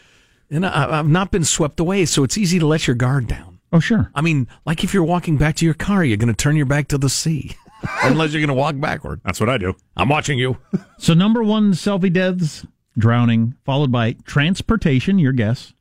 and 0.49 0.65
I, 0.65 0.99
I've 0.99 1.07
not 1.07 1.31
been 1.31 1.45
swept 1.45 1.79
away, 1.79 2.05
so 2.05 2.23
it's 2.23 2.37
easy 2.37 2.59
to 2.59 2.67
let 2.67 2.85
your 2.85 2.95
guard 2.95 3.27
down. 3.27 3.59
Oh, 3.71 3.79
sure. 3.79 4.11
I 4.13 4.21
mean, 4.21 4.47
like 4.65 4.83
if 4.83 4.93
you're 4.93 5.03
walking 5.03 5.37
back 5.37 5.55
to 5.57 5.65
your 5.65 5.73
car, 5.73 6.03
you're 6.03 6.17
going 6.17 6.27
to 6.27 6.33
turn 6.33 6.57
your 6.57 6.65
back 6.65 6.89
to 6.89 6.97
the 6.97 7.09
sea, 7.09 7.55
unless 8.03 8.33
you're 8.33 8.41
going 8.41 8.49
to 8.49 8.53
walk 8.53 8.77
backward. 8.77 9.21
That's 9.23 9.39
what 9.39 9.49
I 9.49 9.57
do. 9.57 9.75
I'm 9.95 10.09
watching 10.09 10.37
you. 10.37 10.57
So, 10.97 11.13
number 11.13 11.41
one, 11.41 11.71
selfie 11.71 12.11
deaths, 12.11 12.65
drowning, 12.97 13.55
followed 13.65 13.91
by 13.91 14.17
transportation, 14.25 15.19
your 15.19 15.31
guess. 15.31 15.73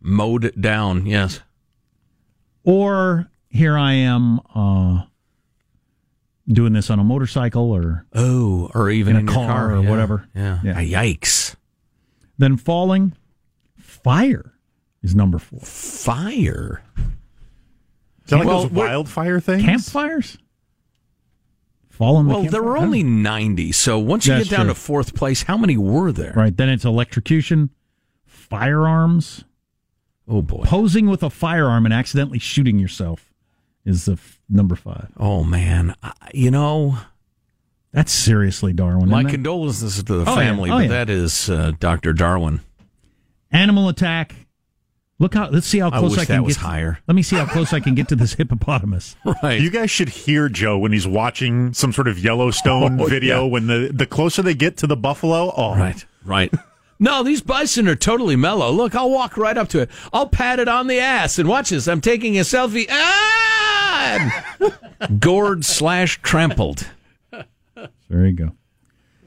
Mowed 0.00 0.44
it 0.44 0.60
down, 0.60 1.06
yes. 1.06 1.40
Or 2.64 3.30
here 3.48 3.76
I 3.76 3.94
am, 3.94 4.40
uh, 4.54 5.04
doing 6.48 6.72
this 6.72 6.90
on 6.90 6.98
a 6.98 7.04
motorcycle 7.04 7.70
or 7.70 8.06
oh, 8.14 8.70
or 8.74 8.90
even 8.90 9.16
in, 9.16 9.22
in 9.22 9.28
a 9.28 9.32
your 9.32 9.40
car, 9.46 9.56
car, 9.68 9.76
or 9.76 9.82
yeah. 9.82 9.90
whatever. 9.90 10.28
Yeah. 10.34 10.60
Yikes. 10.64 11.56
Then 12.38 12.56
falling, 12.56 13.14
fire 13.76 14.54
is 15.02 15.14
number 15.14 15.38
four. 15.38 15.60
Fire. 15.60 16.82
Is 16.96 18.30
that 18.30 18.38
like 18.38 18.46
Well, 18.46 18.62
those 18.62 18.72
wildfire 18.72 19.40
things? 19.40 19.62
Campfires? 19.64 20.38
Falling. 21.88 22.28
the 22.28 22.34
Well, 22.34 22.44
there 22.44 22.62
were 22.62 22.76
only 22.76 23.02
90, 23.02 23.72
so 23.72 23.98
once 23.98 24.26
you 24.26 24.34
That's 24.34 24.48
get 24.48 24.56
down 24.56 24.66
true. 24.66 24.74
to 24.74 24.80
fourth 24.80 25.14
place, 25.14 25.42
how 25.42 25.56
many 25.56 25.76
were 25.76 26.12
there? 26.12 26.32
Right. 26.36 26.56
Then 26.56 26.68
it's 26.68 26.84
electrocution, 26.84 27.70
firearms. 28.24 29.44
Oh, 30.28 30.42
boy. 30.42 30.62
Posing 30.64 31.08
with 31.08 31.22
a 31.22 31.30
firearm 31.30 31.84
and 31.86 31.94
accidentally 31.94 32.38
shooting 32.38 32.78
yourself 32.78 33.32
is 33.84 34.04
the 34.04 34.12
f- 34.12 34.38
number 34.48 34.76
five. 34.76 35.08
Oh, 35.16 35.42
man. 35.44 35.94
I- 36.02 36.12
You 36.34 36.50
know, 36.50 36.98
That's 37.92 38.12
seriously 38.12 38.72
Darwin. 38.74 39.08
my 39.08 39.24
condolences 39.24 39.96
to 39.96 40.02
the 40.02 40.14
Oh, 40.20 40.24
yeah. 40.24 40.34
family, 40.36 40.70
Oh, 40.70 40.74
but 40.76 40.82
yeah. 40.82 40.88
that 40.88 41.10
is 41.10 41.48
uh, 41.48 41.72
Dr. 41.80 42.12
Darwin. 42.12 42.60
Animal 43.50 43.88
attack. 43.88 44.34
Look 45.20 45.34
how. 45.34 45.48
Let's 45.48 45.66
see 45.66 45.78
how 45.80 45.88
I 45.88 45.98
close 45.98 46.12
wish 46.12 46.20
I, 46.20 46.24
can 46.26 46.36
that 46.36 46.42
was 46.44 46.56
get. 46.56 46.64
higher. 46.66 46.98
Let 47.08 47.14
me 47.16 47.22
see 47.22 47.34
how 47.34 47.44
close 47.46 47.72
I 47.72 47.80
can 47.80 47.96
get 47.96 48.06
to 48.08 48.14
this 48.16 48.34
hippopotamus. 48.34 49.16
Right. 49.42 49.60
You 49.60 49.68
guys 49.70 49.90
should 49.90 50.10
hear 50.10 50.48
Joe 50.48 50.78
when 50.78 50.92
he's 50.92 51.08
watching 51.08 51.72
some 51.72 51.92
sort 51.92 52.06
of 52.06 52.18
Yellowstone 52.20 53.00
Oh, 53.00 53.06
video. 53.06 53.44
yeah. 53.46 53.50
When 53.50 53.66
the 53.66 53.90
the 53.92 54.06
closer 54.06 54.42
they 54.42 54.54
get 54.54 54.76
to 54.76 54.86
the 54.86 54.96
buffalo, 54.96 55.52
oh, 55.56 55.74
Right, 55.74 56.04
right. 56.24 56.52
No, 56.98 57.22
these 57.22 57.40
bison 57.42 57.86
are 57.88 57.94
totally 57.94 58.34
mellow. 58.36 58.72
Look, 58.72 58.94
I'll 58.94 59.10
walk 59.10 59.36
right 59.36 59.56
up 59.56 59.68
to 59.68 59.80
it. 59.80 59.90
I'll 60.12 60.28
pat 60.28 60.58
it 60.58 60.68
on 60.68 60.88
the 60.88 60.98
ass 60.98 61.38
and 61.38 61.48
watch 61.48 61.70
this. 61.70 61.86
I'm 61.86 62.00
taking 62.00 62.36
a 62.38 62.42
selfie. 62.42 62.86
Ah! 62.90 64.56
Gored 65.18 65.64
slash 65.64 66.20
trampled. 66.22 66.88
There 67.30 68.26
you 68.26 68.32
go. 68.32 68.52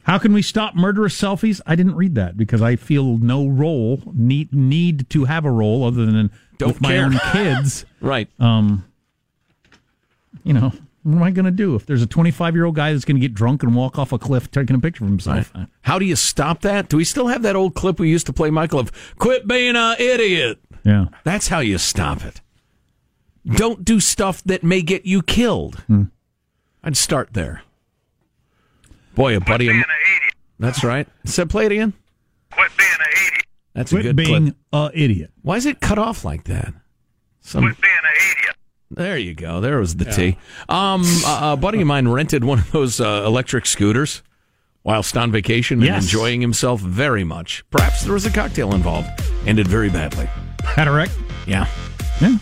How 0.04 0.18
can 0.18 0.34
we 0.34 0.42
stop 0.42 0.76
murderous 0.76 1.20
selfies? 1.20 1.62
I 1.66 1.76
didn't 1.76 1.96
read 1.96 2.16
that 2.16 2.36
because 2.36 2.62
I 2.62 2.76
feel 2.76 3.18
no 3.20 3.48
role 3.48 4.02
need 4.14 4.52
need 4.54 5.10
to 5.12 5.26
have 5.26 5.46
a 5.46 5.52
role 5.52 5.84
other 5.86 6.06
than 6.06 6.32
Don't 6.58 6.70
with 6.70 6.82
my 6.82 6.98
own 6.98 7.20
kids. 7.32 7.86
Right. 8.02 8.28
Um, 8.40 8.84
you 10.44 10.54
know, 10.54 10.74
what 11.04 11.16
am 11.16 11.24
I 11.24 11.32
going 11.32 11.46
to 11.46 11.52
do 11.52 11.76
if 11.76 11.86
there's 11.86 12.02
a 12.02 12.08
25 12.08 12.56
year 12.56 12.66
old 12.66 12.76
guy 12.76 12.94
that's 12.94 13.06
going 13.06 13.16
to 13.16 13.22
get 13.22 13.34
drunk 13.34 13.64
and 13.64 13.76
walk 13.76 13.98
off 13.98 14.12
a 14.12 14.20
cliff 14.20 14.52
taking 14.52 14.76
a 14.76 14.80
picture 14.80 15.04
of 15.04 15.10
himself? 15.10 15.52
How 15.82 15.98
do 15.98 16.06
you 16.06 16.16
stop 16.16 16.62
that? 16.62 16.90
Do 16.90 16.98
we 16.98 17.04
still 17.04 17.28
have 17.28 17.42
that 17.42 17.56
old 17.56 17.74
clip 17.76 18.00
we 18.00 18.10
used 18.10 18.28
to 18.28 18.34
play, 18.34 18.50
Michael, 18.52 18.80
of 18.80 18.92
quit 19.18 19.48
being 19.48 19.76
an 19.76 19.96
idiot? 20.00 20.60
Yeah. 20.84 21.06
That's 21.24 21.48
how 21.48 21.60
you 21.60 21.78
stop 21.78 22.24
it. 22.24 22.42
Don't 23.46 23.84
do 23.84 24.00
stuff 24.00 24.44
that 24.44 24.64
may 24.64 24.82
get 24.82 25.06
you 25.06 25.22
killed. 25.24 25.78
Hmm. 25.88 26.04
I'd 26.84 26.98
start 26.98 27.34
there. 27.34 27.64
Boy, 29.16 29.36
a 29.36 29.40
buddy 29.40 29.70
of 29.70 29.76
That's 30.60 30.84
right. 30.84 31.08
Said, 31.26 31.50
play 31.50 31.66
it 31.66 31.72
again. 31.72 31.94
Quit 32.52 32.72
being 32.78 32.90
an 32.92 33.08
idiot. 33.12 33.46
That's 33.74 33.92
Quit 33.92 34.06
a 34.06 34.10
good 34.10 34.16
being 34.16 34.44
clip. 34.52 34.56
a 34.74 34.92
idiot. 34.94 35.32
Why 35.42 35.58
is 35.58 35.66
it 35.66 35.80
cut 35.80 35.98
off 35.98 36.24
like 36.24 36.44
that? 36.46 36.74
Some, 37.42 37.64
Quit 37.64 37.82
being 37.82 37.94
an 37.94 38.32
idiot. 38.38 38.51
There 38.92 39.18
you 39.18 39.34
go. 39.34 39.62
There 39.62 39.80
was 39.80 39.96
the 39.96 40.06
T. 40.06 40.38
Um, 40.70 41.04
a, 41.26 41.40
a 41.54 41.58
buddy 41.58 41.82
of 41.82 41.88
mine 41.88 42.08
rented 42.08 42.44
one 42.44 42.60
of 42.60 42.72
those 42.72 43.00
uh, 43.00 43.24
electric 43.26 43.66
scooters 43.66 44.22
whilst 44.84 45.16
on 45.18 45.32
vacation 45.32 45.80
and 45.80 45.86
Yes. 45.88 46.04
enjoying 46.04 46.42
himself 46.42 46.82
very 46.82 47.24
much. 47.24 47.64
Perhaps 47.72 48.04
there 48.04 48.14
was 48.14 48.26
a 48.26 48.32
cocktail 48.32 48.74
involved. 48.74 49.08
Ended 49.46 49.68
very 49.68 49.90
badly. 49.90 50.28
Had 50.64 50.88
a 50.88 50.92
wreck? 50.92 51.10
Yeah. 51.48 51.68
Yeah. 52.20 52.38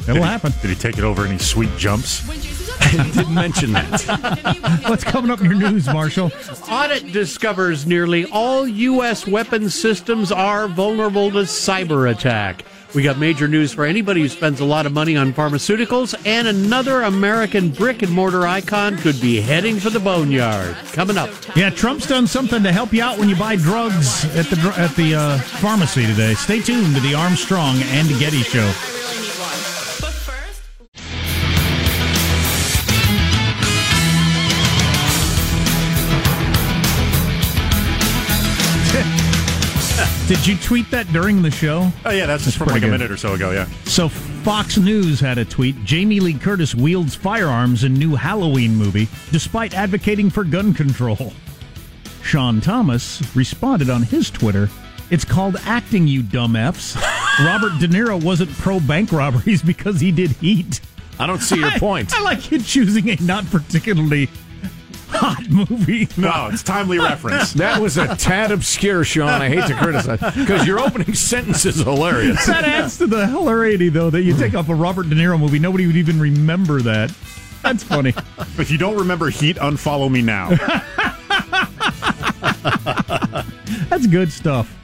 Did 0.00 0.08
It'll 0.08 0.14
he- 0.16 0.20
happen. 0.22 0.52
Did 0.62 0.70
he 0.70 0.76
take 0.76 0.98
it 0.98 1.04
over 1.04 1.26
any 1.26 1.38
sweet 1.38 1.70
jumps? 1.76 2.28
I 2.82 3.10
didn't 3.14 3.34
mention 3.34 3.72
that. 3.72 4.80
What's 4.88 5.04
coming 5.04 5.30
up 5.30 5.40
in 5.40 5.46
your 5.46 5.54
news, 5.54 5.86
Marshall? 5.86 6.32
Audit 6.68 7.12
discovers 7.12 7.86
nearly 7.86 8.24
all 8.26 8.66
U.S. 8.66 9.26
weapons 9.26 9.74
systems 9.74 10.32
are 10.32 10.66
vulnerable 10.66 11.30
to 11.32 11.38
cyber 11.40 12.10
attack. 12.10 12.64
We 12.94 13.02
got 13.02 13.18
major 13.18 13.46
news 13.46 13.72
for 13.72 13.84
anybody 13.84 14.22
who 14.22 14.28
spends 14.28 14.58
a 14.58 14.64
lot 14.64 14.84
of 14.84 14.92
money 14.92 15.16
on 15.16 15.32
pharmaceuticals, 15.32 16.14
and 16.26 16.48
another 16.48 17.02
American 17.02 17.70
brick 17.70 18.02
and 18.02 18.12
mortar 18.12 18.46
icon 18.46 18.96
could 18.96 19.20
be 19.20 19.40
heading 19.40 19.78
for 19.78 19.90
the 19.90 20.00
boneyard. 20.00 20.74
Coming 20.92 21.16
up. 21.16 21.30
Yeah, 21.54 21.70
Trump's 21.70 22.06
done 22.08 22.26
something 22.26 22.62
to 22.64 22.72
help 22.72 22.92
you 22.92 23.02
out 23.02 23.18
when 23.18 23.28
you 23.28 23.36
buy 23.36 23.54
drugs 23.56 24.24
at 24.36 24.46
the 24.46 24.74
at 24.76 24.94
the 24.96 25.14
uh, 25.14 25.38
pharmacy 25.38 26.04
today. 26.06 26.34
Stay 26.34 26.60
tuned 26.60 26.94
to 26.96 27.00
the 27.00 27.14
Armstrong 27.14 27.76
and 27.82 28.08
Getty 28.18 28.42
Show. 28.42 28.72
Did 40.30 40.46
you 40.46 40.56
tweet 40.58 40.88
that 40.92 41.12
during 41.12 41.42
the 41.42 41.50
show? 41.50 41.90
Oh 42.04 42.10
yeah, 42.12 42.24
that's 42.24 42.44
just 42.44 42.56
from 42.56 42.68
like 42.68 42.74
pretty 42.74 42.86
a 42.86 42.90
minute 42.92 43.10
or 43.10 43.16
so 43.16 43.34
ago. 43.34 43.50
Yeah. 43.50 43.64
So 43.86 44.08
Fox 44.08 44.78
News 44.78 45.18
had 45.18 45.38
a 45.38 45.44
tweet. 45.44 45.82
Jamie 45.84 46.20
Lee 46.20 46.34
Curtis 46.34 46.72
wields 46.72 47.16
firearms 47.16 47.82
in 47.82 47.94
new 47.94 48.14
Halloween 48.14 48.76
movie 48.76 49.08
despite 49.32 49.74
advocating 49.74 50.30
for 50.30 50.44
gun 50.44 50.72
control. 50.72 51.32
Sean 52.22 52.60
Thomas 52.60 53.20
responded 53.34 53.90
on 53.90 54.04
his 54.04 54.30
Twitter, 54.30 54.70
"It's 55.10 55.24
called 55.24 55.56
acting, 55.64 56.06
you 56.06 56.22
dumb 56.22 56.54
f's." 56.54 56.96
Robert 57.40 57.80
De 57.80 57.88
Niro 57.88 58.22
wasn't 58.22 58.52
pro 58.58 58.78
bank 58.78 59.10
robberies 59.10 59.62
because 59.62 60.00
he 60.00 60.12
did 60.12 60.30
Heat. 60.30 60.80
I 61.18 61.26
don't 61.26 61.42
see 61.42 61.56
your 61.58 61.70
I- 61.70 61.78
point. 61.80 62.14
I, 62.14 62.22
like 62.22 62.52
you 62.52 62.60
choosing 62.62 63.10
a 63.10 63.16
not 63.16 63.50
particularly 63.50 64.30
hot 65.12 65.48
movie. 65.48 66.08
No, 66.16 66.48
it's 66.52 66.62
timely 66.62 66.98
reference. 66.98 67.52
That 67.60 67.80
was 67.80 67.96
a 67.98 68.16
tad 68.16 68.50
obscure, 68.52 69.04
Sean. 69.04 69.28
I 69.28 69.48
hate 69.48 69.66
to 69.66 69.74
criticize 69.74 70.20
because 70.34 70.66
your 70.66 70.78
opening 70.80 71.14
sentence 71.14 71.66
is 71.66 71.76
hilarious. 71.76 72.44
That 72.46 72.64
adds 72.64 72.96
to 72.98 73.06
the 73.06 73.26
hilarity, 73.26 73.88
though, 73.90 74.10
that 74.10 74.22
you 74.22 74.36
take 74.36 74.54
off 74.54 74.68
a 74.68 74.74
Robert 74.74 75.08
De 75.10 75.14
Niro 75.14 75.38
movie. 75.38 75.58
Nobody 75.58 75.86
would 75.86 75.96
even 75.96 76.18
remember 76.20 76.80
that. 76.82 77.12
That's 77.62 77.82
funny. 77.84 78.14
If 78.58 78.70
you 78.70 78.78
don't 78.78 78.96
remember 78.96 79.30
Heat, 79.30 79.56
unfollow 79.56 80.10
me 80.10 80.20
now. 80.22 80.50
That's 83.88 84.06
good 84.06 84.30
stuff. 84.32 84.76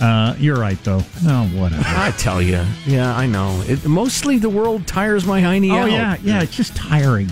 Uh, 0.00 0.34
you're 0.38 0.56
right, 0.56 0.82
though. 0.84 1.00
Oh, 1.26 1.44
whatever. 1.54 1.82
I 1.86 2.10
tell 2.12 2.42
you, 2.42 2.62
yeah, 2.86 3.14
I 3.16 3.26
know. 3.26 3.62
It, 3.66 3.86
mostly 3.86 4.38
the 4.38 4.48
world 4.48 4.86
tires 4.86 5.24
my 5.24 5.40
hiney 5.40 5.70
Oh, 5.72 5.76
out. 5.82 5.90
yeah, 5.90 6.16
yeah. 6.22 6.42
It's 6.42 6.56
just 6.56 6.74
tiring. 6.76 7.28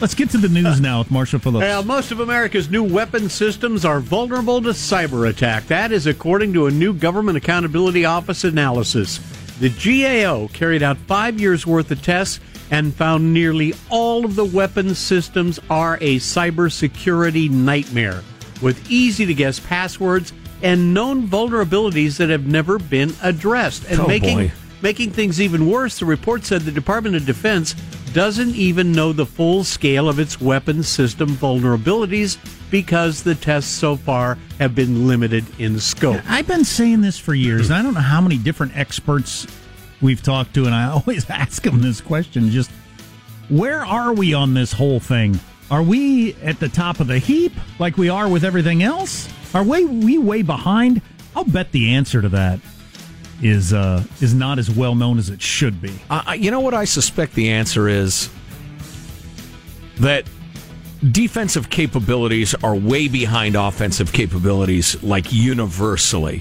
Let's 0.00 0.14
get 0.14 0.28
to 0.30 0.38
the 0.38 0.48
news 0.48 0.80
now 0.80 0.98
with 0.98 1.10
Marshall 1.10 1.38
Phillips. 1.38 1.62
Well, 1.62 1.82
most 1.84 2.10
of 2.10 2.20
America's 2.20 2.68
new 2.68 2.82
weapon 2.82 3.28
systems 3.28 3.84
are 3.84 4.00
vulnerable 4.00 4.60
to 4.62 4.70
cyber 4.70 5.28
attack. 5.28 5.66
That 5.68 5.92
is 5.92 6.06
according 6.06 6.52
to 6.54 6.66
a 6.66 6.70
new 6.70 6.92
Government 6.92 7.38
Accountability 7.38 8.04
Office 8.04 8.44
analysis. 8.44 9.18
The 9.60 9.70
GAO 9.70 10.48
carried 10.52 10.82
out 10.82 10.98
five 10.98 11.40
years 11.40 11.64
worth 11.66 11.90
of 11.92 12.02
tests 12.02 12.40
and 12.70 12.92
found 12.92 13.32
nearly 13.32 13.72
all 13.88 14.24
of 14.24 14.34
the 14.34 14.44
weapon 14.44 14.94
systems 14.96 15.60
are 15.70 15.94
a 16.00 16.16
cybersecurity 16.16 17.48
nightmare 17.50 18.22
with 18.60 18.90
easy 18.90 19.24
to 19.26 19.32
guess 19.34 19.60
passwords 19.60 20.32
and 20.62 20.92
known 20.92 21.28
vulnerabilities 21.28 22.16
that 22.16 22.30
have 22.30 22.46
never 22.46 22.78
been 22.78 23.14
addressed. 23.22 23.84
And 23.88 24.00
Oh, 24.00 24.06
making 24.08 24.38
boy. 24.38 24.52
Making 24.82 25.12
things 25.12 25.40
even 25.40 25.70
worse, 25.70 25.98
the 25.98 26.04
report 26.04 26.44
said 26.44 26.62
the 26.62 26.70
Department 26.72 27.16
of 27.16 27.24
Defense 27.24 27.74
doesn't 28.14 28.54
even 28.54 28.92
know 28.92 29.12
the 29.12 29.26
full 29.26 29.64
scale 29.64 30.08
of 30.08 30.20
its 30.20 30.40
weapons 30.40 30.88
system 30.88 31.30
vulnerabilities 31.30 32.38
because 32.70 33.24
the 33.24 33.34
tests 33.34 33.70
so 33.70 33.96
far 33.96 34.38
have 34.60 34.74
been 34.74 35.08
limited 35.08 35.44
in 35.58 35.80
scope. 35.80 36.20
I've 36.28 36.46
been 36.46 36.64
saying 36.64 37.00
this 37.00 37.18
for 37.18 37.34
years, 37.34 37.70
and 37.70 37.78
I 37.78 37.82
don't 37.82 37.92
know 37.92 38.00
how 38.00 38.20
many 38.20 38.38
different 38.38 38.76
experts 38.76 39.48
we've 40.00 40.22
talked 40.22 40.54
to, 40.54 40.64
and 40.64 40.74
I 40.74 40.88
always 40.90 41.28
ask 41.28 41.62
them 41.62 41.82
this 41.82 42.00
question 42.00 42.50
just 42.50 42.70
where 43.48 43.84
are 43.84 44.14
we 44.14 44.32
on 44.32 44.54
this 44.54 44.72
whole 44.72 45.00
thing? 45.00 45.38
Are 45.70 45.82
we 45.82 46.34
at 46.34 46.60
the 46.60 46.68
top 46.68 47.00
of 47.00 47.08
the 47.08 47.18
heap 47.18 47.52
like 47.80 47.96
we 47.96 48.08
are 48.08 48.28
with 48.28 48.44
everything 48.44 48.82
else? 48.82 49.28
Are 49.52 49.64
we, 49.64 49.84
we 49.84 50.18
way 50.18 50.42
behind? 50.42 51.02
I'll 51.34 51.44
bet 51.44 51.72
the 51.72 51.94
answer 51.94 52.22
to 52.22 52.28
that 52.30 52.60
is 53.44 53.74
uh, 53.74 54.02
is 54.20 54.34
not 54.34 54.58
as 54.58 54.70
well 54.70 54.94
known 54.94 55.18
as 55.18 55.28
it 55.28 55.40
should 55.40 55.80
be. 55.80 55.92
Uh, 56.08 56.34
you 56.36 56.50
know 56.50 56.60
what 56.60 56.74
I 56.74 56.86
suspect 56.86 57.34
the 57.34 57.50
answer 57.50 57.86
is? 57.88 58.30
That 59.98 60.24
defensive 61.12 61.68
capabilities 61.70 62.54
are 62.64 62.74
way 62.74 63.06
behind 63.06 63.54
offensive 63.54 64.12
capabilities, 64.12 65.00
like 65.02 65.30
universally. 65.30 66.40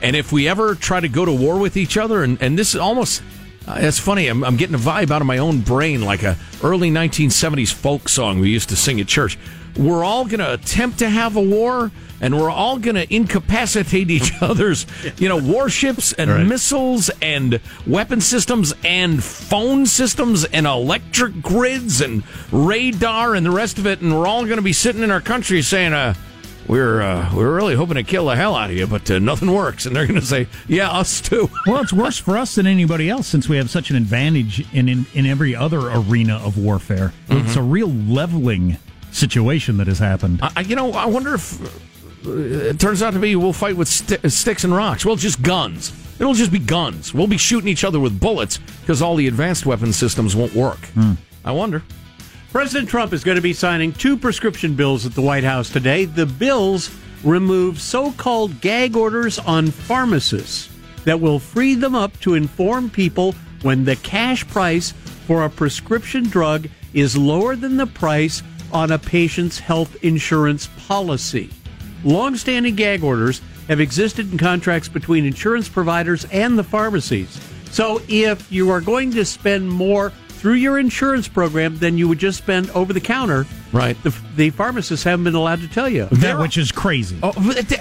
And 0.00 0.14
if 0.14 0.32
we 0.32 0.48
ever 0.48 0.74
try 0.76 1.00
to 1.00 1.08
go 1.08 1.24
to 1.24 1.32
war 1.32 1.58
with 1.58 1.76
each 1.76 1.96
other, 1.98 2.22
and, 2.22 2.40
and 2.40 2.58
this 2.58 2.74
is 2.74 2.80
almost. 2.80 3.22
Uh, 3.66 3.76
it's 3.78 3.98
funny. 3.98 4.28
I'm, 4.28 4.44
I'm 4.44 4.58
getting 4.58 4.74
a 4.74 4.78
vibe 4.78 5.10
out 5.10 5.22
of 5.22 5.26
my 5.26 5.38
own 5.38 5.60
brain, 5.60 6.02
like 6.02 6.22
a 6.22 6.36
early 6.62 6.90
1970s 6.90 7.72
folk 7.72 8.10
song 8.10 8.38
we 8.38 8.50
used 8.50 8.68
to 8.68 8.76
sing 8.76 9.00
at 9.00 9.08
church. 9.08 9.38
we're 9.74 10.04
all 10.04 10.26
going 10.26 10.40
to 10.40 10.52
attempt 10.52 10.98
to 10.98 11.08
have 11.08 11.36
a 11.36 11.40
war 11.40 11.90
and 12.24 12.40
we're 12.40 12.50
all 12.50 12.78
going 12.78 12.96
to 12.96 13.14
incapacitate 13.14 14.10
each 14.10 14.32
other's, 14.40 14.86
you 15.18 15.28
know, 15.28 15.36
warships 15.36 16.12
and 16.14 16.30
Right. 16.30 16.46
missiles 16.46 17.10
and 17.20 17.60
weapon 17.86 18.20
systems 18.22 18.72
and 18.82 19.22
phone 19.22 19.84
systems 19.84 20.44
and 20.46 20.66
electric 20.66 21.42
grids 21.42 22.00
and 22.00 22.22
radar 22.50 23.34
and 23.34 23.44
the 23.44 23.50
rest 23.50 23.78
of 23.78 23.86
it. 23.86 24.00
And 24.00 24.16
we're 24.18 24.26
all 24.26 24.44
going 24.44 24.56
to 24.56 24.62
be 24.62 24.72
sitting 24.72 25.02
in 25.02 25.10
our 25.10 25.20
country 25.20 25.60
saying, 25.62 25.92
uh, 25.92 26.14
we're 26.66 27.02
uh, 27.02 27.30
we're 27.34 27.54
really 27.54 27.74
hoping 27.74 27.96
to 27.96 28.02
kill 28.02 28.24
the 28.24 28.36
hell 28.36 28.54
out 28.56 28.70
of 28.70 28.76
you, 28.76 28.86
but 28.86 29.10
uh, 29.10 29.18
nothing 29.18 29.52
works. 29.52 29.84
And 29.84 29.94
they're 29.94 30.06
going 30.06 30.18
to 30.18 30.24
say, 30.24 30.46
"Yeah, 30.66 30.88
us 30.90 31.20
too." 31.20 31.50
Well, 31.66 31.82
it's 31.82 31.92
worse 31.92 32.16
for 32.18 32.38
us 32.38 32.54
than 32.54 32.66
anybody 32.66 33.10
else 33.10 33.26
since 33.26 33.50
we 33.50 33.58
have 33.58 33.68
such 33.68 33.90
an 33.90 33.96
advantage 33.96 34.64
in 34.72 34.88
in, 34.88 35.04
in 35.12 35.26
every 35.26 35.54
other 35.54 35.90
arena 35.90 36.36
of 36.36 36.56
warfare. 36.56 37.12
It's 37.28 37.56
a 37.56 37.62
real 37.62 37.88
leveling 37.92 38.78
situation 39.12 39.76
that 39.76 39.88
has 39.88 39.98
happened. 39.98 40.40
I, 40.42 40.60
you 40.62 40.74
know, 40.74 40.92
I 40.92 41.04
wonder 41.04 41.34
if 41.34 41.60
it 42.24 42.80
turns 42.80 43.02
out 43.02 43.12
to 43.12 43.18
be 43.18 43.36
we'll 43.36 43.52
fight 43.52 43.76
with 43.76 43.88
sti 43.88 44.16
sticks 44.28 44.64
and 44.64 44.74
rocks. 44.74 45.04
Well, 45.04 45.16
just 45.16 45.42
guns. 45.42 45.92
It'll 46.18 46.34
just 46.34 46.52
be 46.52 46.58
guns. 46.58 47.12
We'll 47.12 47.26
be 47.26 47.38
shooting 47.38 47.68
each 47.68 47.84
other 47.84 48.00
with 48.00 48.18
bullets 48.18 48.58
because 48.58 49.02
all 49.02 49.16
the 49.16 49.26
advanced 49.28 49.66
weapon 49.66 49.92
systems 49.92 50.36
won't 50.36 50.54
work. 50.54 50.78
Hmm. 50.94 51.12
I 51.44 51.52
wonder. 51.52 51.82
President 52.52 52.88
Trump 52.88 53.12
is 53.12 53.24
going 53.24 53.36
to 53.36 53.42
be 53.42 53.52
signing 53.52 53.92
two 53.92 54.16
prescription 54.16 54.74
bills 54.74 55.04
at 55.04 55.14
the 55.14 55.22
White 55.22 55.42
House 55.42 55.68
today. 55.70 56.04
The 56.04 56.26
bills 56.26 56.96
remove 57.24 57.80
so 57.80 58.12
called 58.12 58.60
gag 58.60 58.96
orders 58.96 59.38
on 59.40 59.70
pharmacists 59.70 60.70
that 61.04 61.20
will 61.20 61.38
free 61.38 61.74
them 61.74 61.94
up 61.94 62.18
to 62.20 62.34
inform 62.34 62.90
people 62.90 63.34
when 63.62 63.84
the 63.84 63.96
cash 63.96 64.46
price 64.46 64.92
for 65.26 65.44
a 65.44 65.50
prescription 65.50 66.28
drug 66.28 66.68
is 66.92 67.16
lower 67.16 67.56
than 67.56 67.76
the 67.76 67.86
price 67.86 68.42
on 68.72 68.92
a 68.92 68.98
patient's 68.98 69.58
health 69.58 69.96
insurance 70.04 70.68
policy. 70.86 71.50
Long-standing 72.04 72.74
gag 72.74 73.02
orders 73.02 73.40
have 73.68 73.80
existed 73.80 74.30
in 74.30 74.36
contracts 74.36 74.88
between 74.88 75.24
insurance 75.24 75.68
providers 75.68 76.26
and 76.30 76.58
the 76.58 76.64
pharmacies. 76.64 77.40
So 77.70 78.02
if 78.08 78.52
you 78.52 78.70
are 78.70 78.82
going 78.82 79.10
to 79.12 79.24
spend 79.24 79.70
more 79.70 80.10
through 80.28 80.54
your 80.54 80.78
insurance 80.78 81.26
program 81.26 81.78
than 81.78 81.96
you 81.96 82.06
would 82.06 82.18
just 82.18 82.36
spend 82.36 82.70
over 82.70 82.92
the 82.92 83.00
counter, 83.00 83.46
right? 83.74 84.02
The, 84.02 84.14
the 84.36 84.50
pharmacists 84.50 85.04
haven't 85.04 85.24
been 85.24 85.34
allowed 85.34 85.60
to 85.60 85.68
tell 85.68 85.88
you 85.88 86.06
that 86.06 86.38
which 86.38 86.56
is 86.56 86.72
crazy. 86.72 87.18
Oh, 87.22 87.32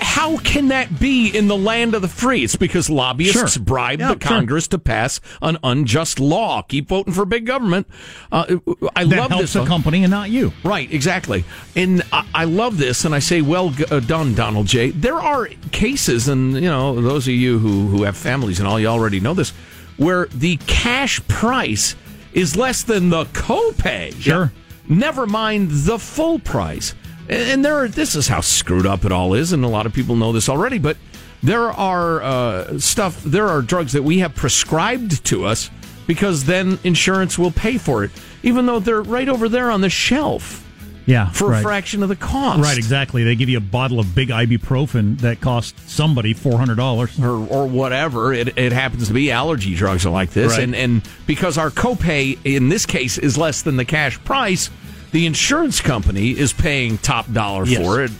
how 0.02 0.38
can 0.40 0.68
that 0.70 1.00
be 1.00 1.30
in 1.30 1.48
the 1.48 1.56
land 1.56 1.96
of 1.96 2.02
the 2.02 2.08
free? 2.08 2.44
It's 2.44 2.56
because 2.56 2.90
lobbyists 2.90 3.54
Sure. 3.54 3.64
bribe 3.64 4.00
Yeah, 4.00 4.08
the 4.08 4.14
sure. 4.14 4.20
Congress 4.38 4.68
to 4.70 4.80
pass 4.80 5.22
an 5.42 5.58
unjust 5.64 6.20
law. 6.20 6.62
Keep 6.64 6.90
voting 6.90 7.14
for 7.14 7.26
big 7.26 7.46
government. 7.46 7.88
Uh, 8.32 8.58
I 8.96 9.06
That 9.06 9.18
love 9.18 9.30
helps 9.30 9.42
this. 9.44 9.54
the 9.54 9.66
company 9.66 10.04
and 10.04 10.12
not 10.12 10.30
you. 10.30 10.52
Right, 10.64 10.92
exactly. 10.92 11.46
And 11.76 12.04
I, 12.12 12.26
I 12.34 12.44
love 12.46 12.78
this, 12.78 13.06
and 13.06 13.14
I 13.16 13.20
say, 13.20 13.42
well 13.42 13.74
uh, 13.92 14.00
done, 14.00 14.34
Donald 14.36 14.68
J. 14.68 14.90
There 14.92 15.16
are 15.20 15.48
cases, 15.72 16.28
and 16.28 16.54
you 16.56 16.62
know, 16.62 17.00
those 17.00 17.28
of 17.28 17.34
you 17.36 17.60
who, 17.60 17.88
who 17.88 18.04
have 18.04 18.18
families 18.18 18.60
and 18.60 18.68
all, 18.68 18.80
you 18.80 18.88
already 18.88 19.20
know 19.20 19.34
this, 19.34 19.52
where 19.98 20.26
the 20.28 20.58
cash 20.68 21.26
price 21.28 21.96
is 22.34 22.56
less 22.56 22.82
than 22.84 23.10
the 23.10 23.26
copay. 23.26 24.12
Sure. 24.20 24.52
Never 24.88 25.26
mind 25.26 25.70
the 25.72 26.00
full 26.00 26.40
price. 26.40 26.94
And 27.30 27.64
there, 27.64 27.78
are, 27.78 27.88
this 27.88 28.16
is 28.16 28.28
how 28.28 28.42
screwed 28.42 28.86
up 28.86 29.06
it 29.06 29.12
all 29.12 29.34
is, 29.34 29.54
and 29.54 29.64
a 29.64 29.68
lot 29.68 29.86
of 29.86 29.94
people 29.94 30.16
know 30.16 30.34
this 30.34 30.50
already. 30.50 30.78
But 30.78 30.98
there 31.42 31.72
are 31.72 32.22
uh, 32.22 32.80
stuff, 32.80 33.22
there 33.24 33.48
are 33.48 33.62
drugs 33.62 33.94
that 33.94 34.04
we 34.04 34.20
have 34.20 34.36
prescribed 34.36 35.24
to 35.26 35.46
us 35.46 35.70
because 36.06 36.44
then 36.44 36.80
insurance 36.84 37.40
will 37.40 37.52
pay 37.52 37.78
for 37.78 38.04
it, 38.04 38.12
even 38.44 38.66
though 38.66 38.80
they're 38.80 39.02
right 39.02 39.30
over 39.30 39.48
there 39.48 39.72
on 39.72 39.82
the 39.82 39.90
shelf 39.90 40.63
Yeah, 41.06 41.30
for 41.32 41.50
right. 41.50 41.60
a 41.60 41.64
fraction 41.64 42.02
of 42.02 42.08
the 42.10 42.16
cost. 42.16 42.62
Right, 42.62 42.78
exactly. 42.78 43.24
They 43.26 43.36
give 43.36 43.50
you 43.50 43.58
a 43.58 43.62
bottle 43.62 44.00
of 44.00 44.16
big 44.16 44.30
ibuprofen 44.30 45.20
that 45.20 45.42
costs 45.42 45.92
somebody 45.92 46.34
four 46.34 46.58
hundred 46.58 46.76
dollars, 46.78 47.20
or 47.20 47.46
or 47.48 47.68
whatever. 47.68 48.34
It, 48.34 48.58
it 48.58 48.72
happens 48.72 49.08
to 49.10 49.14
be 49.14 49.30
allergy 49.30 49.76
drugs 49.76 50.06
are 50.06 50.12
like 50.12 50.30
this, 50.32 50.54
Right. 50.54 50.64
and 50.64 50.74
and 50.76 51.02
because 51.28 51.58
our 51.58 51.70
copay 51.70 52.38
in 52.46 52.70
this 52.70 52.86
case 52.86 53.18
is 53.18 53.38
less 53.38 53.64
than 53.64 53.76
the 53.76 53.84
cash 53.86 54.18
price, 54.24 54.70
the 55.12 55.26
insurance 55.26 55.82
company 55.82 56.30
is 56.32 56.54
paying 56.54 56.98
top 57.00 57.32
dollar 57.34 57.66
Yes. 57.66 57.82
for 57.86 58.02
it. 58.02 58.12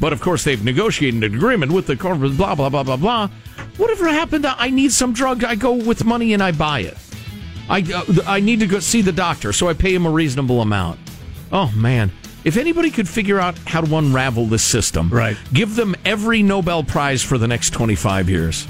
But 0.00 0.14
of 0.14 0.20
course, 0.22 0.42
they've 0.42 0.64
negotiated 0.64 1.22
an 1.22 1.34
agreement 1.34 1.70
with 1.70 1.86
the 1.86 1.96
corporate. 1.96 2.36
Blah 2.38 2.54
blah 2.54 2.70
blah 2.70 2.82
blah 2.82 2.96
blah. 2.96 3.28
Whatever 3.76 4.08
happened 4.08 4.44
to 4.44 4.54
I 4.58 4.70
need 4.70 4.92
some 4.92 5.12
drug, 5.12 5.44
I 5.44 5.54
go 5.54 5.72
with 5.74 6.04
money 6.06 6.32
and 6.32 6.42
I 6.42 6.52
buy 6.52 6.80
it. 6.80 6.96
I 7.68 7.82
uh, 7.82 8.04
I 8.26 8.40
need 8.40 8.60
to 8.60 8.66
go 8.66 8.80
see 8.80 9.02
the 9.02 9.12
doctor, 9.12 9.52
so 9.52 9.68
I 9.68 9.74
pay 9.74 9.94
him 9.94 10.06
a 10.06 10.10
reasonable 10.10 10.62
amount. 10.62 10.98
Oh 11.52 11.70
man. 11.76 12.10
If 12.44 12.56
anybody 12.56 12.90
could 12.90 13.08
figure 13.08 13.38
out 13.38 13.56
how 13.58 13.82
to 13.82 13.96
unravel 13.96 14.46
this 14.46 14.64
system, 14.64 15.08
right. 15.10 15.36
give 15.52 15.76
them 15.76 15.94
every 16.04 16.42
Nobel 16.42 16.82
Prize 16.82 17.22
for 17.22 17.38
the 17.38 17.46
next 17.46 17.70
25 17.70 18.28
years. 18.28 18.66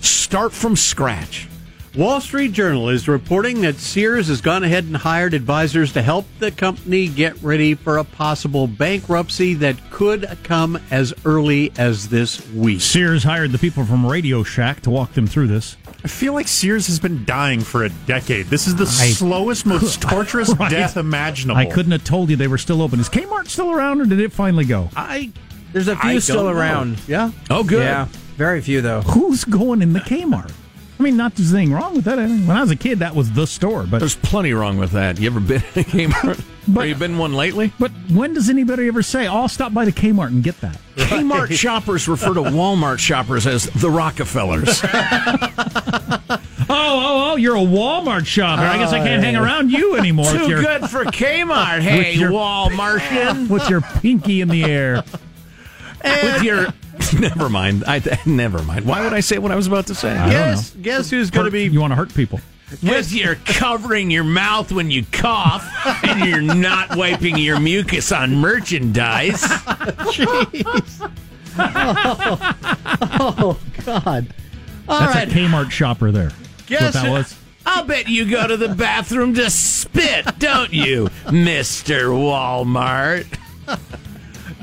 Start 0.00 0.52
from 0.52 0.74
scratch. 0.74 1.46
Wall 1.96 2.20
Street 2.20 2.52
Journal 2.52 2.88
is 2.88 3.08
reporting 3.08 3.62
that 3.62 3.74
Sears 3.74 4.28
has 4.28 4.40
gone 4.40 4.62
ahead 4.62 4.84
and 4.84 4.96
hired 4.96 5.34
advisors 5.34 5.92
to 5.94 6.02
help 6.02 6.24
the 6.38 6.52
company 6.52 7.08
get 7.08 7.42
ready 7.42 7.74
for 7.74 7.98
a 7.98 8.04
possible 8.04 8.68
bankruptcy 8.68 9.54
that 9.54 9.76
could 9.90 10.38
come 10.44 10.80
as 10.92 11.12
early 11.24 11.72
as 11.76 12.08
this 12.08 12.48
week. 12.52 12.80
Sears 12.80 13.24
hired 13.24 13.50
the 13.50 13.58
people 13.58 13.84
from 13.84 14.06
Radio 14.06 14.44
Shack 14.44 14.82
to 14.82 14.90
walk 14.90 15.14
them 15.14 15.26
through 15.26 15.48
this. 15.48 15.76
I 16.02 16.08
feel 16.08 16.32
like 16.32 16.48
Sears 16.48 16.86
has 16.86 16.98
been 16.98 17.24
dying 17.26 17.60
for 17.60 17.84
a 17.84 17.90
decade. 18.06 18.46
This 18.46 18.66
is 18.66 18.74
the 18.76 18.84
I- 18.84 19.10
slowest, 19.12 19.66
most 19.66 20.00
torturous 20.10 20.48
Right. 20.54 20.70
death 20.70 20.96
imaginable. 20.96 21.58
I 21.58 21.66
couldn't 21.66 21.92
have 21.92 22.04
told 22.04 22.30
you 22.30 22.36
they 22.36 22.48
were 22.48 22.58
still 22.58 22.80
open. 22.82 23.00
Is 23.00 23.08
Kmart 23.08 23.48
still 23.48 23.70
around, 23.70 24.00
or 24.00 24.06
did 24.06 24.18
it 24.20 24.32
finally 24.32 24.64
go? 24.64 24.88
I 24.96 25.30
There's 25.72 25.88
a 25.88 25.96
few 25.96 26.10
I 26.10 26.18
still 26.18 26.36
don't 26.44 26.54
know. 26.54 26.60
around. 26.60 26.98
Yeah. 27.06 27.30
Oh, 27.50 27.62
good. 27.64 27.82
Yeah, 27.84 28.06
very 28.36 28.60
few 28.62 28.80
though. 28.80 29.02
Who's 29.02 29.44
going 29.44 29.82
in 29.82 29.92
the 29.92 30.00
Kmart? 30.00 30.52
I 31.00 31.02
mean, 31.02 31.16
not 31.16 31.34
there's 31.34 31.54
anything 31.54 31.72
wrong 31.72 31.94
with 31.94 32.04
that. 32.04 32.18
I 32.18 32.26
mean, 32.26 32.46
when 32.46 32.58
I 32.58 32.60
was 32.60 32.70
a 32.70 32.76
kid, 32.76 32.98
that 32.98 33.14
was 33.14 33.32
the 33.32 33.46
store. 33.46 33.86
But 33.90 34.00
There's 34.00 34.16
plenty 34.16 34.52
wrong 34.52 34.76
with 34.76 34.90
that. 34.90 35.18
You 35.18 35.30
ever 35.30 35.40
been 35.40 35.62
to 35.62 35.82
Kmart? 35.82 36.44
Have 36.74 36.86
you 36.86 36.94
been 36.94 37.16
one 37.16 37.32
lately? 37.32 37.72
But 37.78 37.90
when 38.10 38.34
does 38.34 38.50
anybody 38.50 38.86
ever 38.86 39.02
say, 39.02 39.26
"Oh, 39.26 39.36
I'll 39.40 39.48
stop 39.48 39.72
by 39.72 39.86
the 39.86 39.92
Kmart 39.92 40.26
and 40.26 40.44
get 40.44 40.60
that"? 40.60 40.78
Kmart 40.96 41.52
shoppers 41.58 42.06
refer 42.06 42.34
to 42.34 42.42
Walmart 42.42 42.98
shoppers 42.98 43.46
as 43.46 43.64
the 43.70 43.90
Rockefellers. 43.90 44.82
Oh, 46.72 46.76
oh, 46.76 47.32
oh! 47.32 47.36
You're 47.36 47.56
a 47.56 47.60
Walmart 47.60 48.26
shopper. 48.26 48.62
I 48.62 48.78
guess 48.78 48.92
I 48.92 48.98
can't 48.98 49.24
hang 49.24 49.34
oh, 49.34 49.42
around 49.42 49.72
you 49.72 49.96
anymore. 49.96 50.30
Too 50.30 50.46
good 50.46 50.88
for 50.88 51.04
Kmart. 51.04 51.80
Hey, 51.80 52.12
with 52.12 52.16
your- 52.16 52.30
Walmartian. 52.30 53.48
with 53.50 53.68
your 53.68 53.80
pinky 53.80 54.40
in 54.40 54.48
the 54.48 54.62
air. 54.62 55.02
with 56.04 56.42
your. 56.44 56.68
Never 57.18 57.48
mind. 57.48 57.84
I 57.86 58.00
never 58.26 58.62
mind. 58.62 58.84
Why 58.86 59.02
would 59.02 59.12
I 59.12 59.20
say 59.20 59.38
what 59.38 59.52
I 59.52 59.56
was 59.56 59.66
about 59.66 59.86
to 59.88 59.94
say? 59.94 60.10
I 60.10 60.30
Guess, 60.30 60.70
guess 60.70 61.10
who's 61.10 61.30
going 61.30 61.46
to 61.46 61.50
be. 61.50 61.64
You 61.64 61.80
want 61.80 61.92
to 61.92 61.96
hurt 61.96 62.14
people? 62.14 62.40
With 62.82 63.12
your 63.12 63.34
covering 63.34 64.10
your 64.12 64.22
mouth 64.22 64.70
when 64.70 64.90
you 64.92 65.04
cough 65.10 65.66
and 66.04 66.28
you're 66.28 66.40
not 66.40 66.94
wiping 66.96 67.36
your 67.36 67.58
mucus 67.58 68.12
on 68.12 68.36
merchandise. 68.36 69.42
Jeez. 69.42 71.10
Oh, 71.58 72.56
oh, 73.38 73.60
God. 73.84 74.32
All 74.88 75.00
That's 75.00 75.14
right. 75.14 75.28
a 75.28 75.30
Kmart 75.30 75.70
shopper 75.72 76.12
there. 76.12 76.30
Guess 76.66 76.82
what 76.82 77.02
that 77.02 77.10
was. 77.10 77.36
I'll 77.66 77.84
bet 77.84 78.08
you 78.08 78.30
go 78.30 78.46
to 78.46 78.56
the 78.56 78.68
bathroom 78.68 79.34
to 79.34 79.50
spit, 79.50 80.38
don't 80.38 80.72
you, 80.72 81.08
Mr. 81.26 82.10
Walmart? 82.10 83.26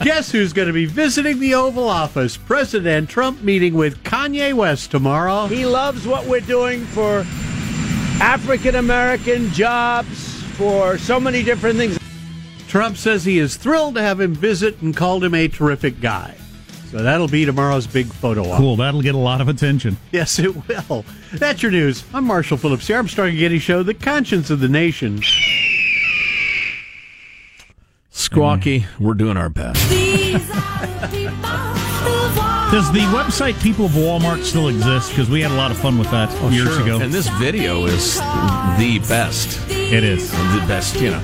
Guess 0.03 0.31
who's 0.31 0.53
going 0.53 0.67
to 0.67 0.73
be 0.73 0.85
visiting 0.85 1.39
the 1.39 1.55
Oval 1.55 1.89
Office? 1.89 2.37
President 2.37 3.09
Trump 3.09 3.41
meeting 3.41 3.73
with 3.73 4.03
Kanye 4.03 4.53
West 4.53 4.91
tomorrow. 4.91 5.47
He 5.47 5.65
loves 5.65 6.05
what 6.05 6.25
we're 6.27 6.39
doing 6.39 6.85
for 6.85 7.25
African 8.21 8.75
American 8.75 9.49
jobs, 9.51 10.43
for 10.53 10.97
so 10.97 11.19
many 11.19 11.43
different 11.43 11.77
things. 11.77 11.97
Trump 12.67 12.97
says 12.97 13.25
he 13.25 13.39
is 13.39 13.57
thrilled 13.57 13.95
to 13.95 14.01
have 14.01 14.21
him 14.21 14.35
visit 14.35 14.81
and 14.81 14.95
called 14.95 15.23
him 15.23 15.33
a 15.33 15.47
terrific 15.47 15.99
guy. 15.99 16.35
So 16.91 17.03
that'll 17.03 17.27
be 17.27 17.43
tomorrow's 17.45 17.85
big 17.85 18.07
photo 18.07 18.49
op. 18.49 18.57
Cool. 18.57 18.75
That'll 18.77 19.01
get 19.01 19.15
a 19.15 19.19
lot 19.19 19.41
of 19.41 19.49
attention. 19.49 19.97
Yes, 20.11 20.39
it 20.39 20.55
will. 20.67 21.05
That's 21.33 21.61
your 21.61 21.71
news. 21.71 22.03
I'm 22.13 22.23
Marshall 22.23 22.57
Phillips, 22.57 22.87
here. 22.87 22.97
I'm 22.97 23.07
starting 23.07 23.35
a 23.35 23.39
Getty 23.39 23.59
Show, 23.59 23.83
the 23.83 23.93
conscience 23.93 24.49
of 24.49 24.59
the 24.59 24.69
nation. 24.69 25.21
Squawky, 28.29 28.81
mm-hmm. 28.81 29.05
we're 29.05 29.13
doing 29.13 29.37
our 29.37 29.49
best. 29.49 29.89
Does 32.69 32.91
the 32.91 32.99
website 33.13 33.57
People 33.63 33.85
of 33.85 33.91
Walmart 33.91 34.43
still 34.43 34.67
exist? 34.67 35.11
Because 35.11 35.29
we 35.29 35.39
had 35.39 35.51
a 35.51 35.55
lot 35.55 35.71
of 35.71 35.77
fun 35.77 35.97
with 35.97 36.11
that 36.11 36.29
oh, 36.41 36.49
years 36.49 36.67
Sure. 36.67 36.83
ago. 36.83 36.99
And 36.99 37.13
this 37.13 37.29
video 37.39 37.85
is 37.85 38.15
the 38.15 39.01
best. 39.07 39.57
It 39.69 40.03
is. 40.03 40.29
The 40.31 40.65
best, 40.67 40.99
you 40.99 41.11
know, 41.11 41.23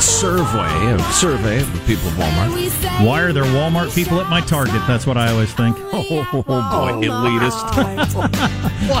survey, 0.00 0.94
a 0.94 0.98
survey 1.12 1.60
of 1.60 1.70
the 1.74 1.80
people 1.80 2.08
of 2.08 2.14
Walmart. 2.14 3.06
Why 3.06 3.20
are 3.20 3.34
there 3.34 3.44
Walmart 3.44 3.94
people 3.94 4.18
at 4.18 4.30
my 4.30 4.40
Target? 4.40 4.80
That's 4.86 5.06
what 5.06 5.18
I 5.18 5.30
always 5.30 5.52
think. 5.52 5.76
Oh, 5.92 6.02
boy, 6.08 6.24
oh, 6.48 7.00
elitist. 7.02 7.72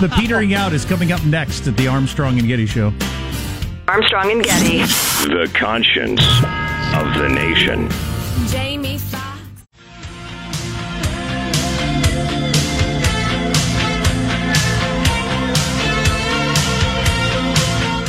the 0.02 0.08
petering 0.10 0.52
out 0.52 0.74
is 0.74 0.84
coming 0.84 1.12
up 1.12 1.24
next 1.24 1.66
at 1.66 1.78
the 1.78 1.88
Armstrong 1.88 2.38
and 2.38 2.46
Getty 2.46 2.66
Show. 2.66 2.92
Armstrong 3.88 4.30
and 4.30 4.44
Getty. 4.44 4.80
The 5.28 5.50
conscience 5.54 6.20
of 6.94 7.14
the 7.18 7.28
nation. 7.28 7.88
Jamie 8.48 8.98
Foxx. 8.98 9.38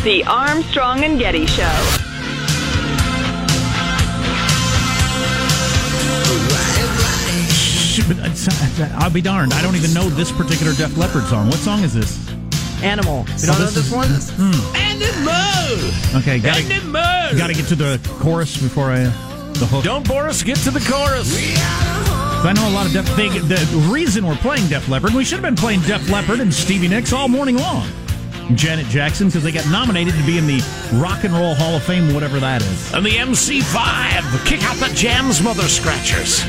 The 0.04 0.24
Armstrong 0.26 1.04
and 1.04 1.20
Getty 1.20 1.46
Show. 1.46 1.64
Shh, 7.50 8.08
but 8.08 8.18
uh, 8.20 8.84
uh, 8.84 8.90
I'll 8.96 9.12
be 9.12 9.22
darned. 9.22 9.54
I 9.54 9.62
don't 9.62 9.76
even 9.76 9.94
know 9.94 10.08
this 10.10 10.32
particular 10.32 10.74
Def 10.74 10.98
Leppard 10.98 11.26
song. 11.26 11.48
What 11.48 11.58
song 11.58 11.84
is 11.84 11.94
this? 11.94 12.39
Animal. 12.84 13.26
You 13.38 13.48
don't 13.48 13.60
know 13.60 13.66
this 13.66 13.78
is- 13.78 13.92
one? 13.92 14.08
Hmm. 14.10 14.76
Animal. 14.76 16.20
Okay, 16.22 16.40
got 16.40 16.58
Animal. 16.58 17.38
Got 17.38 17.48
to 17.48 17.54
get 17.54 17.68
to 17.68 17.76
the 17.76 18.00
chorus 18.20 18.58
before 18.58 18.92
I 18.92 19.04
the 19.60 19.66
hook. 19.68 19.84
Don't 19.84 20.08
bore 20.08 20.26
us. 20.28 20.42
get 20.44 20.58
to 20.60 20.72
the 20.72 20.80
chorus. 20.80 21.36
I 22.42 22.54
know 22.56 22.68
a 22.70 22.72
lot 22.72 22.86
of 22.86 22.94
Def. 22.94 23.06
They, 23.18 23.28
the 23.30 23.88
reason 23.92 24.26
we're 24.26 24.36
playing 24.38 24.68
Def 24.70 24.88
Leppard, 24.88 25.14
we 25.14 25.26
should 25.26 25.40
have 25.40 25.44
been 25.44 25.56
playing 25.58 25.82
Def 25.82 26.10
Leppard 26.10 26.40
and 26.40 26.54
Stevie 26.54 26.88
Nicks 26.88 27.12
all 27.12 27.28
morning 27.28 27.58
long. 27.58 27.86
Janet 28.56 28.88
Jackson 28.88 29.28
because 29.28 29.44
they 29.44 29.52
got 29.52 29.68
nominated 29.70 30.14
to 30.16 30.24
be 30.26 30.38
in 30.40 30.48
the 30.48 30.58
Rock 30.94 31.24
and 31.24 31.34
Roll 31.34 31.54
Hall 31.54 31.76
of 31.76 31.84
Fame, 31.84 32.14
whatever 32.16 32.40
that 32.40 32.62
is. 32.64 32.94
And 32.94 33.06
the 33.06 33.12
MC5, 33.12 34.46
kick 34.46 34.64
out 34.64 34.78
the 34.78 34.90
jams, 34.96 35.42
mother 35.44 35.64
scratchers. 35.64 36.42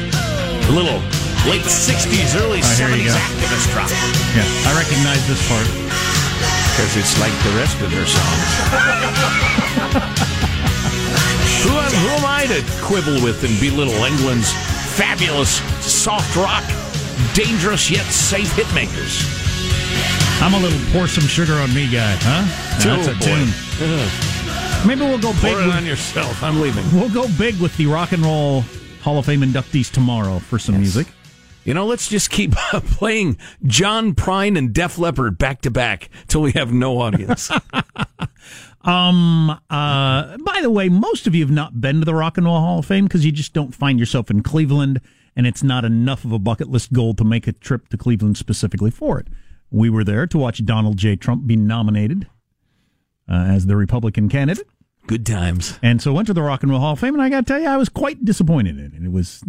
A 0.71 0.73
little 0.73 1.03
late 1.51 1.66
60s, 1.66 2.40
early 2.40 2.61
Oh, 2.61 2.77
70s 2.79 3.11
activist 3.11 3.75
rock. 3.77 3.90
Yeah, 4.33 4.47
I 4.71 4.79
recognize 4.79 5.27
this 5.29 5.43
part. 5.49 5.66
Because 6.81 6.97
it's 6.97 7.21
like 7.21 7.33
the 7.45 7.51
rest 7.61 7.79
of 7.83 7.90
their 7.90 8.07
songs. 8.07 8.49
who, 11.61 11.77
am, 11.77 11.93
who 11.93 12.09
am 12.09 12.25
I 12.25 12.47
to 12.49 12.64
quibble 12.83 13.23
with 13.23 13.45
and 13.45 13.53
belittle 13.61 14.03
England's 14.05 14.51
fabulous 14.97 15.57
soft 15.85 16.35
rock, 16.37 16.64
dangerous 17.35 17.90
yet 17.90 18.07
safe 18.07 18.51
hit 18.57 18.66
makers? 18.75 19.21
I'm 20.40 20.55
a 20.55 20.59
little 20.59 20.81
pour 20.90 21.07
some 21.07 21.25
sugar 21.29 21.53
on 21.53 21.69
me 21.75 21.85
guy, 21.87 22.16
huh? 22.23 22.47
That's 22.83 23.09
Oh, 23.09 23.11
a 23.11 23.14
boy. 23.14 23.45
tune. 24.81 24.88
Maybe 24.88 25.03
we'll 25.03 25.19
go 25.19 25.33
big. 25.35 25.53
Pour 25.53 25.61
it 25.61 25.66
with- 25.66 25.77
on 25.77 25.85
yourself. 25.85 26.43
I'm 26.43 26.62
leaving. 26.62 26.85
We'll 26.99 27.11
go 27.11 27.29
big 27.37 27.61
with 27.61 27.77
the 27.77 27.88
Rock 27.88 28.12
and 28.12 28.23
Roll 28.25 28.64
Hall 29.03 29.19
of 29.19 29.27
Fame 29.27 29.43
inductees 29.43 29.90
tomorrow 29.90 30.38
for 30.38 30.59
some 30.59 30.79
music. 30.79 31.09
You 31.71 31.75
know, 31.75 31.87
let's 31.87 32.09
just 32.09 32.31
keep 32.31 32.51
playing 32.73 33.39
John 33.65 34.13
Prine 34.17 34.59
and 34.59 34.73
Def 34.73 34.99
Leppard 34.99 35.39
back 35.39 35.61
to 35.61 35.71
back 35.71 36.11
till 36.27 36.43
we 36.43 36.51
have 36.53 36.73
no 36.73 37.01
audience. 37.01 37.49
Um. 38.83 39.51
Uh. 39.51 40.39
By 40.39 40.61
the 40.63 40.71
way, 40.71 40.89
most 40.89 41.27
of 41.27 41.35
you 41.35 41.45
have 41.45 41.51
not 41.51 41.83
been 41.83 41.99
to 41.99 42.07
the 42.07 42.15
Rock 42.15 42.39
and 42.39 42.47
Roll 42.47 42.59
Hall 42.59 42.79
of 42.79 42.87
Fame 42.87 43.05
because 43.05 43.27
you 43.27 43.31
just 43.31 43.53
don't 43.53 43.75
find 43.75 44.01
yourself 44.01 44.31
in 44.31 44.43
Cleveland, 44.43 45.03
and 45.37 45.47
it's 45.47 45.63
not 45.63 45.85
enough 45.85 46.25
of 46.25 46.33
a 46.33 46.39
bucket 46.39 46.71
list 46.71 46.91
goal 46.91 47.13
to 47.15 47.23
make 47.23 47.47
a 47.47 47.53
trip 47.53 47.91
to 47.91 47.99
Cleveland 47.99 48.39
specifically 48.39 48.91
for 48.91 49.21
it. 49.21 49.29
We 49.71 49.91
were 49.91 50.03
there 50.03 50.27
to 50.27 50.39
watch 50.39 50.65
Donald 50.65 50.97
J. 50.97 51.15
Trump 51.15 51.47
be 51.47 51.57
nominated 51.57 52.27
uh, 53.31 53.35
as 53.35 53.67
the 53.67 53.77
Republican 53.77 54.31
candidate. 54.31 54.67
Good 55.07 55.27
times. 55.27 55.79
And 55.83 56.01
so 56.01 56.15
went 56.15 56.29
to 56.29 56.35
the 56.35 56.43
Rock 56.43 56.63
and 56.63 56.73
Roll 56.73 56.81
Hall 56.81 56.95
of 56.95 57.01
Fame, 57.01 57.13
and 57.13 57.23
I 57.23 57.29
got 57.29 57.47
to 57.47 57.53
tell 57.53 57.61
you, 57.61 57.69
I 57.69 57.77
was 57.77 57.91
quite 57.91 58.25
disappointed 58.25 58.79
in 58.79 58.95
it. 58.95 59.05
It 59.05 59.13
was. 59.13 59.45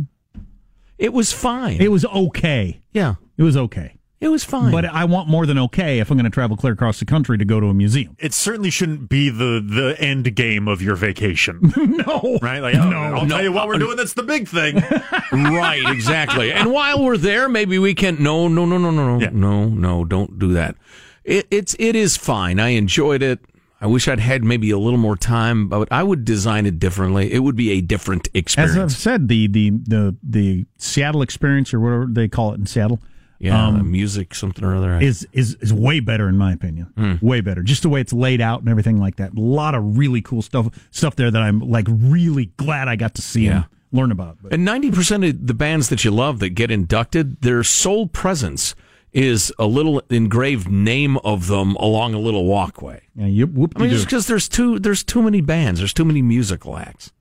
It 1.02 1.14
was 1.14 1.34
fine. 1.34 1.82
It 1.82 1.90
was 1.92 2.06
okay. 2.06 2.80
Yeah. 2.94 3.16
It 3.36 3.42
was 3.44 3.58
okay. 3.58 3.98
It 4.20 4.28
was 4.28 4.44
fine. 4.44 4.72
But 4.72 4.86
I 4.86 5.06
want 5.06 5.30
more 5.30 5.48
than 5.48 5.58
okay 5.58 5.98
if 5.98 6.12
I'm 6.12 6.16
going 6.18 6.26
to 6.26 6.30
travel 6.30 6.56
clear 6.56 6.74
across 6.74 7.00
the 7.00 7.06
country 7.06 7.40
to 7.40 7.44
go 7.46 7.60
to 7.60 7.66
a 7.70 7.74
museum. 7.74 8.16
It 8.20 8.36
certainly 8.36 8.70
shouldn't 8.70 9.10
be 9.10 9.32
the 9.32 9.66
the 9.68 9.96
end 10.00 10.36
game 10.36 10.68
of 10.68 10.80
your 10.80 10.96
vacation, 10.96 11.74
no. 11.76 12.38
right? 12.40 12.60
Like, 12.60 12.76
oh, 12.76 12.88
No. 12.88 12.98
I'll 12.98 13.26
No. 13.26 13.36
tell 13.38 13.44
you 13.44 13.52
what 13.52 13.68
we're 13.68 13.76
uh, 13.76 13.80
doing. 13.80 13.98
That's 13.98 14.14
the 14.14 14.22
big 14.22 14.48
thing. 14.48 14.76
right, 15.32 15.82
exactly. 15.88 16.54
And 16.54 16.72
while 16.72 17.04
we're 17.04 17.18
there, 17.18 17.50
maybe 17.50 17.80
we 17.80 17.96
can. 17.96 18.22
No, 18.22 18.48
no, 18.48 18.64
no, 18.68 18.78
no, 18.78 18.92
no, 18.92 19.18
no, 19.18 19.30
no, 19.32 19.66
no. 19.70 20.06
Don't 20.06 20.38
do 20.38 20.54
that. 20.54 20.76
It, 21.24 21.48
it's 21.50 21.76
it 21.80 21.96
is 21.96 22.16
fine. 22.16 22.60
I 22.60 22.70
enjoyed 22.70 23.24
it. 23.24 23.40
I 23.82 23.88
wish 23.88 24.08
I'd 24.08 24.20
had 24.20 24.44
maybe 24.44 24.70
a 24.70 24.78
little 24.78 25.00
more 25.00 25.18
time, 25.18 25.68
but 25.68 25.88
I 25.92 26.04
would 26.04 26.24
design 26.24 26.66
it 26.68 26.78
differently. 26.78 27.34
It 27.34 27.40
would 27.40 27.56
be 27.56 27.72
a 27.72 27.82
different 27.82 28.30
experience. 28.34 28.76
As 28.78 28.78
I've 28.78 28.92
said, 28.92 29.28
the, 29.28 29.48
the 29.48 29.72
the 29.72 30.16
the 30.24 30.66
Seattle 30.78 31.24
experience 31.24 31.74
or 31.74 31.80
whatever 31.80 32.06
they 32.08 32.28
call 32.28 32.54
it 32.54 32.60
in 32.60 32.68
Seattle, 32.68 33.02
yeah, 33.40 33.68
um, 33.70 33.90
music, 33.92 34.36
something 34.36 34.64
or 34.64 34.76
other. 34.76 35.00
is 35.00 35.28
is 35.34 35.56
is 35.62 35.74
way 35.74 36.00
better 36.00 36.30
in 36.30 36.38
my 36.38 36.54
opinion. 36.54 36.94
Hmm. 36.96 37.16
Way 37.26 37.42
better, 37.42 37.64
just 37.64 37.82
the 37.82 37.90
way 37.90 38.02
it's 38.02 38.14
laid 38.14 38.40
out 38.40 38.60
and 38.60 38.70
everything 38.70 38.98
like 39.00 39.16
that. 39.16 39.34
A 39.36 39.40
lot 39.40 39.74
of 39.74 39.98
really 39.98 40.22
cool 40.22 40.44
stuff 40.44 40.68
stuff 40.92 41.16
there 41.16 41.32
that 41.32 41.42
I'm 41.42 41.60
like 41.60 41.88
really 41.90 42.46
glad 42.58 42.88
I 42.88 42.96
got 42.96 43.16
to 43.16 43.24
see 43.24 43.46
Yeah. 43.48 43.56
and 43.56 43.66
learn 43.92 44.12
about. 44.12 44.38
But 44.44 44.54
And 44.54 44.64
ninety 44.64 44.92
percent 44.92 45.24
of 45.24 45.48
the 45.48 45.56
bands 45.56 45.90
that 45.90 46.06
you 46.06 46.12
love 46.12 46.38
that 46.40 46.50
get 46.50 46.70
inducted, 46.70 47.42
their 47.42 47.64
sole 47.64 48.06
presence 48.06 48.76
is 49.14 49.52
a 49.60 49.66
little 49.66 50.02
engraved 50.10 50.70
name 50.72 51.18
of 51.18 51.48
them 51.48 51.76
along 51.76 52.14
a 52.14 52.20
little 52.20 52.46
walkway. 52.46 53.02
yeah, 53.16 53.26
you 53.26 53.46
whoop 53.48 53.74
I 53.76 53.82
mean, 53.82 53.90
just 53.90 54.06
because 54.06 54.28
there's 54.28 54.48
too 54.48 54.80
there's 54.80 55.04
too 55.04 55.22
many 55.22 55.42
bands, 55.42 55.80
there's 55.82 55.94
too 55.94 56.06
many 56.06 56.22
musical 56.22 56.78
acts, 56.78 57.12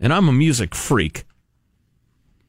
and 0.00 0.12
I'm 0.12 0.28
a 0.28 0.32
music 0.32 0.74
freak. 0.74 1.24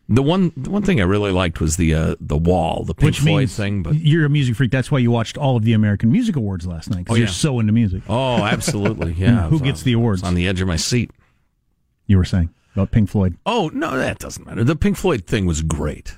The 0.09 0.21
one 0.21 0.51
the 0.57 0.69
one 0.69 0.83
thing 0.83 0.99
I 0.99 1.03
really 1.05 1.31
liked 1.31 1.59
was 1.61 1.77
the 1.77 1.93
uh, 1.93 2.15
the 2.19 2.37
wall, 2.37 2.83
the 2.83 2.93
Pink 2.93 3.05
which 3.11 3.19
Floyd 3.19 3.37
means 3.39 3.55
thing. 3.55 3.83
But 3.83 3.95
you're 3.95 4.25
a 4.25 4.29
music 4.29 4.55
freak. 4.55 4.69
That's 4.71 4.91
why 4.91 4.99
you 4.99 5.11
watched 5.11 5.37
all 5.37 5.55
of 5.55 5.63
the 5.63 5.73
American 5.73 6.11
Music 6.11 6.35
Awards 6.35 6.67
last 6.67 6.89
night 6.89 6.99
because 7.05 7.15
Oh, 7.15 7.17
you're 7.17 7.27
so 7.27 7.59
into 7.59 7.71
music. 7.73 8.03
oh, 8.09 8.43
absolutely, 8.43 9.13
yeah. 9.17 9.47
Who 9.47 9.59
gets 9.59 9.81
the 9.83 9.93
awards? 9.93 10.21
On 10.23 10.35
the 10.35 10.47
edge 10.47 10.59
of 10.61 10.67
my 10.67 10.75
seat. 10.75 11.11
You 12.05 12.17
were 12.17 12.25
saying 12.25 12.49
about 12.75 12.91
Pink 12.91 13.09
Floyd. 13.09 13.37
Oh 13.45 13.71
no, 13.73 13.95
that 13.97 14.19
doesn't 14.19 14.45
matter. 14.45 14.63
The 14.65 14.75
Pink 14.75 14.97
Floyd 14.97 15.25
thing 15.25 15.45
was 15.45 15.61
great. 15.61 16.15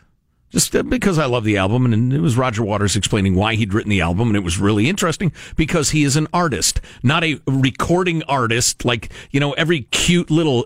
Just 0.52 0.76
uh, 0.76 0.84
because 0.84 1.18
I 1.20 1.26
love 1.26 1.44
the 1.44 1.58
album, 1.58 1.86
and 1.86 2.14
it 2.14 2.20
was 2.20 2.38
Roger 2.38 2.64
Waters 2.64 2.96
explaining 2.96 3.36
why 3.36 3.56
he'd 3.56 3.74
written 3.74 3.90
the 3.90 4.02
album, 4.02 4.30
and 4.30 4.38
it 4.38 4.44
was 4.44 4.58
really 4.58 4.88
interesting 4.88 5.32
because 5.56 5.90
he 5.90 6.04
is 6.04 6.16
an 6.16 6.28
artist, 6.34 6.80
not 7.04 7.24
a 7.24 7.40
recording 7.48 8.24
artist 8.24 8.86
like 8.86 9.12
you 9.32 9.40
know 9.40 9.54
every 9.54 9.82
cute 9.82 10.30
little 10.32 10.66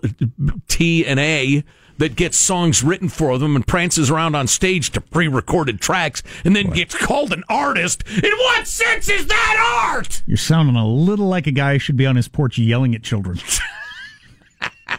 T 0.68 1.04
and 1.04 1.18
A 1.18 1.64
that 1.98 2.16
gets 2.16 2.36
songs 2.38 2.82
written 2.82 3.08
for 3.10 3.36
them 3.36 3.56
and 3.56 3.66
prances 3.66 4.10
around 4.10 4.34
on 4.34 4.46
stage 4.46 4.90
to 4.90 5.00
pre-recorded 5.00 5.80
tracks, 5.80 6.22
and 6.44 6.56
then 6.56 6.70
gets 6.70 6.96
called 6.96 7.32
an 7.32 7.44
artist. 7.48 8.04
In 8.08 8.32
what 8.32 8.66
sense 8.66 9.08
is 9.08 9.26
that 9.26 9.90
art? 9.92 10.22
You're 10.26 10.36
sounding 10.36 10.76
a 10.76 10.86
little 10.86 11.26
like 11.26 11.46
a 11.46 11.52
guy 11.52 11.74
who 11.74 11.78
should 11.78 11.96
be 11.96 12.06
on 12.06 12.16
his 12.16 12.28
porch 12.28 12.58
yelling 12.58 12.94
at 12.94 13.02
children. 13.02 13.38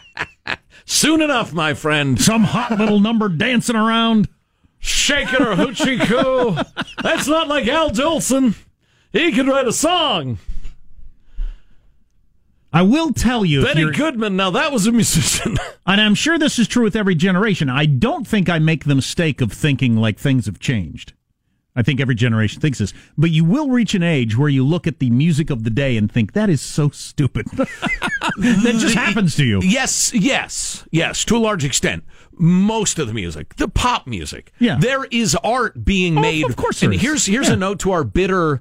Soon 0.84 1.22
enough, 1.22 1.52
my 1.52 1.74
friend. 1.74 2.20
Some 2.20 2.44
hot 2.44 2.78
little 2.78 3.00
number 3.00 3.28
dancing 3.28 3.76
around. 3.76 4.28
Shake 4.82 5.32
it 5.32 5.40
or 5.40 5.54
hoochie 5.54 6.00
coo. 6.06 6.84
That's 7.02 7.28
not 7.28 7.46
like 7.46 7.68
Al 7.68 7.90
Jolson. 7.90 8.56
He 9.12 9.30
could 9.30 9.46
write 9.46 9.68
a 9.68 9.72
song. 9.72 10.38
I 12.72 12.82
will 12.82 13.12
tell 13.12 13.44
you, 13.44 13.62
Benny 13.62 13.92
Goodman. 13.92 14.34
Now 14.34 14.50
that 14.50 14.72
was 14.72 14.86
a 14.88 14.92
musician. 14.92 15.56
and 15.86 16.00
I'm 16.00 16.16
sure 16.16 16.36
this 16.36 16.58
is 16.58 16.66
true 16.66 16.82
with 16.82 16.96
every 16.96 17.14
generation. 17.14 17.68
I 17.70 17.86
don't 17.86 18.26
think 18.26 18.48
I 18.48 18.58
make 18.58 18.84
the 18.84 18.96
mistake 18.96 19.40
of 19.40 19.52
thinking 19.52 19.96
like 19.96 20.18
things 20.18 20.46
have 20.46 20.58
changed. 20.58 21.12
I 21.76 21.82
think 21.82 22.00
every 22.00 22.14
generation 22.14 22.60
thinks 22.60 22.78
this, 22.78 22.92
but 23.16 23.30
you 23.30 23.44
will 23.44 23.70
reach 23.70 23.94
an 23.94 24.02
age 24.02 24.36
where 24.36 24.48
you 24.48 24.64
look 24.64 24.86
at 24.86 24.98
the 24.98 25.10
music 25.10 25.48
of 25.48 25.64
the 25.64 25.70
day 25.70 25.96
and 25.96 26.10
think 26.10 26.32
that 26.32 26.50
is 26.50 26.60
so 26.60 26.90
stupid. 26.90 27.46
that 27.52 28.76
just 28.78 28.94
happens 28.94 29.36
to 29.36 29.44
you. 29.44 29.60
Yes, 29.62 30.12
yes, 30.12 30.86
yes. 30.90 31.24
To 31.26 31.36
a 31.36 31.38
large 31.38 31.64
extent, 31.64 32.04
most 32.38 32.98
of 32.98 33.06
the 33.06 33.14
music, 33.14 33.56
the 33.56 33.68
pop 33.68 34.06
music, 34.06 34.52
Yeah. 34.58 34.78
there 34.80 35.04
is 35.10 35.34
art 35.44 35.84
being 35.84 36.18
oh, 36.18 36.20
made. 36.20 36.44
of 36.48 36.56
course 36.56 36.82
and 36.82 36.92
there 36.92 36.96
is. 36.96 37.02
here's 37.02 37.26
here's 37.26 37.48
Yeah. 37.48 37.54
a 37.54 37.56
note 37.56 37.78
to 37.80 37.92
our 37.92 38.04
bitter, 38.04 38.60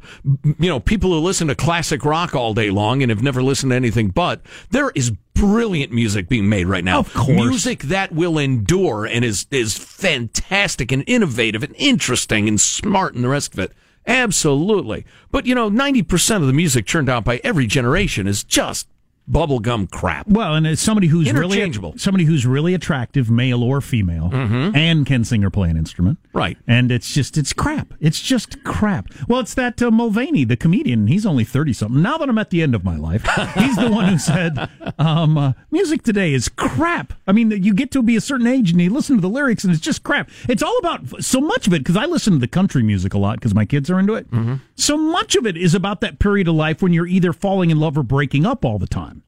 you 0.60 0.70
know, 0.70 0.80
people 0.80 1.12
who 1.12 1.20
listen 1.20 1.48
to 1.48 1.56
classic 1.56 2.04
rock 2.06 2.36
all 2.36 2.54
day 2.54 2.70
long 2.70 3.02
and 3.02 3.10
have 3.10 3.24
never 3.24 3.42
listened 3.42 3.72
to 3.72 3.76
anything 3.76 4.10
but. 4.10 4.42
There 4.72 4.92
is 4.96 5.12
brilliant 5.34 5.92
music 5.92 6.28
being 6.30 6.48
made 6.50 6.68
right 6.68 6.84
now. 6.84 7.00
Of 7.00 7.14
course. 7.14 7.30
music 7.30 7.84
that 7.84 8.12
will 8.12 8.38
endure 8.38 9.06
and 9.06 9.24
is 9.26 9.48
is 9.52 9.78
fantastic 9.78 10.92
and 10.92 11.04
innovative 11.08 11.64
and 11.64 11.74
interesting 11.78 12.48
and 12.48 12.60
smart 12.60 13.16
and 13.16 13.24
the 13.24 13.30
rest 13.30 13.54
of 13.54 13.60
it. 13.60 13.72
Absolutely. 14.06 15.06
But 15.32 15.46
you 15.46 15.56
know, 15.56 15.70
90% 15.70 16.38
of 16.38 16.48
the 16.48 16.54
music 16.54 16.86
churned 16.86 17.10
out 17.10 17.24
by 17.24 17.40
every 17.44 17.66
generation 17.68 18.28
is 18.28 18.44
just 18.44 18.88
bubblegum 19.32 19.90
crap. 19.90 20.28
Well, 20.28 20.56
and 20.56 20.68
as 20.68 20.80
somebody 20.80 21.08
who's 21.08 21.28
really 21.40 21.58
somebody 21.98 22.26
who's 22.26 22.46
really 22.46 22.74
attractive, 22.74 23.30
male 23.32 23.64
or 23.64 23.82
female, 23.82 24.30
and 24.34 25.06
can 25.06 25.24
sing 25.24 25.44
or 25.44 25.50
play 25.50 25.70
an 25.70 25.78
instrument, 25.78 26.18
Right. 26.34 26.58
And 26.68 26.92
it's 26.92 27.14
just 27.14 27.38
it's 27.38 27.54
crap. 27.54 27.94
It's 28.00 28.22
just 28.22 28.64
crap. 28.64 29.08
Well, 29.28 29.40
it's 29.40 29.54
that 29.56 29.82
uh, 29.82 29.90
Mulaney, 29.92 30.48
the 30.48 30.56
comedian. 30.58 31.08
He's 31.08 31.26
only 31.26 31.44
thirty 31.44 31.74
something. 31.74 32.02
Now 32.02 32.18
that 32.18 32.30
I'm 32.30 32.38
at 32.38 32.50
the 32.50 32.62
end 32.62 32.74
of 32.76 32.84
my 32.84 32.96
life, 32.96 33.24
he's 33.56 33.76
the 33.76 33.90
one 33.90 34.08
who 34.08 34.18
said, 34.18 34.70
um, 34.98 35.38
uh, 35.38 35.54
"Music 35.72 36.04
today 36.04 36.34
is 36.34 36.50
crap." 36.50 37.14
I 37.28 37.32
mean, 37.32 37.52
you 37.52 37.74
get 37.74 37.92
to 37.92 38.02
be 38.02 38.16
a 38.16 38.22
certain 38.22 38.48
age 38.48 38.72
and 38.72 38.82
you 38.82 38.90
listen 38.90 39.18
to 39.18 39.22
the 39.22 39.30
lyrics, 39.30 39.64
and 39.64 39.74
it's 39.74 39.82
just 39.82 40.04
crap. 40.04 40.30
It's 40.48 40.64
all 40.64 40.78
about 40.80 41.24
so 41.24 41.40
much 41.42 41.68
of 41.68 41.74
it 41.74 41.80
because 41.80 41.98
I 41.98 42.06
listen 42.06 42.34
to 42.34 42.40
the 42.40 42.48
country 42.48 42.84
music 42.84 43.14
a 43.14 43.18
lot 43.18 43.38
because 43.38 43.54
my 43.54 43.66
kids 43.66 43.90
are 43.90 44.00
into 44.00 44.16
it. 44.16 44.28
So 44.76 44.98
much 44.98 45.36
of 45.36 45.46
it 45.46 45.56
is 45.58 45.76
about 45.76 46.02
that 46.02 46.20
period 46.20 46.48
of 46.48 46.56
life 46.56 46.82
when 46.82 46.94
you're 46.94 47.08
either 47.08 47.34
falling 47.34 47.70
in 47.70 47.80
love 47.80 47.98
or 47.98 48.04
breaking 48.04 48.46
up 48.46 48.66
all 48.66 48.80
the 48.80 48.88
time. 48.88 49.21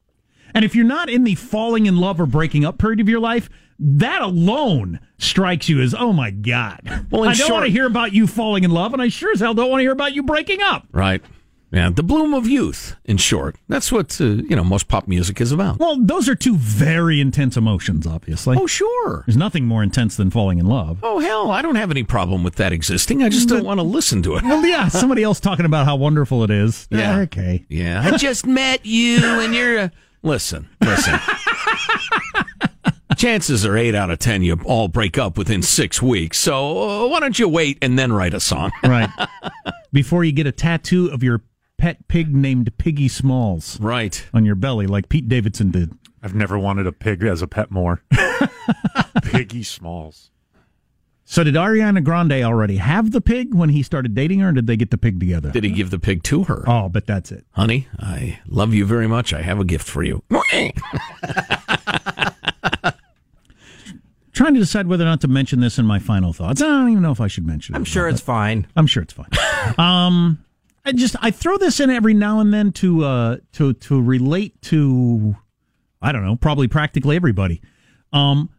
And 0.54 0.64
if 0.64 0.74
you're 0.74 0.84
not 0.84 1.10
in 1.10 1.24
the 1.24 1.34
falling 1.34 1.86
in 1.86 1.96
love 1.96 2.20
or 2.20 2.26
breaking 2.26 2.64
up 2.64 2.78
period 2.78 3.00
of 3.00 3.08
your 3.08 3.20
life, 3.20 3.50
that 3.78 4.22
alone 4.22 5.00
strikes 5.18 5.68
you 5.68 5.80
as, 5.80 5.94
oh 5.94 6.12
my 6.12 6.30
God. 6.30 7.06
Well, 7.10 7.24
I 7.24 7.26
don't 7.26 7.34
short- 7.34 7.50
want 7.50 7.66
to 7.66 7.72
hear 7.72 7.86
about 7.86 8.12
you 8.12 8.26
falling 8.26 8.62
in 8.64 8.70
love, 8.70 8.92
and 8.92 9.02
I 9.02 9.08
sure 9.08 9.32
as 9.32 9.40
hell 9.40 9.54
don't 9.54 9.68
want 9.68 9.80
to 9.80 9.84
hear 9.84 9.92
about 9.92 10.14
you 10.14 10.22
breaking 10.22 10.62
up. 10.62 10.86
Right. 10.92 11.22
Yeah, 11.72 11.90
the 11.90 12.04
bloom 12.04 12.34
of 12.34 12.46
youth, 12.46 12.94
in 13.04 13.16
short. 13.16 13.56
That's 13.66 13.90
what, 13.90 14.20
uh, 14.20 14.24
you 14.24 14.54
know, 14.54 14.62
most 14.62 14.86
pop 14.86 15.08
music 15.08 15.40
is 15.40 15.50
about. 15.50 15.80
Well, 15.80 15.96
those 15.98 16.28
are 16.28 16.36
two 16.36 16.54
very 16.54 17.20
intense 17.20 17.56
emotions, 17.56 18.06
obviously. 18.06 18.56
Oh, 18.56 18.68
sure. 18.68 19.24
There's 19.26 19.36
nothing 19.36 19.66
more 19.66 19.82
intense 19.82 20.16
than 20.16 20.30
falling 20.30 20.58
in 20.58 20.66
love. 20.66 21.00
Oh, 21.02 21.18
hell, 21.18 21.50
I 21.50 21.62
don't 21.62 21.74
have 21.74 21.90
any 21.90 22.04
problem 22.04 22.44
with 22.44 22.54
that 22.56 22.72
existing. 22.72 23.24
I 23.24 23.28
just 23.28 23.48
don't 23.48 23.64
want 23.64 23.80
to 23.80 23.84
listen 23.84 24.22
to 24.22 24.36
it. 24.36 24.44
Well, 24.44 24.64
yeah, 24.64 24.86
somebody 24.86 25.24
else 25.24 25.40
talking 25.40 25.66
about 25.66 25.84
how 25.84 25.96
wonderful 25.96 26.44
it 26.44 26.50
is. 26.52 26.86
Yeah. 26.92 27.18
okay. 27.22 27.66
Yeah, 27.68 28.02
I 28.04 28.18
just 28.18 28.46
met 28.46 28.86
you 28.86 29.18
and 29.24 29.52
you're 29.52 29.78
a... 29.78 29.92
Listen, 30.24 30.70
listen. 30.80 31.20
Chances 33.16 33.64
are 33.64 33.76
eight 33.76 33.94
out 33.94 34.10
of 34.10 34.18
ten 34.18 34.42
you 34.42 34.58
all 34.64 34.88
break 34.88 35.18
up 35.18 35.36
within 35.38 35.62
six 35.62 36.00
weeks. 36.02 36.38
So 36.38 37.04
uh, 37.04 37.08
why 37.08 37.20
don't 37.20 37.38
you 37.38 37.48
wait 37.48 37.78
and 37.82 37.98
then 37.98 38.12
write 38.12 38.34
a 38.34 38.40
song? 38.40 38.72
Right. 38.82 39.10
Before 39.92 40.24
you 40.24 40.32
get 40.32 40.46
a 40.46 40.52
tattoo 40.52 41.08
of 41.08 41.22
your 41.22 41.42
pet 41.78 42.08
pig 42.08 42.34
named 42.34 42.76
Piggy 42.78 43.08
Smalls. 43.08 43.78
Right. 43.80 44.26
On 44.32 44.44
your 44.44 44.54
belly, 44.54 44.86
like 44.86 45.08
Pete 45.08 45.28
Davidson 45.28 45.70
did. 45.70 45.92
I've 46.22 46.34
never 46.34 46.58
wanted 46.58 46.86
a 46.86 46.92
pig 46.92 47.22
as 47.22 47.42
a 47.42 47.46
pet 47.46 47.70
more. 47.70 48.02
Piggy 49.24 49.62
Smalls. 49.62 50.30
So 51.26 51.42
did 51.42 51.54
Ariana 51.54 52.04
Grande 52.04 52.42
already 52.44 52.76
have 52.76 53.10
the 53.12 53.20
pig 53.20 53.54
when 53.54 53.70
he 53.70 53.82
started 53.82 54.14
dating 54.14 54.40
her, 54.40 54.50
or 54.50 54.52
did 54.52 54.66
they 54.66 54.76
get 54.76 54.90
the 54.90 54.98
pig 54.98 55.18
together? 55.18 55.50
Did 55.50 55.64
he 55.64 55.70
give 55.70 55.90
the 55.90 55.98
pig 55.98 56.22
to 56.24 56.44
her? 56.44 56.64
Oh, 56.66 56.90
but 56.90 57.06
that's 57.06 57.32
it. 57.32 57.46
Honey, 57.52 57.88
I 57.98 58.40
love 58.46 58.74
you 58.74 58.84
very 58.84 59.06
much. 59.06 59.32
I 59.32 59.40
have 59.40 59.58
a 59.58 59.64
gift 59.64 59.88
for 59.88 60.02
you. 60.02 60.22
Trying 64.32 64.54
to 64.54 64.60
decide 64.60 64.86
whether 64.88 65.04
or 65.04 65.06
not 65.06 65.20
to 65.22 65.28
mention 65.28 65.60
this 65.60 65.78
in 65.78 65.86
my 65.86 65.98
final 65.98 66.32
thoughts. 66.32 66.60
I 66.60 66.66
don't 66.66 66.90
even 66.90 67.02
know 67.02 67.12
if 67.12 67.20
I 67.20 67.28
should 67.28 67.46
mention 67.46 67.74
it. 67.74 67.78
I'm 67.78 67.84
sure 67.84 68.08
it's 68.08 68.20
fine. 68.20 68.66
I'm 68.76 68.88
sure 68.88 69.02
it's 69.02 69.12
fine. 69.12 69.28
um, 69.78 70.44
I 70.84 70.92
just 70.92 71.16
I 71.22 71.30
throw 71.30 71.56
this 71.56 71.80
in 71.80 71.88
every 71.88 72.14
now 72.14 72.40
and 72.40 72.52
then 72.52 72.72
to 72.72 73.04
uh 73.04 73.36
to 73.52 73.72
to 73.74 74.02
relate 74.02 74.60
to 74.62 75.36
I 76.02 76.12
don't 76.12 76.24
know 76.24 76.36
probably 76.36 76.68
practically 76.68 77.16
everybody. 77.16 77.62
Um, 78.12 78.50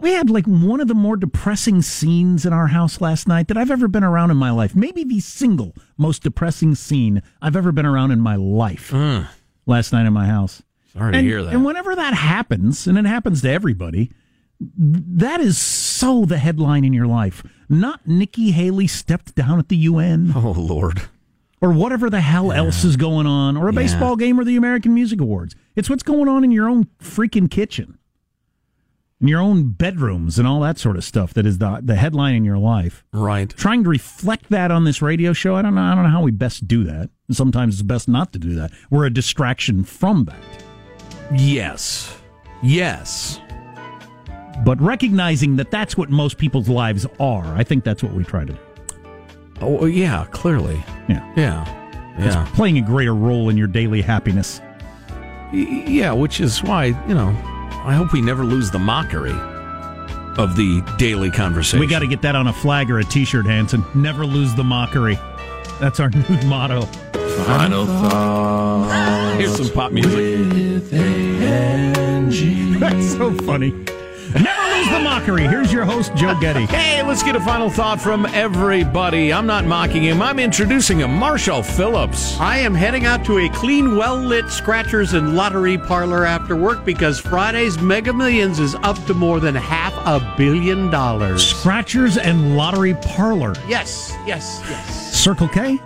we 0.00 0.12
had 0.12 0.28
like 0.30 0.46
one 0.46 0.80
of 0.80 0.88
the 0.88 0.94
more 0.94 1.16
depressing 1.16 1.82
scenes 1.82 2.44
in 2.44 2.52
our 2.52 2.66
house 2.68 3.00
last 3.00 3.26
night 3.26 3.48
that 3.48 3.56
I've 3.56 3.70
ever 3.70 3.88
been 3.88 4.04
around 4.04 4.30
in 4.30 4.36
my 4.36 4.50
life. 4.50 4.74
Maybe 4.76 5.04
the 5.04 5.20
single 5.20 5.74
most 5.96 6.22
depressing 6.22 6.74
scene 6.74 7.22
I've 7.40 7.56
ever 7.56 7.72
been 7.72 7.86
around 7.86 8.10
in 8.10 8.20
my 8.20 8.36
life. 8.36 8.90
Hmm. 8.90 9.22
Last 9.66 9.92
night 9.92 10.06
in 10.06 10.12
my 10.12 10.26
house. 10.26 10.62
Sorry 10.92 11.12
to 11.12 11.20
hear 11.20 11.42
that. 11.44 11.54
And 11.54 11.64
whenever 11.64 11.94
that 11.94 12.14
happens, 12.14 12.86
and 12.86 12.98
it 12.98 13.06
happens 13.06 13.42
to 13.42 13.50
everybody, 13.50 14.10
that 14.60 15.40
is 15.40 15.56
so 15.58 16.24
the 16.24 16.38
headline 16.38 16.84
in 16.84 16.92
your 16.92 17.06
life. 17.06 17.42
Not 17.68 18.06
Nikki 18.06 18.50
Haley 18.50 18.86
stepped 18.88 19.34
down 19.34 19.58
at 19.58 19.68
the 19.68 19.76
UN. 19.76 20.32
Oh, 20.36 20.50
Lord. 20.56 21.02
Or 21.62 21.72
whatever 21.72 22.08
the 22.10 22.20
hell 22.22 22.52
else 22.52 22.84
is 22.84 22.96
going 22.96 23.26
on, 23.26 23.56
or 23.56 23.68
a 23.68 23.72
Yeah. 23.72 23.80
baseball 23.80 24.16
game 24.16 24.40
or 24.40 24.44
the 24.44 24.56
American 24.56 24.92
Music 24.94 25.20
Awards. 25.20 25.54
It's 25.76 25.88
what's 25.90 26.02
going 26.02 26.26
on 26.28 26.42
in 26.42 26.50
your 26.50 26.68
own 26.68 26.88
freaking 27.02 27.50
kitchen, 27.50 27.98
in 29.20 29.28
your 29.28 29.40
own 29.40 29.70
bedrooms, 29.72 30.38
and 30.38 30.48
all 30.48 30.60
that 30.60 30.78
sort 30.78 30.96
of 30.96 31.04
stuff 31.04 31.34
that 31.34 31.44
is 31.46 31.58
the, 31.58 31.80
the 31.82 31.94
headline 31.96 32.34
in 32.34 32.44
your 32.44 32.56
life. 32.58 33.04
Right. 33.12 33.50
Trying 33.50 33.84
to 33.84 33.90
reflect 33.90 34.48
that 34.50 34.70
on 34.70 34.84
this 34.84 35.02
radio 35.02 35.32
show, 35.32 35.56
I 35.56 35.62
don't 35.62 35.74
know. 35.74 35.82
I 35.82 35.94
don't 35.94 36.04
know 36.04 36.10
how 36.10 36.22
we 36.22 36.30
best 36.30 36.66
do 36.66 36.84
that. 36.84 37.10
Sometimes 37.30 37.74
it's 37.74 37.82
best 37.82 38.08
not 38.08 38.32
to 38.32 38.38
do 38.38 38.54
that. 38.54 38.70
We're 38.90 39.04
a 39.06 39.10
distraction 39.12 39.84
from 39.84 40.24
that. 40.24 40.64
Yes. 41.38 42.16
Yes. 42.62 43.40
But 44.64 44.80
recognizing 44.80 45.56
that 45.56 45.70
that's 45.70 45.96
what 45.96 46.10
most 46.10 46.38
people's 46.38 46.68
lives 46.68 47.06
are, 47.18 47.44
I 47.56 47.62
think 47.64 47.84
that's 47.84 48.02
what 48.02 48.12
we 48.12 48.24
try 48.24 48.44
to 48.44 48.52
do. 48.52 48.58
Oh, 49.60 49.78
oh 49.80 49.84
yeah, 49.86 50.26
clearly. 50.30 50.82
Yeah. 51.08 51.32
Yeah. 51.36 52.14
It's 52.18 52.34
Yeah. 52.34 52.46
playing 52.54 52.78
a 52.78 52.82
greater 52.82 53.14
role 53.14 53.48
in 53.48 53.56
your 53.56 53.68
daily 53.68 54.02
happiness. 54.02 54.60
Y- 55.52 55.84
Yeah, 55.86 56.12
which 56.12 56.40
is 56.40 56.62
why, 56.62 56.86
you 56.86 57.14
know, 57.14 57.32
I 57.84 57.94
hope 57.94 58.12
we 58.12 58.20
never 58.20 58.44
lose 58.44 58.70
the 58.70 58.78
mockery 58.78 59.34
of 60.38 60.56
the 60.56 60.82
daily 60.98 61.30
conversation. 61.30 61.80
We 61.80 61.86
got 61.86 62.00
to 62.00 62.06
get 62.06 62.22
that 62.22 62.36
on 62.36 62.46
a 62.46 62.52
flag 62.52 62.90
or 62.90 62.98
a 62.98 63.04
T-shirt, 63.04 63.46
Hanson. 63.46 63.84
Never 63.94 64.24
lose 64.26 64.54
the 64.54 64.64
mockery. 64.64 65.18
That's 65.80 65.98
our 66.00 66.10
new 66.28 66.42
motto. 66.46 66.82
Final 67.46 67.86
thought. 67.86 69.36
Here's 69.38 69.56
some 69.56 69.70
pop 69.74 69.92
music. 69.92 70.82
That's 72.80 73.12
so 73.12 73.32
funny. 73.44 73.72
Never 74.80 74.98
the 74.98 75.04
mockery. 75.04 75.46
Here's 75.46 75.70
your 75.72 75.84
host, 75.84 76.14
Joe 76.14 76.38
Getty. 76.40 76.66
Hey, 76.80 77.02
let's 77.02 77.22
get 77.22 77.36
a 77.36 77.40
final 77.40 77.68
thought 77.68 78.00
from 78.00 78.24
everybody. 78.26 79.32
I'm 79.32 79.46
not 79.46 79.64
mocking 79.64 80.02
him. 80.02 80.22
I'm 80.22 80.38
introducing 80.38 80.98
him, 81.00 81.12
Marshall 81.12 81.62
Phillips. 81.62 82.38
I 82.40 82.58
am 82.58 82.74
heading 82.74 83.04
out 83.04 83.24
to 83.26 83.38
a 83.38 83.48
clean, 83.50 83.96
well 83.96 84.16
lit 84.16 84.48
scratchers 84.48 85.12
and 85.12 85.34
lottery 85.36 85.76
parlor 85.76 86.24
after 86.24 86.56
work 86.56 86.84
because 86.84 87.18
Friday's 87.20 87.78
Mega 87.78 88.12
Millions 88.12 88.58
is 88.58 88.74
up 88.76 88.96
to 89.06 89.14
more 89.14 89.40
than 89.40 89.54
half 89.54 89.94
a 90.06 90.34
billion 90.36 90.90
dollars. 90.90 91.46
Scratchers 91.46 92.16
and 92.16 92.56
Lottery 92.56 92.94
Parlor. 92.94 93.54
Yes, 93.68 94.16
yes, 94.26 94.62
yes. 94.68 95.12
Circle 95.14 95.48
K? 95.48 95.78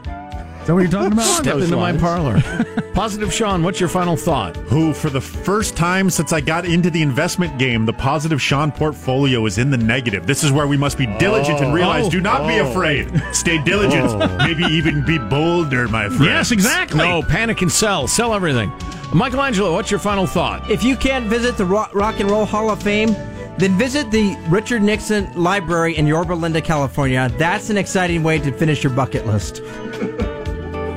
Is 0.65 0.69
that 0.69 0.75
what 0.77 0.81
you're 0.81 0.91
talking 0.91 1.13
about? 1.13 1.43
Step 1.43 1.57
into 1.57 1.77
my 1.77 1.95
parlor. 1.95 2.41
Positive 2.95 3.31
Sean, 3.31 3.63
what's 3.63 3.81
your 3.81 3.89
final 3.91 4.17
thought? 4.17 4.57
Who, 4.57 4.95
for 4.95 5.11
the 5.11 5.21
first 5.21 5.77
time 5.77 6.09
since 6.09 6.33
I 6.33 6.41
got 6.41 6.65
into 6.65 6.89
the 6.89 7.03
investment 7.03 7.59
game, 7.59 7.85
the 7.85 7.93
positive 7.93 8.41
Sean 8.41 8.73
portfolio 8.73 9.45
is 9.45 9.59
in 9.59 9.69
the 9.69 9.77
negative. 9.77 10.27
This 10.27 10.43
is 10.43 10.53
where 10.53 10.67
we 10.67 10.79
must 10.79 10.97
be 10.97 11.05
diligent 11.19 11.59
and 11.61 11.67
oh. 11.73 11.75
realize 11.75 12.07
Oh. 12.07 12.11
do 12.11 12.23
not 12.23 12.49
be 12.49 12.61
Oh. 12.61 12.71
afraid. 12.71 13.13
Stay 13.33 13.63
diligent. 13.63 14.07
Oh. 14.09 14.37
Maybe 14.39 14.65
even 14.65 15.05
be 15.05 15.19
bolder, 15.19 15.87
my 15.87 16.07
friend. 16.09 16.25
Yes, 16.25 16.51
exactly. 16.51 16.97
No, 16.97 17.21
panic 17.21 17.61
and 17.61 17.71
sell. 17.71 18.09
Sell 18.09 18.33
everything. 18.33 18.73
Michelangelo, 19.13 19.75
what's 19.75 19.91
your 19.91 20.01
final 20.01 20.27
thought? 20.27 20.71
If 20.71 20.83
you 20.83 20.97
can't 20.97 21.27
visit 21.27 21.59
the 21.59 21.67
Rock, 21.67 21.95
Rock 21.95 22.21
and 22.21 22.31
Roll 22.31 22.47
Hall 22.47 22.71
of 22.71 22.83
Fame, 22.83 23.13
then 23.59 23.77
visit 23.77 24.11
the 24.11 24.35
Richard 24.49 24.83
Nixon 24.83 25.31
Library 25.35 25.95
in 25.99 26.07
Yorba 26.07 26.33
Linda, 26.33 26.63
California. 26.63 27.31
That's 27.37 27.69
an 27.69 27.77
exciting 27.77 28.23
way 28.23 28.39
to 28.39 28.51
finish 28.51 28.83
your 28.83 28.95
bucket 28.95 29.27
list. 29.27 29.61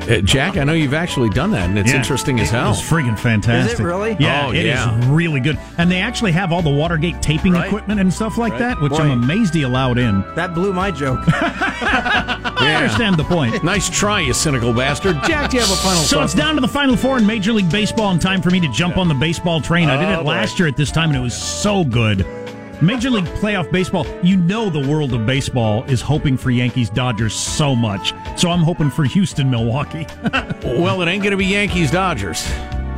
Uh, 0.09 0.21
Jack, 0.21 0.55
I 0.57 0.63
know 0.63 0.73
you've 0.73 0.93
actually 0.93 1.29
done 1.29 1.51
that, 1.51 1.69
and 1.69 1.77
it's 1.77 1.89
Yeah. 1.91 1.97
interesting 1.97 2.39
as 2.39 2.49
hell. 2.49 2.71
It's 2.71 2.81
friggin' 2.81 3.19
fantastic. 3.19 3.73
Is 3.73 3.79
it 3.79 3.83
really? 3.83 4.15
Yeah, 4.19 4.45
Oh, 4.47 4.51
it 4.51 4.57
is 4.59 4.65
yeah. 4.65 4.97
really 5.07 5.39
good. 5.41 5.57
And 5.77 5.91
they 5.91 5.99
actually 5.99 6.31
have 6.31 6.53
all 6.53 6.61
the 6.61 6.69
Watergate 6.69 7.21
taping 7.21 7.53
Right. 7.53 7.65
equipment 7.65 7.99
and 7.99 8.13
stuff 8.13 8.37
like 8.37 8.53
Right. 8.53 8.59
that, 8.59 8.81
which 8.81 8.93
Right. 8.93 9.01
I'm 9.01 9.23
amazed 9.23 9.53
he 9.53 9.63
allowed 9.63 9.97
in. 9.97 10.23
That 10.35 10.53
blew 10.53 10.71
my 10.71 10.91
joke. 10.91 11.19
I 11.31 12.73
understand 12.77 13.17
the 13.17 13.23
point. 13.23 13.63
Nice 13.63 13.89
try, 13.89 14.21
you 14.21 14.33
cynical 14.33 14.73
bastard. 14.73 15.17
Jack, 15.27 15.49
do 15.51 15.57
you 15.57 15.61
have 15.63 15.71
a 15.71 15.75
final 15.75 15.99
So 16.01 16.17
thought? 16.17 16.25
it's 16.25 16.33
down 16.33 16.55
to 16.55 16.61
the 16.61 16.67
final 16.67 16.95
four 16.95 17.17
in 17.17 17.25
Major 17.25 17.53
League 17.53 17.69
Baseball 17.69 18.11
and 18.11 18.21
time 18.21 18.41
for 18.41 18.49
me 18.49 18.59
to 18.61 18.67
jump 18.69 18.97
on 18.97 19.07
the 19.07 19.13
baseball 19.15 19.61
train. 19.61 19.89
I 19.89 19.97
did 19.97 20.09
it 20.09 20.23
boy. 20.23 20.29
last 20.31 20.57
year 20.59 20.67
at 20.67 20.77
this 20.77 20.91
time 20.91 21.09
and 21.09 21.17
it 21.17 21.21
was 21.21 21.35
so 21.35 21.83
good. 21.83 22.25
Major 22.81 23.09
League 23.09 23.25
Playoff 23.25 23.71
Baseball, 23.71 24.05
you 24.21 24.37
know 24.37 24.69
the 24.69 24.87
world 24.87 25.13
of 25.13 25.25
baseball 25.25 25.83
is 25.85 25.99
hoping 25.99 26.37
for 26.37 26.51
Yankees 26.51 26.91
Dodgers 26.91 27.33
so 27.33 27.75
much. 27.75 28.13
So 28.35 28.51
I'm 28.51 28.61
hoping 28.61 28.91
for 28.91 29.03
Houston 29.03 29.49
Milwaukee. 29.49 30.05
well, 30.63 31.01
it 31.01 31.07
ain't 31.07 31.23
going 31.23 31.31
to 31.31 31.37
be 31.37 31.45
Yankees 31.45 31.89
Dodgers. 31.89 32.47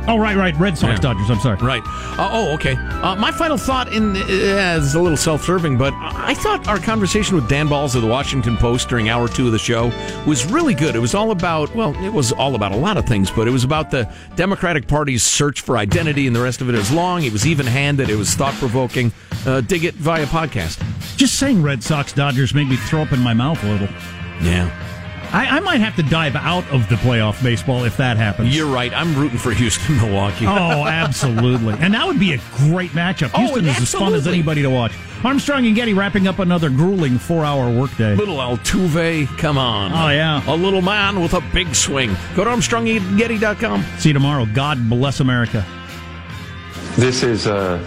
Oh, 0.08 0.18
right, 0.18 0.36
right. 0.36 0.56
Red 0.58 0.76
Sox 0.76 0.94
Yeah. 0.94 1.00
Dodgers, 1.00 1.30
I'm 1.30 1.38
sorry. 1.40 1.56
Right. 1.58 1.82
Uh, 2.18 2.28
oh, 2.32 2.54
okay. 2.54 2.74
Uh, 2.74 3.14
my 3.16 3.30
final 3.30 3.56
thought 3.56 3.92
in 3.92 4.16
uh, 4.16 4.78
is 4.78 4.94
a 4.94 5.00
little 5.00 5.16
self-serving, 5.16 5.76
but 5.78 5.92
I 5.94 6.34
thought 6.34 6.66
our 6.68 6.78
conversation 6.78 7.36
with 7.36 7.48
Dan 7.48 7.68
Balz 7.68 7.94
of 7.94 8.02
the 8.02 8.08
Washington 8.08 8.56
Post 8.56 8.88
during 8.88 9.08
hour 9.08 9.28
two 9.28 9.46
of 9.46 9.52
the 9.52 9.58
show 9.58 9.92
was 10.26 10.50
really 10.50 10.74
good. 10.74 10.96
It 10.96 11.00
was 11.00 11.14
all 11.14 11.30
about 11.30 11.72
well, 11.76 11.94
it 12.04 12.12
was 12.12 12.32
all 12.32 12.54
about 12.56 12.72
a 12.72 12.76
lot 12.76 12.96
of 12.96 13.06
things, 13.06 13.30
but 13.30 13.46
it 13.46 13.50
was 13.50 13.62
about 13.62 13.90
the 13.90 14.10
Democratic 14.36 14.88
Party's 14.88 15.22
search 15.22 15.60
for 15.60 15.76
identity, 15.76 16.26
and 16.26 16.34
the 16.34 16.42
rest 16.42 16.60
of 16.60 16.68
it 16.68 16.74
is 16.74 16.90
long. 16.90 17.22
It 17.22 17.32
was 17.32 17.46
even-handed. 17.46 18.08
It 18.10 18.16
was 18.16 18.34
thought-provoking. 18.34 19.12
Uh, 19.46 19.60
dig 19.60 19.84
it 19.84 19.94
via 19.94 20.26
podcast. 20.26 20.82
Just 21.16 21.38
saying 21.38 21.62
Red 21.62 21.82
Sox 21.84 22.12
Dodgers 22.12 22.52
made 22.54 22.68
me 22.68 22.76
throw 22.76 23.02
up 23.02 23.12
in 23.12 23.20
my 23.20 23.34
mouth 23.34 23.62
a 23.62 23.68
little. 23.70 23.88
Yeah. 24.42 24.70
I, 25.32 25.46
I 25.46 25.60
might 25.60 25.80
have 25.80 25.94
to 25.96 26.02
dive 26.02 26.34
out 26.34 26.68
of 26.72 26.88
the 26.88 26.96
playoff 26.96 27.42
baseball 27.42 27.84
if 27.84 27.96
that 27.98 28.16
happens. 28.16 28.54
You're 28.54 28.66
right. 28.72 28.92
I'm 28.92 29.14
rooting 29.14 29.38
for 29.38 29.52
Houston, 29.52 29.96
Milwaukee. 30.00 30.46
Oh, 30.46 30.84
absolutely. 30.86 31.74
And 31.78 31.94
that 31.94 32.06
would 32.06 32.18
be 32.18 32.32
a 32.32 32.40
great 32.56 32.90
matchup. 32.90 33.30
Oh, 33.34 33.38
Houston 33.38 33.66
is 33.66 33.80
as 33.80 33.92
fun 33.92 34.14
as 34.14 34.26
anybody 34.26 34.62
to 34.62 34.70
watch. 34.70 34.92
Armstrong 35.22 35.66
and 35.66 35.76
Getty 35.76 35.92
wrapping 35.94 36.26
up 36.26 36.38
another 36.38 36.68
grueling 36.70 37.18
four 37.18 37.44
hour 37.44 37.70
workday. 37.70 38.14
Little 38.16 38.38
Altuve, 38.38 39.26
come 39.38 39.58
on. 39.58 39.92
Oh, 39.92 40.08
yeah. 40.08 40.42
A 40.52 40.56
little 40.56 40.82
man 40.82 41.20
with 41.20 41.34
a 41.34 41.42
big 41.52 41.74
swing. 41.74 42.16
Go 42.34 42.44
to 42.44 42.50
ArmstrongandGetty.com. 42.50 43.84
See 43.98 44.08
you 44.08 44.12
tomorrow. 44.14 44.46
God 44.46 44.88
bless 44.88 45.20
America. 45.20 45.64
This 46.96 47.22
is 47.22 47.46
a 47.46 47.86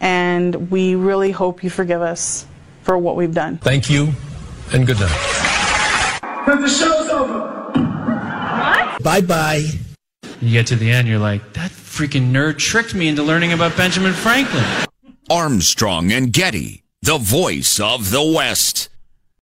and 0.00 0.70
we 0.70 0.94
really 0.94 1.30
hope 1.30 1.62
you 1.62 1.70
forgive 1.70 2.02
us 2.02 2.46
for 2.82 2.96
what 2.98 3.16
we've 3.16 3.34
done. 3.34 3.58
Thank 3.58 3.90
you, 3.90 4.12
and 4.72 4.86
good 4.86 4.98
night. 5.00 6.20
Because 6.44 6.60
the 6.60 6.84
show's 6.84 7.08
over. 7.08 7.58
What? 7.78 9.02
Bye 9.02 9.20
bye. 9.20 9.64
You 10.40 10.52
get 10.52 10.66
to 10.68 10.76
the 10.76 10.90
end, 10.90 11.08
you're 11.08 11.18
like, 11.18 11.52
that 11.54 11.70
freaking 11.70 12.30
nerd 12.30 12.58
tricked 12.58 12.94
me 12.94 13.08
into 13.08 13.22
learning 13.22 13.52
about 13.52 13.76
Benjamin 13.76 14.12
Franklin. 14.12 14.64
Armstrong 15.30 16.12
and 16.12 16.32
Getty, 16.32 16.84
the 17.02 17.18
voice 17.18 17.80
of 17.80 18.10
the 18.10 18.22
West. 18.22 18.88